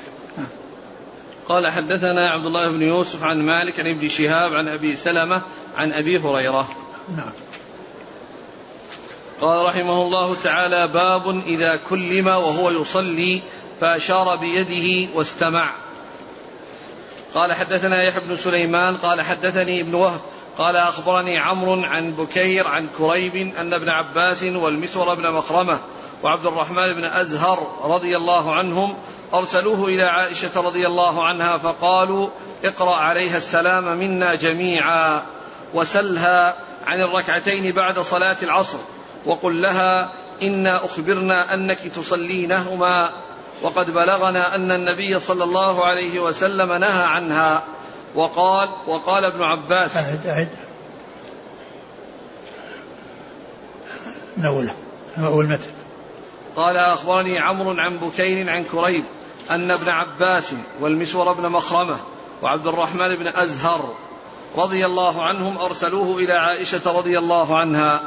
قال 1.48 1.68
حدثنا 1.68 2.30
عبد 2.30 2.46
الله 2.46 2.70
بن 2.70 2.82
يوسف 2.82 3.22
عن 3.22 3.42
مالك 3.42 3.80
عن 3.80 3.86
ابن 3.86 4.08
شهاب 4.08 4.54
عن 4.54 4.68
أبي 4.68 4.96
سلمة 4.96 5.42
عن 5.76 5.92
أبي 5.92 6.18
هريرة. 6.18 6.68
نعم. 7.16 7.32
قال 9.40 9.66
رحمه 9.66 10.02
الله 10.02 10.34
تعالى 10.34 10.92
باب 10.92 11.40
إذا 11.46 11.76
كلم 11.88 12.26
وهو 12.26 12.70
يصلي 12.70 13.42
فأشار 13.80 14.36
بيده 14.36 15.08
واستمع. 15.14 15.72
قال 17.34 17.52
حدثنا 17.52 18.02
يحيى 18.02 18.20
بن 18.20 18.36
سليمان 18.36 18.96
قال 18.96 19.22
حدثني 19.22 19.80
ابن 19.80 19.94
وهب 19.94 20.20
قال 20.58 20.76
أخبرني 20.76 21.38
عمرو 21.38 21.82
عن 21.84 22.12
بكير 22.12 22.68
عن 22.68 22.88
كريب 22.98 23.36
أن 23.36 23.74
ابن 23.74 23.88
عباس 23.88 24.42
والمسور 24.42 25.14
بن 25.14 25.30
مخرمة 25.30 25.78
وعبد 26.22 26.46
الرحمن 26.46 26.94
بن 26.94 27.04
أزهر 27.04 27.76
رضي 27.84 28.16
الله 28.16 28.54
عنهم 28.54 28.96
أرسلوه 29.34 29.84
إلى 29.84 30.02
عائشة 30.02 30.60
رضي 30.60 30.86
الله 30.86 31.24
عنها 31.24 31.58
فقالوا 31.58 32.28
اقرأ 32.64 32.94
عليها 32.94 33.36
السلام 33.36 33.98
منا 33.98 34.34
جميعا 34.34 35.22
وسلها 35.74 36.54
عن 36.86 37.00
الركعتين 37.00 37.72
بعد 37.72 37.98
صلاة 37.98 38.36
العصر 38.42 38.78
وقل 39.26 39.62
لها 39.62 40.12
إنا 40.42 40.76
أخبرنا 40.76 41.54
أنك 41.54 41.78
تصلينهما. 41.78 43.10
وقد 43.62 43.90
بلغنا 43.90 44.54
أن 44.54 44.72
النبي 44.72 45.20
صلى 45.20 45.44
الله 45.44 45.84
عليه 45.84 46.20
وسلم 46.20 46.72
نهى 46.72 47.04
عنها. 47.04 47.64
وقال 48.14 48.68
وقال 48.86 49.24
ابن 49.24 49.42
عباس 49.42 49.96
أعد 49.96 50.26
أعد. 50.26 50.48
نوله 54.38 54.74
أول 55.18 55.46
متن 55.46 55.70
قال 56.56 56.76
أخبرني 56.76 57.38
عمرو 57.38 57.70
عن 57.70 57.96
بكير 57.96 58.50
عن 58.50 58.64
كريب 58.64 59.04
أن 59.50 59.70
ابن 59.70 59.88
عباس 59.88 60.54
والمسور 60.80 61.32
بن 61.32 61.48
مخرمة 61.48 61.96
وعبد 62.42 62.66
الرحمن 62.66 63.16
بن 63.16 63.26
أزهر 63.26 63.94
رضي 64.56 64.86
الله 64.86 65.22
عنهم 65.22 65.58
أرسلوه 65.58 66.18
إلى 66.18 66.32
عائشة 66.32 66.98
رضي 66.98 67.18
الله 67.18 67.58
عنها 67.58 68.00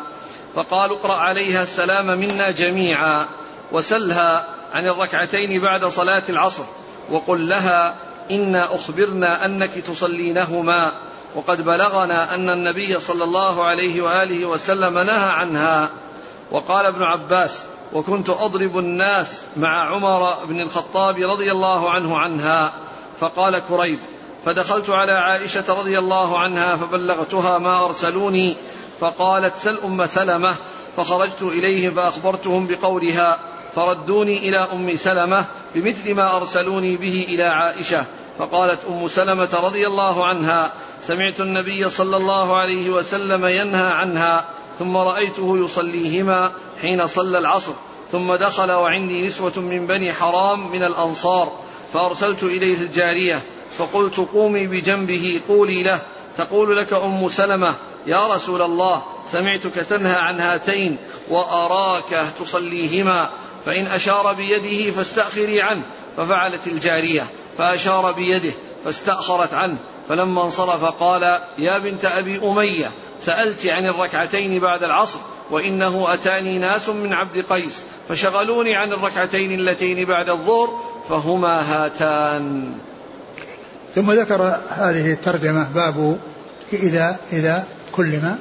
فقالوا 0.56 0.98
اقرأ 0.98 1.14
عليها 1.14 1.64
السلام 1.64 2.06
منا 2.06 2.52
جميعا. 2.52 3.26
وسلها 3.72 4.48
عن 4.74 4.88
الركعتين 4.88 5.62
بعد 5.62 5.86
صلاة 5.86 6.24
العصر 6.30 6.64
وقل 7.12 7.50
لها 7.50 7.96
إنا 8.32 8.76
أخبرنا 8.76 9.46
أنك 9.46 9.72
تصلينهما 9.72 10.92
وقد 11.36 11.62
بلغنا 11.62 12.36
أن 12.36 12.50
النبي 12.50 13.00
صلى 13.00 13.24
الله 13.24 13.64
عليه 13.64 14.02
وآله 14.02 14.46
وسلم 14.46 15.00
نهى 15.00 15.30
عنها. 15.30 15.90
وقال 16.52 16.86
ابن 16.86 17.04
عباس 17.04 17.64
وكنت 17.94 18.30
أضرب 18.30 18.78
الناس 18.78 19.46
مع 19.58 19.96
عمر 19.96 20.46
بن 20.46 20.62
الخطاب 20.62 21.18
رضي 21.18 21.52
الله 21.52 21.90
عنه 21.90 22.18
عنها. 22.18 22.74
فقال 23.20 23.60
كريب 23.70 24.00
فدخلت 24.46 24.90
على 24.90 25.12
عائشة 25.12 25.80
رضي 25.80 26.00
الله 26.00 26.40
عنها 26.40 26.76
فبلغتها 26.76 27.58
ما 27.58 27.86
أرسلوني. 27.86 28.58
فقالت 29.00 29.56
سل 29.56 29.80
أم 29.86 30.06
سلمة. 30.06 30.56
فخرجت 30.98 31.42
إليهم 31.42 31.94
فأخبرتهم 31.94 32.68
بقولها. 32.68 33.40
فردوني 33.76 34.50
إلى 34.50 34.58
أم 34.58 34.96
سلمة 34.96 35.46
بمثل 35.76 36.14
ما 36.14 36.38
أرسلوني 36.38 36.98
به 36.98 37.26
إلى 37.30 37.44
عائشة. 37.44 38.06
فقالت 38.40 38.80
أم 38.90 39.08
سلمة 39.08 39.60
رضي 39.64 39.88
الله 39.88 40.26
عنها 40.26 40.72
سمعت 41.02 41.42
النبي 41.42 41.90
صلى 41.90 42.18
الله 42.18 42.58
عليه 42.58 42.90
وسلم 42.90 43.46
ينهى 43.46 43.92
عنها 43.92 44.46
ثم 44.80 44.98
رأيته 44.98 45.58
يصليهما 45.58 46.52
حين 46.82 47.08
صلى 47.08 47.38
العصر 47.38 47.72
ثم 48.12 48.36
دخل 48.36 48.72
وعندي 48.72 49.28
نسوة 49.28 49.60
من 49.60 49.88
بني 49.88 50.14
حرام 50.14 50.72
من 50.72 50.84
الأنصار 50.84 51.52
فأرسلت 51.94 52.44
إليه 52.44 52.78
الجارية 52.78 53.42
فقلت 53.78 54.18
قومي 54.18 54.68
بجنبه 54.68 55.42
قولي 55.48 55.84
له 55.84 56.00
تقول 56.38 56.78
لك 56.78 56.94
أم 56.94 57.30
سلمة 57.30 57.76
يا 58.08 58.36
رسول 58.36 58.62
الله 58.62 59.04
سمعتك 59.28 59.74
تنهى 59.74 60.16
عن 60.16 60.40
هاتين 60.40 60.98
وأراك 61.30 62.26
تصليهما. 62.40 63.30
فإن 63.66 63.88
أشار 63.88 64.34
بيده 64.34 64.92
فاستأخري 64.92 65.62
عنه 65.62 65.84
ففعلت 66.18 66.68
الجارية 66.68 67.24
فأشار 67.58 68.12
بيده 68.12 68.52
فاستأخرت 68.86 69.54
عنه 69.54 69.78
فلما 70.10 70.44
انصرف 70.44 70.86
قال 70.86 71.40
يا 71.58 71.78
بنت 71.78 72.06
أبي 72.06 72.40
أمية 72.44 72.92
سألت 73.22 73.66
عن 73.66 73.86
الركعتين 73.86 74.60
بعد 74.60 74.84
العصر 74.84 75.20
وإنه 75.52 76.14
أتاني 76.14 76.58
ناس 76.58 76.90
من 76.90 77.14
عبد 77.14 77.46
قيس 77.50 77.84
فشغلوني 78.10 78.76
عن 78.76 78.94
الركعتين 78.94 79.52
اللتين 79.52 80.06
بعد 80.06 80.30
الظهر 80.30 80.80
فهما 81.10 81.62
هاتان. 81.62 82.72
ثم 83.96 84.12
ذكر 84.12 84.42
هذه 84.70 85.12
الترجمة 85.12 85.68
باب 85.76 86.18
إذا 86.74 87.18
إذا 87.34 87.64
كلم. 87.92 88.38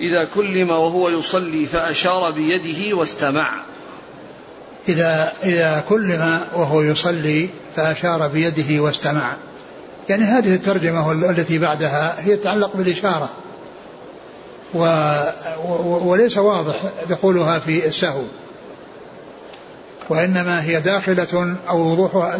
إذا 0.00 0.24
كلم 0.34 0.70
وهو 0.70 1.08
يصلي 1.08 1.66
فأشار 1.66 2.30
بيده 2.30 2.96
واستمع. 2.96 3.62
إذا 4.88 5.32
إذا 5.42 5.84
كلم 5.88 6.40
وهو 6.54 6.82
يصلي 6.82 7.48
فأشار 7.76 8.28
بيده 8.28 8.82
واستمع. 8.82 9.36
يعني 10.08 10.24
هذه 10.24 10.54
الترجمة 10.54 11.12
التي 11.12 11.58
بعدها 11.58 12.14
هي 12.18 12.36
تتعلق 12.36 12.76
بالإشارة. 12.76 13.28
و 14.74 14.84
وليس 16.04 16.38
واضح 16.38 16.76
دخولها 17.10 17.58
في 17.58 17.86
السهو. 17.86 18.22
وإنما 20.08 20.62
هي 20.62 20.80
داخلة 20.80 21.56
أو 21.68 21.78
وضوحها 21.78 22.38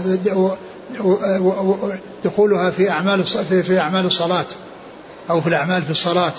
دخولها 2.25 2.71
في 2.71 2.91
أعمال 2.91 3.25
في 3.63 3.81
أعمال 3.81 4.07
الصلاة 4.07 4.47
أو 5.31 5.41
في 5.41 5.47
الأعمال 5.47 5.83
في 5.83 5.91
الصلاة. 5.91 6.33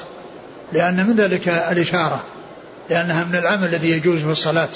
لأن 0.74 1.07
من 1.07 1.16
ذلك 1.16 1.49
الإشارة. 1.49 2.20
لأنها 2.89 3.24
من 3.24 3.36
العمل 3.36 3.68
الذي 3.68 3.89
يجوز 3.91 4.20
في 4.20 4.32
الصلاة. 4.32 4.70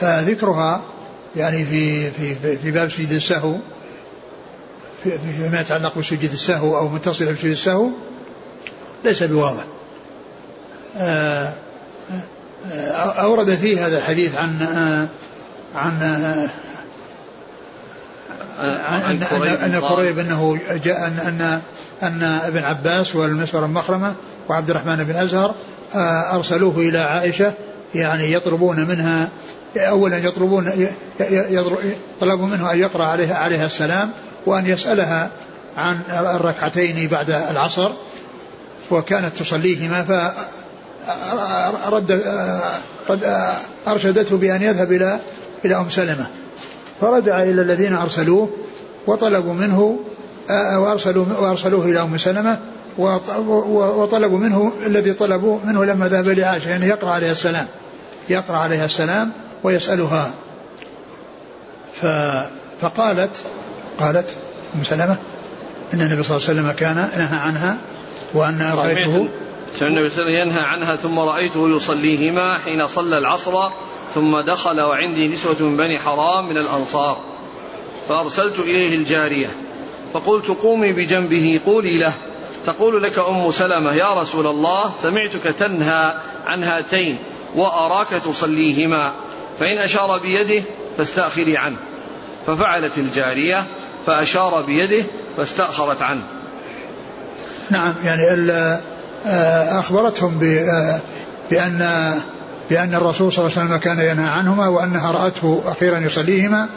فذكرها 0.00 0.82
يعني 1.36 1.64
في 1.64 2.10
في 2.10 2.56
في 2.56 2.70
باب 2.70 2.90
سجود 2.90 3.12
السهو 3.12 3.56
في 5.04 5.10
فيما 5.38 5.60
يتعلق 5.60 5.98
بسجود 5.98 6.32
السهو 6.32 6.78
أو 6.78 6.88
متصل 6.88 7.32
بسجود 7.32 7.50
السهو 7.50 7.90
ليس 9.04 9.22
بواضح. 9.22 9.64
آه، 10.96 11.52
آه، 12.72 13.22
أورد 13.22 13.54
فيه 13.54 13.86
هذا 13.86 13.98
الحديث 13.98 14.36
عن 14.36 14.62
آه، 14.62 15.08
عن 15.74 16.02
عن 18.54 19.00
أن 19.54 19.80
كريب 19.80 20.18
أنه 20.18 20.58
جاء 20.84 21.06
أن 21.06 21.18
أن 21.18 21.60
أن 22.02 22.22
ابن 22.22 22.64
عباس 22.64 23.16
والمسور 23.16 23.64
المخرمة 23.64 24.14
وعبد 24.48 24.70
الرحمن 24.70 25.04
بن 25.04 25.16
أزهر 25.16 25.54
أرسلوه 26.32 26.78
إلى 26.78 26.98
عائشة 26.98 27.52
يعني 27.94 28.32
يطلبون 28.32 28.88
منها 28.88 29.28
أولا 29.76 30.18
يطلبون 30.18 30.88
طلبوا 32.20 32.46
منه 32.46 32.72
أن 32.72 32.78
يقرأ 32.78 33.04
عليها 33.04 33.34
عليها 33.34 33.66
السلام 33.66 34.10
وأن 34.46 34.66
يسألها 34.66 35.30
عن 35.76 35.98
الركعتين 36.10 37.08
بعد 37.08 37.30
العصر 37.30 37.92
وكانت 38.90 39.36
تصليهما 39.36 40.32
فرد 41.88 42.22
رد 43.08 43.32
أرشدته 43.88 44.36
بأن 44.36 44.62
يذهب 44.62 44.92
إلى 44.92 45.20
إلى 45.64 45.76
أم 45.76 45.90
سلمة. 45.90 46.26
فرجع 47.00 47.42
إلى 47.42 47.62
الذين 47.62 47.94
أرسلوه 47.94 48.50
وطلبوا 49.06 49.54
منه 49.54 49.98
وأرسلوا 50.50 51.26
وأرسلوه 51.40 51.84
إلى 51.84 52.02
أم 52.02 52.18
سلمة 52.18 52.58
وطلبوا 53.78 54.38
منه 54.38 54.72
الذي 54.86 55.12
طلبوه 55.12 55.60
منه 55.64 55.84
لما 55.84 56.08
ذهب 56.08 56.28
لعائشة 56.28 56.68
يعني 56.70 56.86
يقرأ 56.86 57.10
عليها 57.10 57.30
السلام. 57.30 57.66
يقرأ 58.28 58.56
عليها 58.56 58.84
السلام 58.84 59.32
ويسألها. 59.66 60.30
فقالت 62.80 63.42
قالت 63.98 64.36
أم 64.74 64.84
سلمة 64.84 65.16
أن 65.94 66.00
النبي 66.00 66.22
صلى 66.22 66.36
الله 66.36 66.48
عليه 66.48 66.60
وسلم 66.60 66.70
كان 66.70 66.96
نهى 66.96 67.38
عنها 67.38 67.78
وأن 68.34 68.72
رأيته 68.76 69.16
النبي 69.16 69.28
صلى 69.78 69.88
الله 69.88 69.98
عليه 69.98 70.06
وسلم 70.06 70.28
ينهى 70.28 70.60
عنها 70.60 70.96
ثم 70.96 71.18
رأيته 71.18 71.76
يصليهما 71.76 72.58
حين 72.58 72.86
صلى 72.86 73.18
العصر 73.18 73.68
ثم 74.14 74.40
دخل 74.40 74.80
وعندي 74.80 75.28
نسوة 75.28 75.56
من 75.60 75.76
بني 75.76 75.98
حرام 75.98 76.48
من 76.48 76.58
الأنصار. 76.58 77.16
فأرسلت 78.08 78.58
إليه 78.58 78.94
الجارية. 78.94 79.48
فقلت 80.14 80.48
قومي 80.48 80.92
بجنبه 80.92 81.60
قولي 81.66 81.98
له 81.98 82.12
تقول 82.64 83.02
لك 83.02 83.18
أم 83.18 83.50
سلمة 83.50 83.92
يا 83.92 84.20
رسول 84.20 84.46
الله 84.46 84.92
سمعتك 85.02 85.42
تنهى 85.42 86.14
عن 86.46 86.64
هاتين 86.64 87.18
وأراك 87.56 88.08
تصليهما. 88.08 89.12
فإن 89.58 89.78
أشار 89.78 90.18
بيده 90.18 90.62
فاستأخري 90.98 91.56
عنه 91.56 91.76
ففعلت 92.46 92.98
الجارية 92.98 93.66
فأشار 94.06 94.62
بيده 94.62 95.04
فاستأخرت 95.36 96.02
عنه. 96.02 96.22
نعم 97.70 97.94
يعني 98.04 98.50
آه، 99.26 99.78
أخبرتهم 99.78 100.40
آه، 100.44 101.00
بأن 101.50 102.14
بأن 102.70 102.94
الرسول 102.94 103.32
صلى 103.32 103.46
الله 103.46 103.58
عليه 103.58 103.66
وسلم 103.66 103.76
كان 103.76 104.10
ينهى 104.10 104.30
عنهما 104.30 104.68
وأنها 104.68 105.12
رأته 105.12 105.62
أخيرا 105.66 105.98
يصليهما 105.98 106.68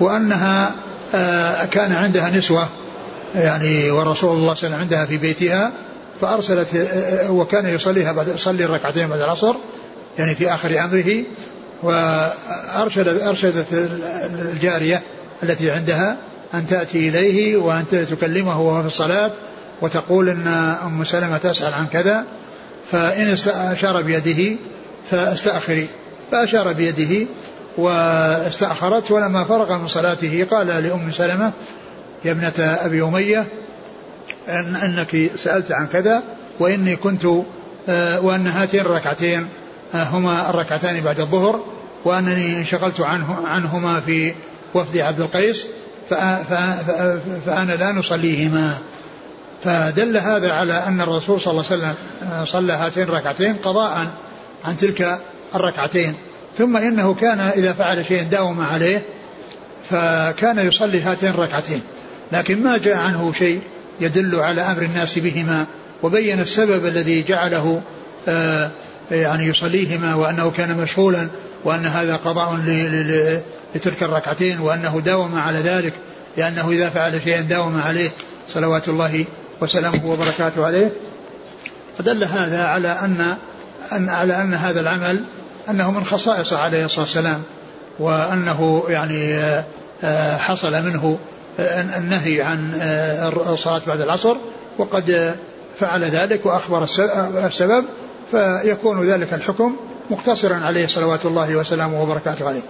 وأنها 0.00 0.74
آه، 1.14 1.64
كان 1.64 1.92
عندها 1.92 2.30
نسوة 2.30 2.68
يعني 3.34 3.90
والرسول 3.90 4.16
صلى 4.16 4.32
الله 4.32 4.48
عليه 4.48 4.58
وسلم 4.58 4.74
عندها 4.74 5.06
في 5.06 5.16
بيتها 5.16 5.72
فأرسلت 6.20 6.68
وكان 7.28 7.66
يصليها 7.66 8.12
بعد 8.12 8.28
يصلي 8.28 8.64
الركعتين 8.64 9.08
بعد 9.08 9.20
العصر 9.20 9.54
يعني 10.18 10.34
في 10.34 10.54
آخر 10.54 10.84
أمره 10.84 11.24
وأرشدت 11.82 13.22
أرشدت 13.22 13.66
الجارية 14.52 15.02
التي 15.42 15.70
عندها 15.70 16.16
أن 16.54 16.66
تأتي 16.66 17.08
إليه 17.08 17.56
وأن 17.56 17.84
تكلمه 17.88 18.60
وهو 18.60 18.80
في 18.80 18.86
الصلاة 18.86 19.30
وتقول 19.80 20.28
أن 20.28 20.46
أم 20.84 21.04
سلمة 21.04 21.38
تسأل 21.38 21.74
عن 21.74 21.86
كذا 21.86 22.24
فإن 22.92 23.36
أشار 23.48 24.02
بيده 24.02 24.56
فاستأخري 25.10 25.88
فأشار 26.30 26.72
بيده 26.72 27.26
واستأخرت 27.78 29.10
ولما 29.10 29.44
فرغ 29.44 29.78
من 29.78 29.88
صلاته 29.88 30.46
قال 30.50 30.66
لأم 30.66 31.10
سلمة 31.10 31.52
يا 32.24 32.32
ابنة 32.32 32.52
أبي 32.58 33.02
أمية 33.02 33.46
إن 34.48 34.76
أنك 34.76 35.30
سألت 35.44 35.72
عن 35.72 35.86
كذا 35.86 36.22
وإني 36.60 36.96
كنت 36.96 37.26
آه، 37.88 38.20
وأن 38.20 38.46
هاتين 38.46 38.80
الركعتين 38.80 39.48
هما 39.94 40.50
الركعتان 40.50 41.00
بعد 41.00 41.20
الظهر 41.20 41.64
وأنني 42.04 42.56
انشغلت 42.56 43.00
عنه 43.00 43.46
عنهما 43.46 44.00
في 44.00 44.34
وفد 44.74 44.98
عبد 44.98 45.20
القيس 45.20 45.66
فأنا 47.46 47.72
لا 47.78 47.92
نصليهما. 47.92 48.78
فدل 49.64 50.16
هذا 50.16 50.52
على 50.52 50.72
أن 50.72 51.00
الرسول 51.00 51.40
صلى 51.40 51.50
الله 51.50 51.64
عليه 51.70 51.76
وسلم 51.76 51.94
آه، 52.30 52.44
صلى 52.44 52.72
هاتين 52.72 53.02
الركعتين 53.02 53.54
قضاء 53.54 54.06
عن 54.64 54.76
تلك 54.76 55.18
الركعتين. 55.54 56.14
ثم 56.58 56.76
إنه 56.76 57.14
كان 57.14 57.40
إذا 57.40 57.72
فعل 57.72 58.04
شيء 58.06 58.22
داوم 58.22 58.60
عليه 58.60 59.02
فكان 59.90 60.58
يصلي 60.58 61.00
هاتين 61.00 61.28
الركعتين. 61.30 61.80
لكن 62.32 62.62
ما 62.62 62.78
جاء 62.78 62.96
عنه 62.96 63.32
شيء 63.32 63.60
يدل 64.00 64.40
على 64.40 64.60
أمر 64.62 64.82
الناس 64.82 65.18
بهما 65.18 65.66
وبين 66.02 66.40
السبب 66.40 66.86
الذي 66.86 67.22
جعله 67.22 67.82
آه 68.28 68.70
يعني 69.10 69.46
يصليهما 69.46 70.14
وأنه 70.14 70.50
كان 70.50 70.76
مشغولا 70.76 71.28
وأن 71.64 71.86
هذا 71.86 72.16
قضاء 72.16 72.56
لتلك 73.74 74.02
الركعتين 74.02 74.60
وأنه 74.60 75.00
داوم 75.04 75.38
على 75.38 75.58
ذلك 75.58 75.92
لأنه 76.36 76.70
إذا 76.70 76.90
فعل 76.90 77.22
شيئا 77.22 77.40
داوم 77.40 77.80
عليه. 77.80 78.10
صلوات 78.48 78.88
الله 78.88 79.24
وسلامه 79.60 80.06
وبركاته 80.06 80.66
عليه. 80.66 80.92
فدل 81.98 82.24
هذا 82.24 82.64
على 82.64 82.88
أن, 82.88 83.36
أن 83.92 84.08
على 84.08 84.42
أن 84.42 84.54
هذا 84.54 84.80
العمل 84.80 85.24
أنه 85.70 85.90
من 85.90 86.04
خصائص 86.04 86.52
عليه 86.52 86.84
الصلاة 86.84 87.04
والسلام 87.04 87.42
وأنه 87.98 88.84
يعني 88.88 89.34
آه، 90.04 90.36
حصل 90.36 90.72
منه 90.72 91.18
النهي 91.58 92.42
عن 92.42 92.72
آه، 92.80 93.52
الصلاة 93.52 93.80
بعد 93.86 94.00
العصر 94.00 94.36
وقد 94.78 95.34
فعل 95.80 96.04
ذلك 96.04 96.46
وأخبر 96.46 96.84
السبب 97.46 97.84
فيكون 98.30 99.04
ذلك 99.04 99.34
الحكم 99.34 99.76
مقتصرا 100.10 100.54
عليه 100.54 100.86
صلوات 100.86 101.26
الله 101.26 101.56
وسلامه 101.56 102.02
وبركاته 102.02 102.48
عليه. 102.48 102.62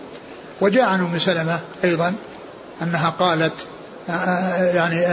وجاء 0.61 0.84
عن 0.84 1.00
ام 1.00 1.18
سلمة 1.18 1.61
أيضا 1.84 2.14
أنها 2.82 3.11
قالت 3.11 3.52
آه، 4.09 4.12
آه، 4.12 4.74
يعني 4.74 5.05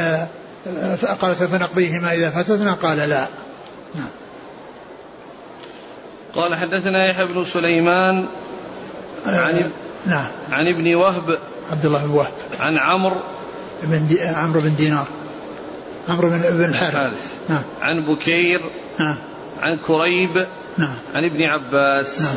قالت 1.21 1.43
فنقضيهما 1.43 2.13
إذا 2.13 2.29
فتتنا 2.29 2.73
قال 2.73 2.97
لا. 2.97 3.27
نعم. 3.95 4.09
قال 6.35 6.55
حدثنا 6.55 7.05
يحيى 7.05 7.25
بن 7.25 7.45
سليمان 7.45 8.25
عن 9.25 9.71
نعم. 10.05 10.27
عن 10.51 10.67
ابن 10.67 10.95
وهب. 10.95 11.37
عبد 11.71 11.85
الله 11.85 12.03
بن 12.03 12.09
وهب. 12.09 12.31
عن 12.59 12.77
عمرو. 12.77 13.17
بن 13.83 14.07
دي 14.07 14.21
عمرو 14.21 14.61
بن 14.61 14.75
دينار. 14.75 15.07
عمرو 16.09 16.29
بن 16.29 16.39
بن 16.39 16.63
الحارث 16.63 17.33
نعم. 17.49 17.63
عن 17.81 18.05
بكير. 18.05 18.61
نعم. 18.99 19.30
عن 19.62 19.78
كريب 19.78 20.47
نعم. 20.78 20.95
عن 21.14 21.26
ابن 21.26 21.43
عباس. 21.43 22.22
نعم. 22.22 22.36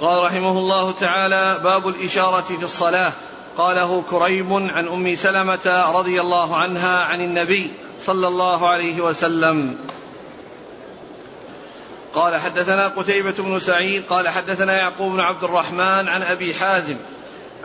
قال 0.00 0.22
رحمه 0.22 0.58
الله 0.58 0.92
تعالى 0.92 1.60
باب 1.64 1.88
الإشارة 1.88 2.40
في 2.40 2.62
الصلاة. 2.62 3.12
قاله 3.58 4.02
كريب 4.10 4.52
عن 4.52 4.88
أم 4.88 5.14
سلمة 5.14 5.90
رضي 5.94 6.20
الله 6.20 6.56
عنها 6.56 7.04
عن 7.04 7.20
النبي 7.20 7.72
صلى 8.00 8.28
الله 8.28 8.68
عليه 8.68 9.00
وسلم. 9.00 9.78
قال 12.14 12.36
حدثنا 12.36 12.88
قتيبة 12.88 13.34
بن 13.38 13.58
سعيد 13.58 14.02
قال 14.08 14.28
حدثنا 14.28 14.76
يعقوب 14.76 15.12
بن 15.12 15.20
عبد 15.20 15.44
الرحمن 15.44 16.08
عن 16.08 16.22
أبي 16.22 16.54
حازم 16.54 16.96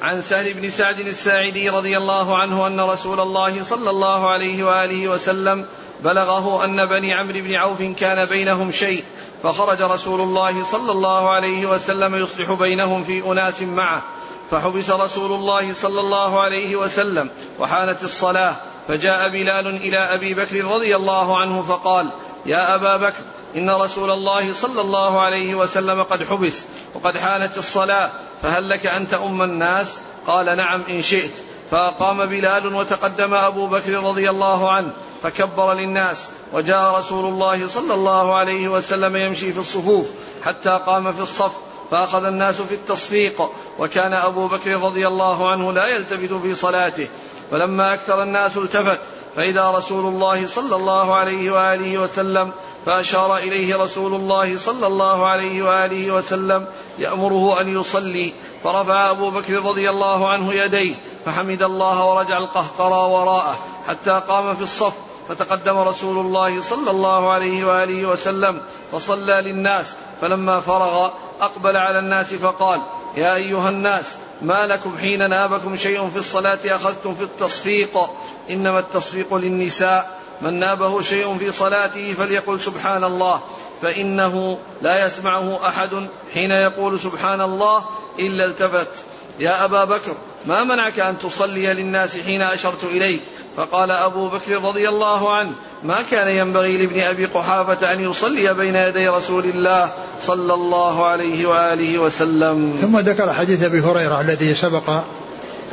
عن 0.01 0.21
سهل 0.21 0.53
بن 0.53 0.69
سعد 0.69 0.99
الساعدي 0.99 1.69
رضي 1.69 1.97
الله 1.97 2.37
عنه 2.37 2.67
أن 2.67 2.79
رسول 2.81 3.19
الله 3.19 3.63
صلى 3.63 3.89
الله 3.89 4.29
عليه 4.29 4.63
وآله 4.63 5.07
وسلم 5.07 5.65
بلغه 6.03 6.65
أن 6.65 6.85
بني 6.85 7.13
عمرو 7.13 7.41
بن 7.41 7.55
عوف 7.55 7.81
كان 7.81 8.25
بينهم 8.25 8.71
شيء 8.71 9.03
فخرج 9.43 9.81
رسول 9.81 10.21
الله 10.21 10.63
صلى 10.63 10.91
الله 10.91 11.29
عليه 11.29 11.65
وسلم 11.65 12.15
يصلح 12.15 12.51
بينهم 12.51 13.03
في 13.03 13.31
أناس 13.31 13.61
معه. 13.61 14.03
فحبس 14.51 14.89
رسول 14.89 15.31
الله 15.31 15.73
صلى 15.73 15.99
الله 15.99 16.41
عليه 16.41 16.75
وسلم 16.75 17.29
وحانت 17.59 18.03
الصلاة. 18.03 18.55
فجاء 18.87 19.29
بلال 19.29 19.67
إلى 19.67 19.97
أبي 19.97 20.33
بكر 20.33 20.65
رضي 20.65 20.95
الله 20.95 21.37
عنه 21.37 21.61
فقال 21.61 22.11
يا 22.45 22.75
أبا 22.75 22.97
بكر 22.97 23.23
إن 23.55 23.69
رسول 23.69 24.11
الله 24.11 24.53
صلى 24.53 24.81
الله 24.81 25.21
عليه 25.21 25.55
وسلم 25.55 26.03
قد 26.03 26.23
حبس 26.23 26.65
وقد 26.95 27.17
حانت 27.17 27.57
الصلاة 27.57 28.11
فهل 28.41 28.69
لك 28.69 28.85
أن 28.85 29.07
تؤم 29.07 29.41
الناس؟ 29.41 29.99
قال 30.27 30.57
نعم 30.57 30.83
إن 30.89 31.01
شئت. 31.01 31.31
فأقام 31.71 32.25
بلال 32.25 32.75
وتقدم 32.75 33.33
أبو 33.33 33.67
بكر 33.67 33.93
رضي 33.93 34.29
الله 34.29 34.71
عنه 34.71 34.93
فكبر 35.23 35.73
للناس 35.73 36.29
وجاء 36.53 36.97
رسول 36.97 37.25
الله 37.25 37.67
صلى 37.67 37.93
الله 37.93 38.35
عليه 38.35 38.67
وسلم 38.67 39.15
يمشي 39.15 39.53
في 39.53 39.59
الصفوف 39.59 40.09
حتى 40.43 40.81
قام 40.85 41.11
في 41.11 41.21
الصف 41.21 41.53
فأخذ 41.91 42.25
الناس 42.25 42.61
في 42.61 42.75
التصفيق 42.75 43.49
وكان 43.79 44.13
أبو 44.13 44.47
بكر 44.47 44.81
رضي 44.81 45.07
الله 45.07 45.49
عنه 45.49 45.73
لا 45.73 45.87
يلتفت 45.87 46.33
في 46.33 46.55
صلاته 46.55 47.07
فلما 47.51 47.93
أكثر 47.93 48.23
الناس 48.23 48.57
التفت 48.57 48.99
فإذا 49.35 49.69
رسول 49.69 50.05
الله 50.05 50.47
صلى 50.47 50.75
الله 50.75 51.15
عليه 51.15 51.51
وآله 51.51 51.97
وسلم 51.97 52.51
فأشار 52.85 53.37
إليه 53.37 53.77
رسول 53.77 54.15
الله 54.15 54.57
صلى 54.57 54.87
الله 54.87 55.27
عليه 55.27 55.61
وآله 55.63 56.11
وسلم 56.11 56.67
يأمره 56.99 57.61
أن 57.61 57.79
يصلي 57.79 58.33
فرفع 58.63 59.11
أبو 59.11 59.29
بكر 59.29 59.53
رضي 59.53 59.89
الله 59.89 60.29
عنه 60.29 60.53
يديه 60.53 60.95
فحمد 61.27 61.63
الله 61.63 62.05
ورجع 62.05 62.37
القهقرى 62.37 63.11
وراءه 63.11 63.57
حتى 63.87 64.21
قام 64.27 64.55
في 64.55 64.61
الصف 64.61 64.93
فتقدم 65.29 65.77
رسول 65.77 66.25
الله 66.25 66.61
صلى 66.61 66.91
الله 66.91 67.31
عليه 67.31 67.65
وآله 67.65 68.05
وسلم 68.05 68.61
فصلى 68.91 69.33
للناس 69.41 69.93
فلما 70.21 70.59
فرغ 70.59 71.09
أقبل 71.41 71.77
على 71.77 71.99
الناس 71.99 72.33
فقال 72.33 72.81
يا 73.15 73.35
أيها 73.35 73.69
الناس 73.69 74.05
ما 74.41 74.67
لكم 74.67 74.97
حين 74.97 75.29
نابكم 75.29 75.75
شيء 75.75 76.09
في 76.09 76.17
الصلاة 76.17 76.59
أخذتم 76.65 77.13
في 77.13 77.23
التصفيق؟ 77.23 78.09
إنما 78.49 78.79
التصفيق 78.79 79.33
للنساء 79.33 80.17
من 80.41 80.53
نابه 80.53 81.01
شيء 81.01 81.37
في 81.37 81.51
صلاته 81.51 82.13
فليقل 82.13 82.61
سبحان 82.61 83.03
الله 83.03 83.41
فإنه 83.81 84.59
لا 84.81 85.05
يسمعه 85.05 85.67
أحد 85.67 86.07
حين 86.33 86.51
يقول 86.51 86.99
سبحان 86.99 87.41
الله 87.41 87.85
إلا 88.19 88.45
التفت. 88.45 89.03
يا 89.39 89.65
أبا 89.65 89.83
بكر 89.83 90.15
ما 90.47 90.63
منعك 90.63 90.99
أن 90.99 91.17
تصلي 91.17 91.73
للناس 91.73 92.17
حين 92.17 92.41
أشرت 92.41 92.83
إليك؟ 92.83 93.21
فقال 93.57 93.91
أبو 93.91 94.29
بكر 94.29 94.51
رضي 94.51 94.89
الله 94.89 95.35
عنه 95.35 95.51
ما 95.83 96.01
كان 96.11 96.27
ينبغي 96.27 96.77
لابن 96.77 96.99
أبي 96.99 97.25
قحافة 97.25 97.93
أن 97.93 98.01
يصلي 98.01 98.53
بين 98.53 98.75
يدي 98.75 99.07
رسول 99.07 99.45
الله 99.45 99.91
صلى 100.21 100.53
الله 100.53 101.05
عليه 101.05 101.45
وآله 101.45 101.99
وسلم. 101.99 102.77
ثم 102.81 102.99
ذكر 102.99 103.33
حديث 103.33 103.63
أبي 103.63 103.79
هريرة 103.79 104.21
الذي 104.21 104.55
سبق 104.55 104.89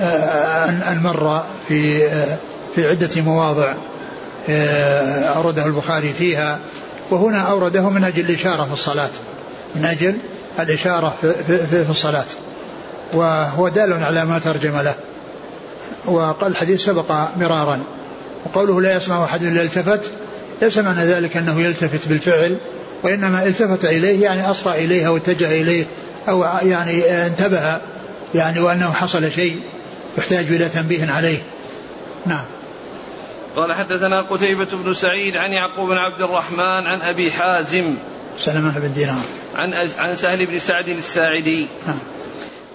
آه، 0.01 0.69
أن 0.69 1.01
مر 1.03 1.43
في 1.69 2.07
آه، 2.07 2.39
في 2.75 2.89
عدة 2.89 3.23
مواضع 3.23 3.75
آه، 4.49 5.25
أورده 5.25 5.67
البخاري 5.67 6.13
فيها 6.13 6.59
وهنا 7.11 7.41
أورده 7.41 7.89
من 7.89 8.05
أجل 8.05 8.31
الإشارة 8.31 8.65
في 8.65 8.73
الصلاة 8.73 9.11
من 9.75 9.85
أجل 9.85 10.17
الإشارة 10.59 11.15
في, 11.21 11.35
في, 11.35 11.85
في 11.85 11.91
الصلاة. 11.91 12.25
وهو 13.15 13.69
دال 13.69 13.93
على 13.93 14.25
ما 14.25 14.39
ترجم 14.39 14.79
له. 14.79 14.95
وقال 16.07 16.53
الحديث 16.53 16.85
سبق 16.85 17.13
مرارا. 17.37 17.81
وقوله 18.47 18.81
لا 18.81 18.97
يسمع 18.97 19.25
أحد 19.25 19.43
إلا 19.43 19.63
التفت 19.63 20.11
ليس 20.63 20.79
معنى 20.79 21.05
ذلك 21.05 21.37
أنه 21.37 21.61
يلتفت 21.61 22.09
بالفعل 22.09 22.57
وإنما 23.03 23.47
التفت 23.47 23.85
إليه 23.85 24.23
يعني 24.23 24.51
أصغى 24.51 24.85
إليه 24.85 25.07
أو 25.07 25.17
اتجه 25.17 25.63
إليه 25.63 25.85
أو 26.29 26.45
يعني 26.63 27.27
انتبه 27.27 27.81
يعني 28.35 28.61
وأنه 28.61 28.93
حصل 28.93 29.33
شيء 29.33 29.61
يحتاج 30.19 30.47
إلى 30.47 30.69
تنبيه 30.69 31.13
عليه. 31.13 31.39
نعم. 32.27 32.45
قال 33.57 33.73
حدثنا 33.73 34.23
قتيبة 34.23 34.69
بن 34.73 34.95
سعيد 34.95 35.37
عن 35.37 35.53
يعقوب 35.53 35.89
بن 35.89 35.97
عبد 35.97 36.23
الرحمن 36.23 36.87
عن 36.87 37.03
أبي 37.03 37.33
حازم 37.33 37.95
سلمة 38.39 38.79
بن 38.79 38.93
دينار. 38.93 39.23
عن 39.55 39.89
عن 39.99 40.17
سهل 40.17 40.47
بن 40.47 40.59
سعد 40.59 40.89
الساعدي. 40.89 41.69
نعم. 41.87 41.99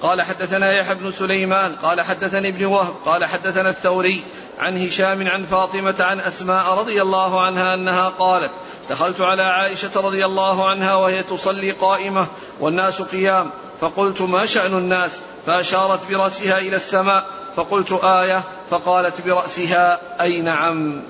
قال 0.02 0.22
حدثنا 0.22 0.72
يحيى 0.72 0.96
بن 0.96 1.12
سليمان 1.12 1.76
قال 1.76 2.02
حدثني 2.02 2.50
ابن 2.50 2.66
وهب 2.66 2.94
قال 3.06 3.26
حدثنا 3.26 3.70
الثوري 3.70 4.24
عن 4.60 4.78
هشام 4.78 5.28
عن 5.28 5.44
فاطمة 5.44 5.96
عن 6.00 6.20
أسماء 6.20 6.80
رضي 6.80 7.02
الله 7.02 7.42
عنها 7.42 7.74
أنها 7.74 8.10
قالت 8.10 8.52
دخلت 8.90 9.22
على 9.22 9.44
عائشة 9.44 9.92
رضي 9.96 10.26
الله 10.26 10.70
عنها 10.70 10.96
وهي 10.96 11.24
تصلي 11.24 11.72
قائمة 11.72 12.28
والناس 12.60 13.02
قيام 13.02 13.52
فقلت 13.82 14.22
ما 14.22 14.46
شأن 14.46 14.78
الناس؟ 14.78 15.12
فأشارت 15.46 16.00
برأسها 16.10 16.58
إلى 16.58 16.76
السماء 16.76 17.26
فقلت 17.56 17.92
آية 18.04 18.44
فقالت 18.70 19.22
برأسها 19.22 20.00
أي 20.22 20.42
نعم. 20.42 21.02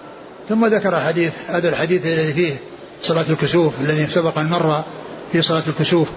ثم 0.49 0.65
ذكر 0.65 0.99
حديث 0.99 1.33
هذا 1.49 1.69
الحديث 1.69 2.05
الذي 2.05 2.33
فيه 2.33 2.59
صلاة 3.01 3.25
الكسوف 3.29 3.73
الذي 3.81 4.07
سبق 4.07 4.37
أن 4.37 4.49
مر 4.49 4.83
في 5.31 5.41
صلاة 5.41 5.63
الكسوف. 5.67 6.07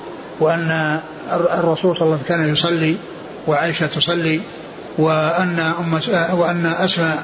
وأن 0.41 1.01
الرسول 1.33 1.97
صلى 1.97 2.07
الله 2.07 2.18
عليه 2.18 2.24
وسلم 2.24 2.28
كان 2.28 2.53
يصلي 2.53 2.97
وعائشة 3.47 3.87
تصلي 3.87 4.41
وأن 4.99 5.72
أم 5.78 6.01
وأن 6.33 6.66
أسماء 6.66 7.22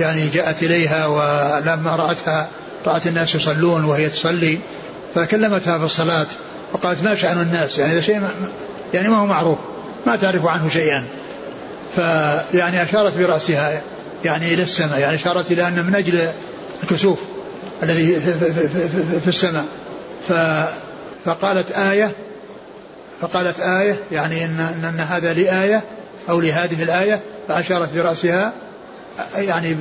يعني 0.00 0.28
جاءت 0.28 0.62
إليها 0.62 1.06
ولما 1.06 1.96
رأتها 1.96 2.48
رأت 2.86 3.06
الناس 3.06 3.34
يصلون 3.34 3.84
وهي 3.84 4.08
تصلي 4.08 4.58
فكلمتها 5.14 5.78
في 5.78 5.84
الصلاة 5.84 6.26
وقالت 6.72 7.04
ما 7.04 7.14
شأن 7.14 7.40
الناس؟ 7.40 7.78
يعني 7.78 7.92
هذا 7.92 8.00
شيء 8.00 8.22
يعني 8.94 9.08
ما 9.08 9.16
هو 9.16 9.26
معروف 9.26 9.58
ما 10.06 10.16
تعرف 10.16 10.46
عنه 10.46 10.68
شيئا. 10.68 11.04
فيعني 11.96 12.82
أشارت 12.82 13.18
برأسها 13.18 13.82
يعني 14.24 14.54
إلى 14.54 14.62
السماء 14.62 14.98
يعني 14.98 15.16
أشارت 15.16 15.52
إلى 15.52 15.68
أن 15.68 15.84
من 15.86 15.94
أجل 15.94 16.28
الكسوف 16.82 17.18
الذي 17.82 18.20
في, 18.20 18.34
في, 18.34 18.68
في, 18.68 19.20
في 19.20 19.28
السماء. 19.28 19.64
فقالت 21.24 21.70
آية 21.70 22.10
فقالت 23.20 23.60
آية 23.60 23.96
يعني 24.12 24.44
إن, 24.44 24.60
إن 24.60 25.00
هذا 25.00 25.32
لآية 25.32 25.84
أو 26.30 26.40
لهذه 26.40 26.82
الآية 26.82 27.20
فأشارت 27.48 27.94
برأسها 27.94 28.52
يعني 29.36 29.76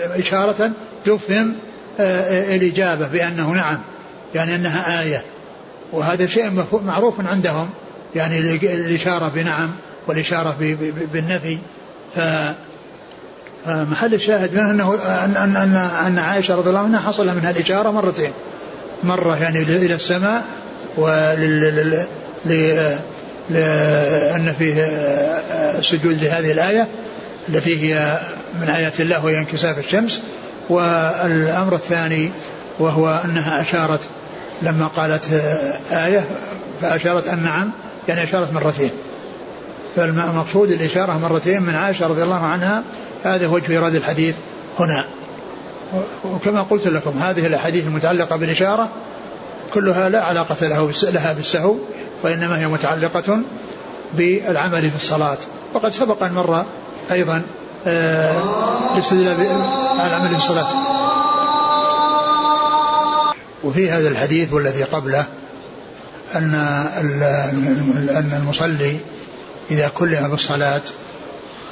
إشارة 0.00 0.72
تفهم 1.04 1.54
آه، 2.00 2.56
الإجابة 2.56 3.08
بأنه 3.08 3.52
نعم 3.52 3.78
يعني 4.34 4.54
أنها 4.54 5.02
آية. 5.02 5.24
وهذا 5.92 6.26
شيء 6.26 6.64
معروف 6.72 7.14
عندهم 7.20 7.70
يعني 8.14 8.38
الإشارة 8.38 9.28
بنعم 9.28 9.70
والإشارة 10.06 10.56
بالنفي. 11.12 11.58
ف 12.16 12.20
محل 13.66 14.14
الشاهد 14.14 14.54
منه 14.54 14.70
انه 14.70 14.94
ان 15.24 15.36
ان 15.36 15.56
ان, 15.56 15.76
أن 15.76 16.18
عائشة 16.18 16.54
رضي 16.54 16.68
الله 16.68 16.80
عنها 16.80 17.00
حصل 17.00 17.26
منها 17.26 17.50
الإشارة 17.50 17.90
مرتين. 17.90 18.32
مرة 19.04 19.36
يعني 19.36 19.62
إلى 19.62 19.94
السماء 19.94 20.44
ولل 20.96 22.06
لأن 23.50 24.54
فيه 24.58 24.90
سجود 25.80 26.24
لهذه 26.24 26.52
الآية 26.52 26.88
التي 27.48 27.82
هي 27.82 28.20
من 28.60 28.68
آيات 28.68 29.00
الله 29.00 29.24
وهي 29.24 29.38
انكساف 29.38 29.78
الشمس. 29.78 30.22
والأمر 30.68 31.74
الثاني 31.74 32.30
وهو 32.78 33.22
أنها 33.24 33.60
أشارت 33.60 34.00
لما 34.62 34.86
قالت 34.86 35.24
آية 35.92 36.24
فأشارت 36.80 37.28
أن 37.28 37.42
نعم 37.42 37.70
يعني 38.08 38.22
أشارت 38.22 38.52
مرتين. 38.52 38.90
فالمقصود 39.96 40.70
الإشارة 40.70 41.18
مرتين 41.18 41.62
من 41.62 41.74
عائشة 41.74 42.06
رضي 42.06 42.22
الله 42.22 42.40
عنها 42.40 42.82
هذا 43.24 43.46
وجه 43.46 43.72
إيراد 43.72 43.94
الحديث 43.94 44.34
هنا. 44.78 45.04
وكما 46.24 46.62
قلت 46.62 46.86
لكم 46.86 47.18
هذه 47.18 47.46
الأحاديث 47.46 47.86
المتعلقة 47.86 48.36
بالإشارة 48.36 48.88
كلها 49.74 50.08
لا 50.08 50.24
علاقة 50.24 50.66
له 50.66 50.92
لها 51.02 51.32
بالسهو 51.32 51.76
وإنما 52.22 52.58
هي 52.58 52.66
متعلقة 52.68 53.40
بالعمل 54.14 54.90
في 54.90 54.96
الصلاة. 54.96 55.38
وقد 55.74 55.92
سبق 55.92 56.22
أن 56.22 56.32
مر 56.32 56.64
أيضا 57.12 57.42
الاستدلال 57.86 59.40
آه 59.40 60.00
على 60.00 60.08
العمل 60.08 60.28
في 60.28 60.36
الصلاة. 60.36 60.66
وفي 63.64 63.90
هذا 63.90 64.08
الحديث 64.08 64.52
والذي 64.52 64.82
قبله 64.82 65.24
أن 66.34 66.54
أن 68.10 68.40
المصلي 68.42 68.96
إذا 69.70 69.88
كلم 69.88 70.28
بالصلاة 70.28 70.82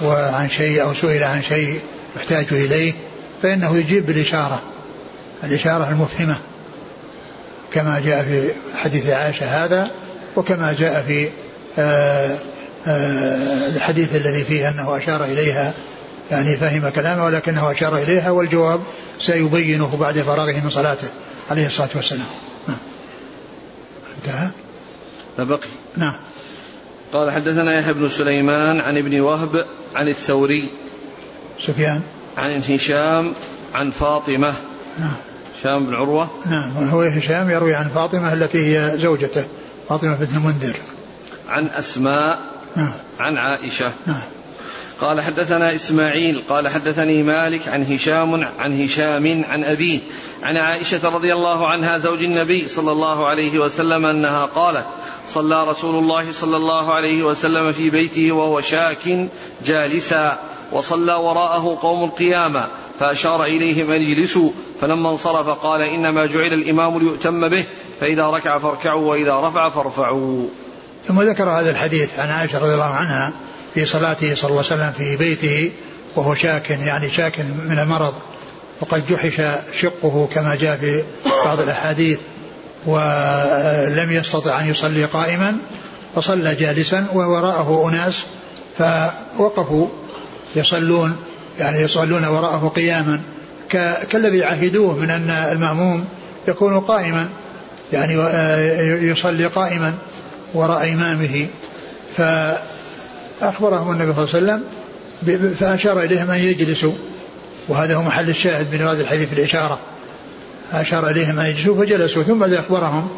وعن 0.02 0.48
شيء 0.48 0.82
أو 0.82 0.94
سئل 0.94 1.24
عن 1.24 1.42
شيء 1.42 1.80
يحتاج 2.16 2.46
إليه 2.52 2.92
فإنه 3.42 3.76
يجيب 3.76 4.06
بالإشارة. 4.06 4.62
الإشارة 5.44 5.88
المفهمة. 5.90 6.40
كما 7.72 8.00
جاء 8.04 8.22
في 8.22 8.50
حديث 8.74 9.06
عائشة 9.06 9.64
هذا 9.64 9.90
وكما 10.36 10.74
جاء 10.78 11.04
في 11.06 11.28
آه، 11.78 12.38
آه، 12.86 13.66
الحديث 13.66 14.16
الذي 14.16 14.44
فيه 14.44 14.68
أنه 14.68 14.96
أشار 14.96 15.24
إليها 15.24 15.72
يعني 16.30 16.56
فهم 16.56 16.88
كلامه 16.88 17.24
ولكنه 17.24 17.70
أشار 17.70 17.96
إليها 17.96 18.30
والجواب 18.30 18.80
سيبينه 19.20 19.96
بعد 20.00 20.18
فراغه 20.18 20.60
من 20.64 20.70
صلاته 20.70 21.08
عليه 21.50 21.66
الصلاة 21.66 21.88
والسلام. 21.94 22.26
نعم. 22.68 22.76
انتهى؟ 24.16 24.48
فبقي. 25.36 25.68
نعم. 25.96 26.16
قال 27.12 27.30
حدثنا 27.30 27.78
يحيى 27.78 27.92
بن 27.92 28.08
سليمان 28.08 28.80
عن 28.80 28.98
ابن 28.98 29.20
وهب 29.20 29.66
عن 29.94 30.08
الثوري 30.08 30.68
سفيان. 31.60 32.02
عن 32.38 32.62
هشام 32.68 33.32
عن 33.74 33.90
فاطمة 33.90 34.54
نعم. 34.98 35.16
هشام 35.60 35.86
بن 35.86 35.94
عروة؟ 35.94 36.30
نعم 36.46 36.76
وهو 36.76 37.02
هشام 37.02 37.50
يروي 37.50 37.74
عن 37.74 37.88
فاطمة 37.88 38.32
التي 38.32 38.58
هي 38.58 38.98
زوجته 38.98 39.44
فاطمة 39.88 40.14
بنت 40.14 40.30
المنذر. 40.30 40.76
عن 41.48 41.66
أسماء 41.66 42.38
نعم. 42.76 42.92
عن 43.18 43.36
عائشة. 43.36 43.92
نعم. 44.06 44.20
قال 45.00 45.20
حدثنا 45.20 45.74
إسماعيل 45.74 46.44
قال 46.48 46.68
حدثني 46.68 47.22
مالك 47.22 47.68
عن 47.68 47.82
هشام 47.82 48.44
عن 48.58 48.82
هشام 48.82 49.44
عن 49.48 49.64
أبيه 49.64 50.00
عن 50.42 50.56
عائشة 50.56 51.08
رضي 51.08 51.32
الله 51.32 51.68
عنها 51.68 51.98
زوج 51.98 52.22
النبي 52.22 52.68
صلى 52.68 52.92
الله 52.92 53.26
عليه 53.26 53.58
وسلم 53.58 54.06
أنها 54.06 54.46
قالت 54.46 54.86
صلى 55.28 55.64
رسول 55.64 56.04
الله 56.04 56.32
صلى 56.32 56.56
الله 56.56 56.94
عليه 56.94 57.22
وسلم 57.22 57.72
في 57.72 57.90
بيته 57.90 58.32
وهو 58.32 58.60
شاك 58.60 59.28
جالسا 59.64 60.38
وصلى 60.72 61.14
وراءه 61.14 61.78
قوم 61.82 62.10
قياما 62.10 62.68
فأشار 62.98 63.44
إليهم 63.44 63.90
أن 63.90 64.02
يجلسوا 64.02 64.50
فلما 64.80 65.10
انصرف 65.10 65.48
قال 65.48 65.82
إنما 65.82 66.26
جعل 66.26 66.52
الإمام 66.52 66.98
ليؤتم 66.98 67.48
به 67.48 67.64
فإذا 68.00 68.26
ركع 68.26 68.58
فاركعوا 68.58 69.10
وإذا 69.10 69.40
رفع 69.40 69.68
فارفعوا. 69.68 70.46
ثم 71.08 71.20
ذكر 71.22 71.44
هذا 71.44 71.70
الحديث 71.70 72.18
عن 72.18 72.28
عائشة 72.28 72.58
رضي 72.58 72.74
الله 72.74 72.84
عنها 72.84 73.32
في 73.74 73.86
صلاته 73.86 74.34
صلى 74.34 74.50
الله 74.50 74.64
عليه 74.70 74.74
وسلم 74.74 74.92
في 74.98 75.16
بيته 75.16 75.72
وهو 76.16 76.34
شاك 76.34 76.70
يعني 76.70 77.10
شاك 77.10 77.40
من 77.40 77.78
المرض. 77.78 78.14
وقد 78.80 79.06
جحش 79.06 79.42
شقه 79.80 80.28
كما 80.34 80.54
جاء 80.54 80.76
في 80.76 81.02
بعض 81.44 81.60
الأحاديث 81.60 82.18
ولم 82.86 84.08
يستطع 84.10 84.60
أن 84.60 84.66
يصلي 84.66 85.04
قائما 85.04 85.56
فصلى 86.16 86.54
جالسا 86.54 87.06
ووراءه 87.14 87.88
أناس 87.88 88.26
فوقفوا 88.78 89.88
يصلون 90.56 91.16
يعني 91.58 91.80
يصلون 91.80 92.24
وراءه 92.24 92.72
قياما. 92.76 93.20
كالذي 94.10 94.44
عهدوه 94.44 94.96
من 94.96 95.10
أن 95.10 95.30
المأموم 95.30 96.04
يكون 96.48 96.80
قائما 96.80 97.28
يعني 97.92 98.14
يصلي 99.10 99.46
قائما 99.46 99.94
وراء 100.54 100.88
إمامه. 100.92 101.46
فأخبرهم 103.40 103.92
النبي 103.92 104.26
صلى 104.26 104.38
الله 104.38 104.52
عليه 104.52 104.62
وسلم 104.62 105.54
فأشار 105.54 106.02
إليهم 106.02 106.30
أن 106.30 106.38
يجلسوا. 106.38 106.92
وهذا 107.68 107.94
هو 107.94 108.02
محل 108.02 108.28
الشاهد 108.28 108.74
من 108.74 108.80
هذا 108.80 109.02
الحديث 109.02 109.32
الإشارة 109.32 109.78
أشار 110.72 111.10
إليهم 111.10 111.40
أن 111.40 111.46
يجلسوا 111.46 111.84
فجلسوا. 111.84 112.22
ثم 112.22 112.44
أخبرهم 112.44 113.08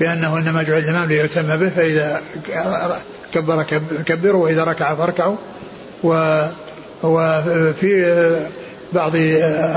بأنه 0.00 0.38
إنما 0.38 0.62
جعل 0.62 0.78
الإمام 0.78 1.08
ليؤتم 1.08 1.56
به 1.56 1.68
فإذا 1.68 2.20
كبر 3.34 3.62
كبروا 4.06 4.44
وإذا 4.44 4.64
ركع 4.64 4.94
فاركعوا. 4.94 5.36
و 6.04 6.42
وفي 7.02 8.46
بعض 8.92 9.12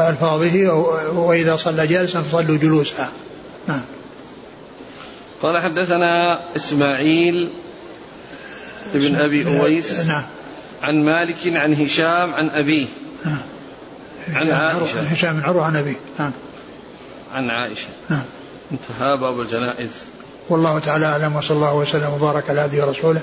ألفاظه 0.09 0.73
وإذا 1.15 1.55
صلى 1.55 1.87
جالسا 1.87 2.21
فصلوا 2.21 2.57
جلوسا. 2.57 3.09
نعم. 3.67 3.81
قال 5.41 5.61
حدثنا 5.61 6.39
إسماعيل 6.55 7.49
ابن 8.95 9.15
أبي 9.15 9.59
أويس 9.59 10.05
نعم. 10.05 10.23
عن 10.81 11.05
مالك 11.05 11.35
عن 11.45 11.73
هشام 11.73 12.33
عن 12.33 12.49
أبيه. 12.49 12.87
نعم. 13.25 13.41
عن 14.33 14.51
عائشة. 14.51 15.01
هشام 15.01 15.39
بن 15.39 15.43
عروة 15.43 15.65
عن 15.65 15.75
أبيه. 15.75 15.99
نعم. 16.19 16.31
عن 17.33 17.49
عائشة. 17.49 17.87
نعم. 18.09 18.23
انتهى 18.71 19.17
باب 19.17 19.41
الجنائز. 19.41 19.91
والله 20.49 20.79
تعالى 20.79 21.05
أعلم 21.05 21.35
وصلى 21.35 21.55
الله 21.55 21.75
وسلم 21.75 22.13
وبارك 22.13 22.49
على 22.49 22.61
عبده 22.61 22.85
ورسوله 22.85 23.21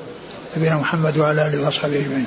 نبينا 0.57 0.77
محمد 0.77 1.19
وعلى 1.19 1.47
آله 1.47 1.65
وأصحابه 1.65 1.97
أجمعين. 1.97 2.27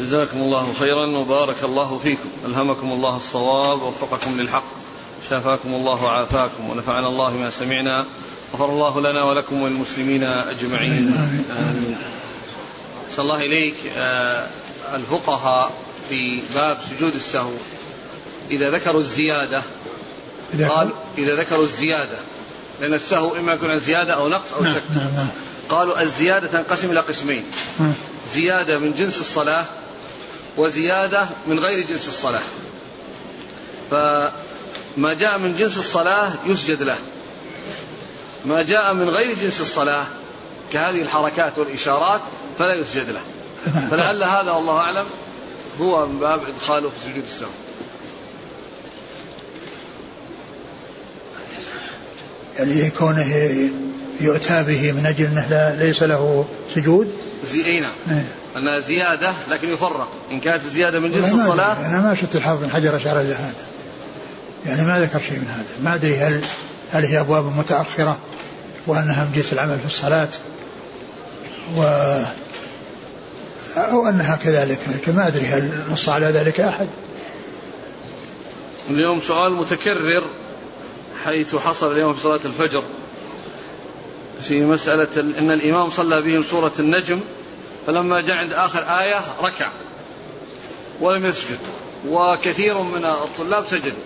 جزاكم 0.00 0.38
الله 0.38 0.72
خيرا 0.78 1.16
وبارك 1.16 1.64
الله 1.64 1.98
فيكم. 1.98 2.28
ألهمكم 2.46 2.92
الله 2.92 3.16
الصواب 3.16 3.82
ووفقكم 3.82 4.40
للحق 4.40 4.64
شافاكم 5.30 5.74
الله 5.74 6.04
وعافاكم 6.04 6.70
ونفعنا 6.70 7.08
الله 7.08 7.36
ما 7.36 7.50
سمعنا. 7.50 8.04
غفر 8.54 8.70
الله 8.70 9.00
لنا 9.00 9.24
ولكم 9.24 9.62
وللمسلمين 9.62 10.22
أجمعين. 10.24 11.14
آمين 11.58 11.96
صلى 13.16 13.22
الله 13.22 13.40
إليك. 13.46 13.74
آه 13.96 14.46
الفقهاء 14.94 15.72
في 16.08 16.40
باب 16.54 16.78
سجود 16.90 17.14
السهو. 17.14 17.50
إذا 18.50 18.70
ذكروا 18.70 19.00
الزيادة 19.00 19.62
قال 20.68 20.90
إذا 21.18 21.34
ذكروا 21.36 21.64
الزيادة 21.64 22.18
لأن 22.80 22.94
السهو 22.94 23.36
إما 23.36 23.52
يكون 23.52 23.78
زيادة 23.78 24.12
أو 24.14 24.28
نقص 24.28 24.52
أو 24.52 24.62
نعم 24.62 24.74
شك. 24.74 24.82
نعم 24.96 25.14
نعم. 25.14 25.28
قالوا 25.68 26.02
الزيادة 26.02 26.46
تنقسم 26.46 26.90
إلى 26.90 27.00
قسمين. 27.00 27.44
زيادة 28.34 28.78
من 28.78 28.94
جنس 28.94 29.20
الصلاة 29.20 29.64
وزيادة 30.56 31.26
من 31.46 31.58
غير 31.58 31.86
جنس 31.86 32.08
الصلاة. 32.08 32.42
فما 33.90 35.14
جاء 35.14 35.38
من 35.38 35.56
جنس 35.56 35.78
الصلاة 35.78 36.32
يسجد 36.46 36.82
له. 36.82 36.98
ما 38.46 38.62
جاء 38.62 38.94
من 38.94 39.08
غير 39.08 39.36
جنس 39.42 39.60
الصلاة 39.60 40.04
كهذه 40.72 41.02
الحركات 41.02 41.58
والإشارات 41.58 42.20
فلا 42.58 42.74
يسجد 42.74 43.10
له. 43.10 43.20
فلعل 43.90 44.22
هذا 44.22 44.50
والله 44.50 44.76
أعلم 44.76 45.04
هو 45.80 46.06
من 46.06 46.18
باب 46.18 46.40
إدخاله 46.48 46.88
في 46.88 47.10
سجود 47.10 47.24
السهو. 47.26 47.50
يعني 52.58 52.90
كونه 52.90 53.34
يؤتى 54.20 54.62
به 54.62 54.92
من 54.92 55.06
أجل 55.06 55.24
أنه 55.24 55.76
ليس 55.78 56.02
له 56.02 56.44
سجود؟ 56.74 57.12
زي 57.44 57.64
أي 57.64 57.80
نعم. 57.80 57.92
إيه. 58.10 58.24
أنها 58.56 58.80
زيادة 58.80 59.32
لكن 59.48 59.68
يفرق. 59.68 60.08
إن 60.30 60.40
كانت 60.40 60.64
الزيادة 60.64 61.00
من 61.00 61.12
جنس 61.12 61.32
الصلاة. 61.32 61.86
أنا 61.86 62.00
ما 62.00 62.14
شفت 62.14 62.36
الحافظ 62.36 62.64
حجر 62.68 62.96
أشار 62.96 63.20
إلى 63.20 63.34
هذا. 63.34 63.64
يعني 64.66 64.82
ما 64.82 65.00
ذكر 65.00 65.20
شيء 65.28 65.38
من 65.38 65.48
هذا. 65.48 65.64
ما 65.84 65.94
أدري 65.94 66.16
هل 66.16 66.40
هل 66.92 67.04
هي 67.04 67.20
أبواب 67.20 67.56
متأخرة 67.56 68.18
وأنها 68.86 69.24
من 69.24 69.32
جنس 69.34 69.52
العمل 69.52 69.78
في 69.78 69.86
الصلاة 69.86 70.28
و 71.76 71.82
أو 73.76 74.08
أنها 74.08 74.36
كذلك 74.36 75.08
ما 75.08 75.26
أدري 75.26 75.46
هل 75.46 75.70
نص 75.92 76.08
على 76.08 76.26
ذلك 76.26 76.60
أحد؟ 76.60 76.88
اليوم 78.90 79.20
سؤال 79.20 79.52
متكرر 79.52 80.22
حيث 81.24 81.56
حصل 81.56 81.92
اليوم 81.92 82.14
في 82.14 82.20
صلاة 82.20 82.40
الفجر 82.44 82.82
في 84.42 84.60
مسألة 84.60 85.08
أن 85.38 85.50
الإمام 85.50 85.90
صلى 85.90 86.22
بهم 86.22 86.42
سورة 86.42 86.72
النجم 86.78 87.20
فلما 87.86 88.20
جاء 88.20 88.36
عند 88.36 88.52
آخر 88.52 88.78
آية 88.78 89.20
ركع 89.42 89.68
ولم 91.00 91.26
يسجد 91.26 91.58
وكثير 92.08 92.82
من 92.82 93.04
الطلاب 93.04 93.64
سجدوا 93.66 93.98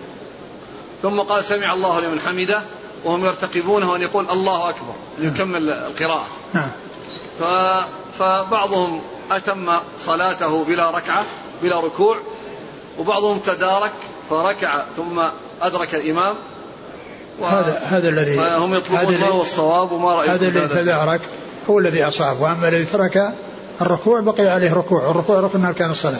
ثم 1.01 1.19
قال 1.19 1.43
سمع 1.43 1.73
الله 1.73 1.99
لمن 1.99 2.19
حمده 2.19 2.61
وهم 3.05 3.25
يرتقبونه 3.25 3.95
أن 3.95 4.01
يقول 4.01 4.29
الله 4.29 4.69
أكبر 4.69 4.93
ليكمل 5.19 5.69
القراءة. 5.69 6.27
نعم. 6.53 6.69
ف... 7.39 7.43
فبعضهم 8.19 9.01
أتم 9.31 9.71
صلاته 9.97 10.63
بلا 10.63 10.91
ركعة 10.91 11.25
بلا 11.61 11.79
ركوع 11.79 12.19
وبعضهم 12.99 13.39
تدارك 13.39 13.93
فركع 14.29 14.83
ثم 14.97 15.21
أدرك 15.61 15.95
الإمام. 15.95 16.35
و... 17.39 17.45
هذا 17.45 17.81
هذا 17.83 18.09
الذي 18.09 18.35
فهم 18.35 18.73
هذا 18.73 18.77
يطلبون 18.77 19.17
ما 19.17 19.27
هو 19.27 19.41
الصواب 19.41 19.91
وما 19.91 20.15
رأيكم 20.15 20.31
هذا 20.31 20.47
الذي؟ 20.47 20.67
تدارك 20.67 21.21
هو 21.69 21.79
الذي 21.79 22.03
أصاب 22.03 22.41
وأما 22.41 22.67
الذي 22.67 22.85
ترك 22.85 23.33
الركوع 23.81 24.19
بقي 24.19 24.47
عليه 24.47 24.73
ركوع. 24.73 25.07
والركوع 25.07 25.39
ركن 25.39 25.59
من 25.59 25.65
أركان 25.65 25.91
الصلاة 25.91 26.19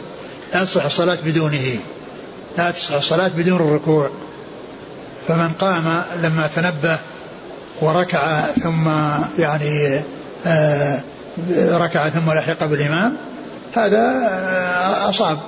لا 0.53 0.65
تصح 0.65 0.85
الصلاة 0.85 1.17
بدونه. 1.25 1.79
لا 2.57 2.71
تصح 2.71 2.93
الصلاة 2.93 3.27
بدون 3.27 3.61
الركوع. 3.61 4.09
فمن 5.29 5.51
قام 5.59 6.03
لما 6.23 6.47
تنبه 6.47 6.97
وركع 7.81 8.41
ثم 8.41 8.89
يعني 9.39 10.01
آه 10.45 10.99
ركع 11.71 12.09
ثم 12.09 12.31
لحق 12.31 12.65
بالإمام 12.65 13.13
هذا 13.73 13.99
آه 13.99 15.09
أصاب. 15.09 15.39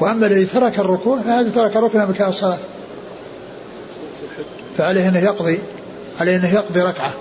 وأما 0.00 0.26
الذي 0.26 0.44
ترك 0.44 0.78
الركوع 0.78 1.22
فهذا 1.22 1.50
ترك 1.50 1.76
ركنا 1.76 2.04
من 2.04 2.10
أركان 2.10 2.28
الصلاة 2.28 2.58
فعليه 4.78 5.08
أنه 5.08 5.18
يقضي 5.18 5.58
عليه 6.20 6.36
أنه 6.36 6.54
يقضي 6.54 6.80
ركعة. 6.80 7.12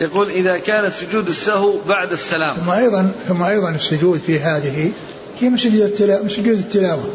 يقول 0.00 0.30
إذا 0.30 0.58
كان 0.58 0.90
سجود 0.90 1.28
السهو 1.28 1.78
بعد 1.88 2.12
السلام. 2.12 2.56
ثم 2.56 2.70
أيضا 2.70 3.10
ثم 3.28 3.42
أيضا 3.42 3.70
السجود 3.70 4.20
في 4.26 4.40
هذه 4.40 4.92
هي 5.40 5.48
من 5.48 5.56
سجود 5.56 6.20
من 6.22 6.28
سجود 6.28 6.58
التلاوة. 6.58 7.10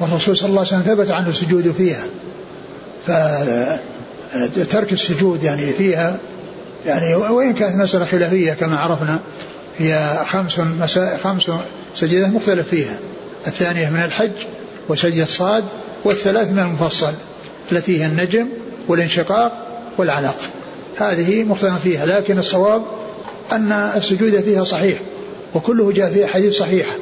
والرسول 0.00 0.36
صلى 0.36 0.48
الله 0.48 0.58
عليه 0.58 0.68
وسلم 0.68 0.94
ثبت 0.94 1.10
عنه 1.10 1.28
السجود 1.28 1.72
فيها. 1.72 2.04
فترك 3.06 4.92
السجود 4.92 5.42
يعني 5.42 5.72
فيها 5.72 6.18
يعني 6.86 7.14
وإن 7.14 7.52
كانت 7.54 7.76
مسألة 7.76 8.04
خلافية 8.04 8.52
كما 8.52 8.76
عرفنا 8.78 9.18
هي 9.78 10.20
خمس 10.30 10.58
مسا 10.58 11.16
خمس 11.16 11.50
سجدات 11.94 12.28
مختلف 12.28 12.68
فيها 12.68 12.98
الثانية 13.46 13.90
من 13.90 14.02
الحج 14.04 14.32
وسجد 14.88 15.20
الصاد 15.20 15.64
والثلاث 16.04 16.50
من 16.50 16.58
المفصل 16.58 17.12
التي 17.72 18.02
هي 18.02 18.06
النجم 18.06 18.48
والانشقاق 18.88 19.66
والعلق. 19.98 20.36
هذه 20.98 21.44
مختلف 21.44 21.80
فيها 21.82 22.06
لكن 22.06 22.38
الصواب 22.38 22.82
أن 23.52 23.72
السجود 23.72 24.40
فيها 24.40 24.64
صحيح 24.64 25.00
وكله 25.54 25.92
جاء 25.92 26.12
في 26.12 26.24
أحاديث 26.24 26.54
صحيحة. 26.54 26.92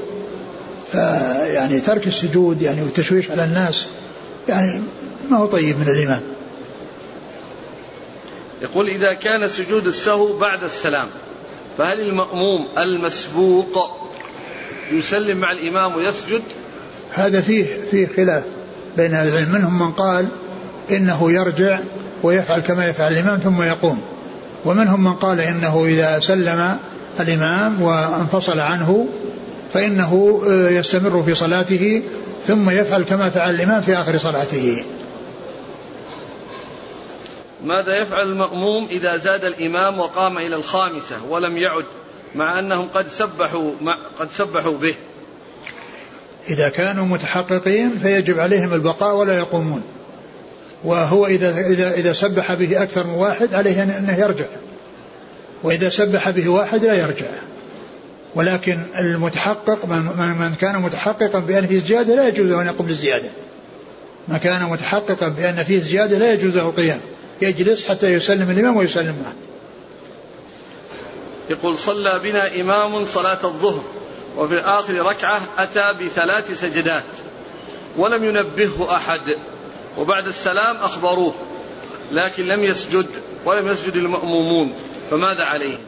فيعني 0.92 1.80
ترك 1.80 2.06
السجود 2.06 2.62
يعني 2.62 2.82
والتشويش 2.82 3.30
على 3.30 3.44
الناس 3.44 3.86
يعني 4.48 4.82
ما 5.30 5.36
هو 5.36 5.46
طيب 5.46 5.78
من 5.78 5.88
الإمام 5.88 6.20
يقول 8.62 8.88
إذا 8.88 9.12
كان 9.12 9.48
سجود 9.48 9.86
السهو 9.86 10.38
بعد 10.38 10.64
السلام 10.64 11.08
فهل 11.78 12.00
المأموم 12.00 12.68
المسبوق 12.78 13.78
يسلم 14.92 15.38
مع 15.38 15.52
الإمام 15.52 15.96
ويسجد؟ 15.96 16.42
هذا 17.12 17.40
فيه 17.40 17.64
فيه 17.90 18.06
خلاف 18.16 18.42
بين 18.96 19.14
العلم. 19.14 19.52
منهم 19.52 19.78
من 19.78 19.92
قال 19.92 20.28
إنه 20.90 21.32
يرجع 21.32 21.80
ويفعل 22.22 22.60
كما 22.60 22.88
يفعل 22.88 23.12
الإمام 23.12 23.38
ثم 23.38 23.62
يقوم. 23.62 24.00
ومنهم 24.64 25.04
من 25.04 25.12
قال 25.12 25.40
إنه 25.40 25.84
إذا 25.84 26.20
سلم 26.20 26.76
الإمام 27.20 27.82
وانفصل 27.82 28.58
عنه 28.58 29.08
فإنه 29.72 30.42
آه، 30.48 30.70
يستمر 30.70 31.22
في 31.22 31.34
صلاته 31.34 32.02
ثم 32.46 32.70
يفعل 32.70 33.02
كما 33.02 33.30
فعل 33.30 33.54
الإمام 33.54 33.80
في 33.80 33.94
آخر 33.94 34.18
صلاته. 34.18 34.84
ماذا 37.64 37.96
يفعل 37.96 38.28
المأموم 38.28 38.88
إذا 38.90 39.16
زاد 39.16 39.44
الإمام 39.44 39.98
وقام 39.98 40.38
إلى 40.38 40.56
الخامسة 40.56 41.24
ولم 41.28 41.56
يعد 41.56 41.84
مع 42.34 42.58
أنهم 42.58 42.88
قد 42.94 43.08
سبحوا 43.08 43.70
قد 44.18 44.30
سبحوا 44.30 44.78
به؟ 44.78 44.94
إذا 46.48 46.68
كانوا 46.68 47.06
متحققين 47.06 47.98
فيجب 47.98 48.40
عليهم 48.40 48.74
البقاء 48.74 49.14
ولا 49.16 49.38
يقومون. 49.38 49.82
وهو 50.84 51.26
إذا 51.26 51.66
إذا 51.66 51.94
إذا 51.94 52.12
سبح 52.12 52.54
به 52.54 52.82
أكثر 52.82 53.06
من 53.06 53.14
واحد 53.14 53.54
عليه 53.54 53.82
أنه 53.82 54.18
يرجع. 54.18 54.46
وإذا 55.62 55.88
سبح 55.88 56.30
به 56.30 56.48
واحد 56.48 56.84
لا 56.84 56.94
يرجع. 56.94 57.30
ولكن 58.34 58.78
المتحقق 58.98 59.86
من, 59.86 60.02
من 60.40 60.54
كان 60.54 60.82
متحققا 60.82 61.38
بأن 61.38 61.66
فيه 61.66 61.80
زيادة 61.80 62.14
لا 62.14 62.28
يجوز 62.28 62.50
أن 62.52 62.66
يقوم 62.66 62.86
بالزيادة 62.86 63.30
من 64.28 64.36
كان 64.36 64.62
متحققا 64.62 65.28
بأن 65.28 65.64
فيه 65.64 65.82
زيادة 65.82 66.18
لا 66.18 66.32
يجوز 66.32 66.56
له 66.56 66.62
القيام 66.62 67.00
يجلس 67.42 67.84
حتى 67.84 68.12
يسلم 68.12 68.50
الإمام 68.50 68.76
ويسلم 68.76 69.22
معه. 69.22 69.34
يقول 71.50 71.78
صلى 71.78 72.18
بنا 72.18 72.60
إمام 72.60 73.04
صلاة 73.04 73.38
الظهر 73.44 73.84
وفي 74.36 74.58
آخر 74.58 74.94
ركعة 74.94 75.40
أتى 75.58 76.04
بثلاث 76.04 76.60
سجدات 76.60 77.04
ولم 77.96 78.24
ينبهه 78.24 78.96
أحد 78.96 79.20
وبعد 79.98 80.26
السلام 80.26 80.76
أخبروه 80.76 81.34
لكن 82.12 82.46
لم 82.46 82.64
يسجد 82.64 83.06
ولم 83.44 83.68
يسجد 83.68 83.96
المأمومون 83.96 84.72
فماذا 85.10 85.44
عليه؟ 85.44 85.78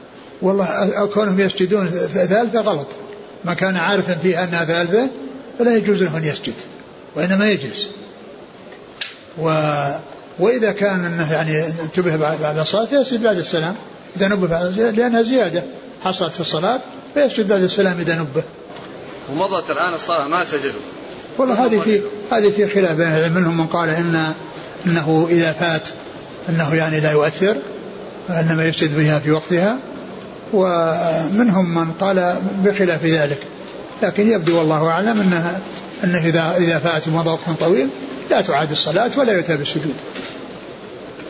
والله 0.42 1.06
كونهم 1.14 1.40
يسجدون 1.40 1.88
ثالثة 2.28 2.60
غلط. 2.60 2.88
ما 3.44 3.54
كان 3.54 3.76
عارفا 3.76 4.14
فيها 4.14 4.44
أنها 4.44 4.64
ثالثة 4.64 5.08
فلا 5.58 5.76
يجوز 5.76 6.02
له 6.02 6.16
أن 6.16 6.24
يسجد 6.24 6.54
وإنما 7.16 7.50
يجلس. 7.50 7.88
و 9.38 9.48
وإذا 10.38 10.72
كان 10.72 11.04
أنه 11.04 11.32
يعني 11.32 11.66
انتبه 11.66 12.16
بعد 12.16 12.58
الصلاة 12.58 12.84
فيسجد 12.84 13.22
بعد 13.22 13.36
السلام 13.36 13.76
إذا 14.16 14.28
نبه 14.28 14.46
بعد 14.46 14.78
لأنها 14.78 15.22
زيادة. 15.22 15.62
حصلت 16.04 16.32
في 16.32 16.40
الصلاة 16.40 16.80
فيسجد 17.14 17.48
بعد 17.48 17.62
السلام 17.62 17.98
إذا 17.98 18.14
نبه. 18.14 18.42
ومضت 19.32 19.70
الآن 19.70 19.94
الصلاة 19.94 20.28
ما 20.28 20.44
سجدوا. 20.44 20.80
والله 21.38 21.66
هذه 21.66 21.80
في 21.80 22.02
هذه 22.32 22.50
في 22.50 22.68
خلاف 22.68 22.96
بين 22.96 23.06
العلم 23.06 23.34
منهم 23.34 23.58
من 23.58 23.66
قال 23.66 23.88
ان 23.88 24.32
إنه 24.86 25.26
إذا 25.30 25.52
فات 25.52 25.88
إنه 26.48 26.74
يعني 26.74 27.00
لا 27.00 27.12
يؤثر 27.12 27.56
إنما 28.30 28.64
يسجد 28.64 28.96
بها 28.96 29.18
في 29.18 29.30
وقتها. 29.30 29.78
ومنهم 30.52 31.74
من 31.74 31.92
قال 31.92 32.36
بخلاف 32.64 33.04
ذلك. 33.04 33.38
لكن 34.02 34.28
يبدو 34.32 34.58
والله 34.58 34.88
أعلم 34.88 35.20
انها 35.20 35.60
إنه 36.04 36.18
اذا 36.18 36.54
إذا 36.56 36.78
فات 36.78 37.08
ومضى 37.08 37.30
وقت 37.30 37.60
طويل 37.60 37.88
لا 38.30 38.40
تعاد 38.40 38.70
الصلاة 38.70 39.10
ولا 39.16 39.32
يؤتى 39.32 39.56
بالسجود. 39.56 39.94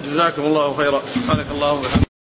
جزاكم 0.05 0.43
الله 0.43 0.77
خيرا. 0.77 1.01
سبحانك 1.01 1.47
اللهم 1.51 1.79
وبحمدك. 1.79 2.12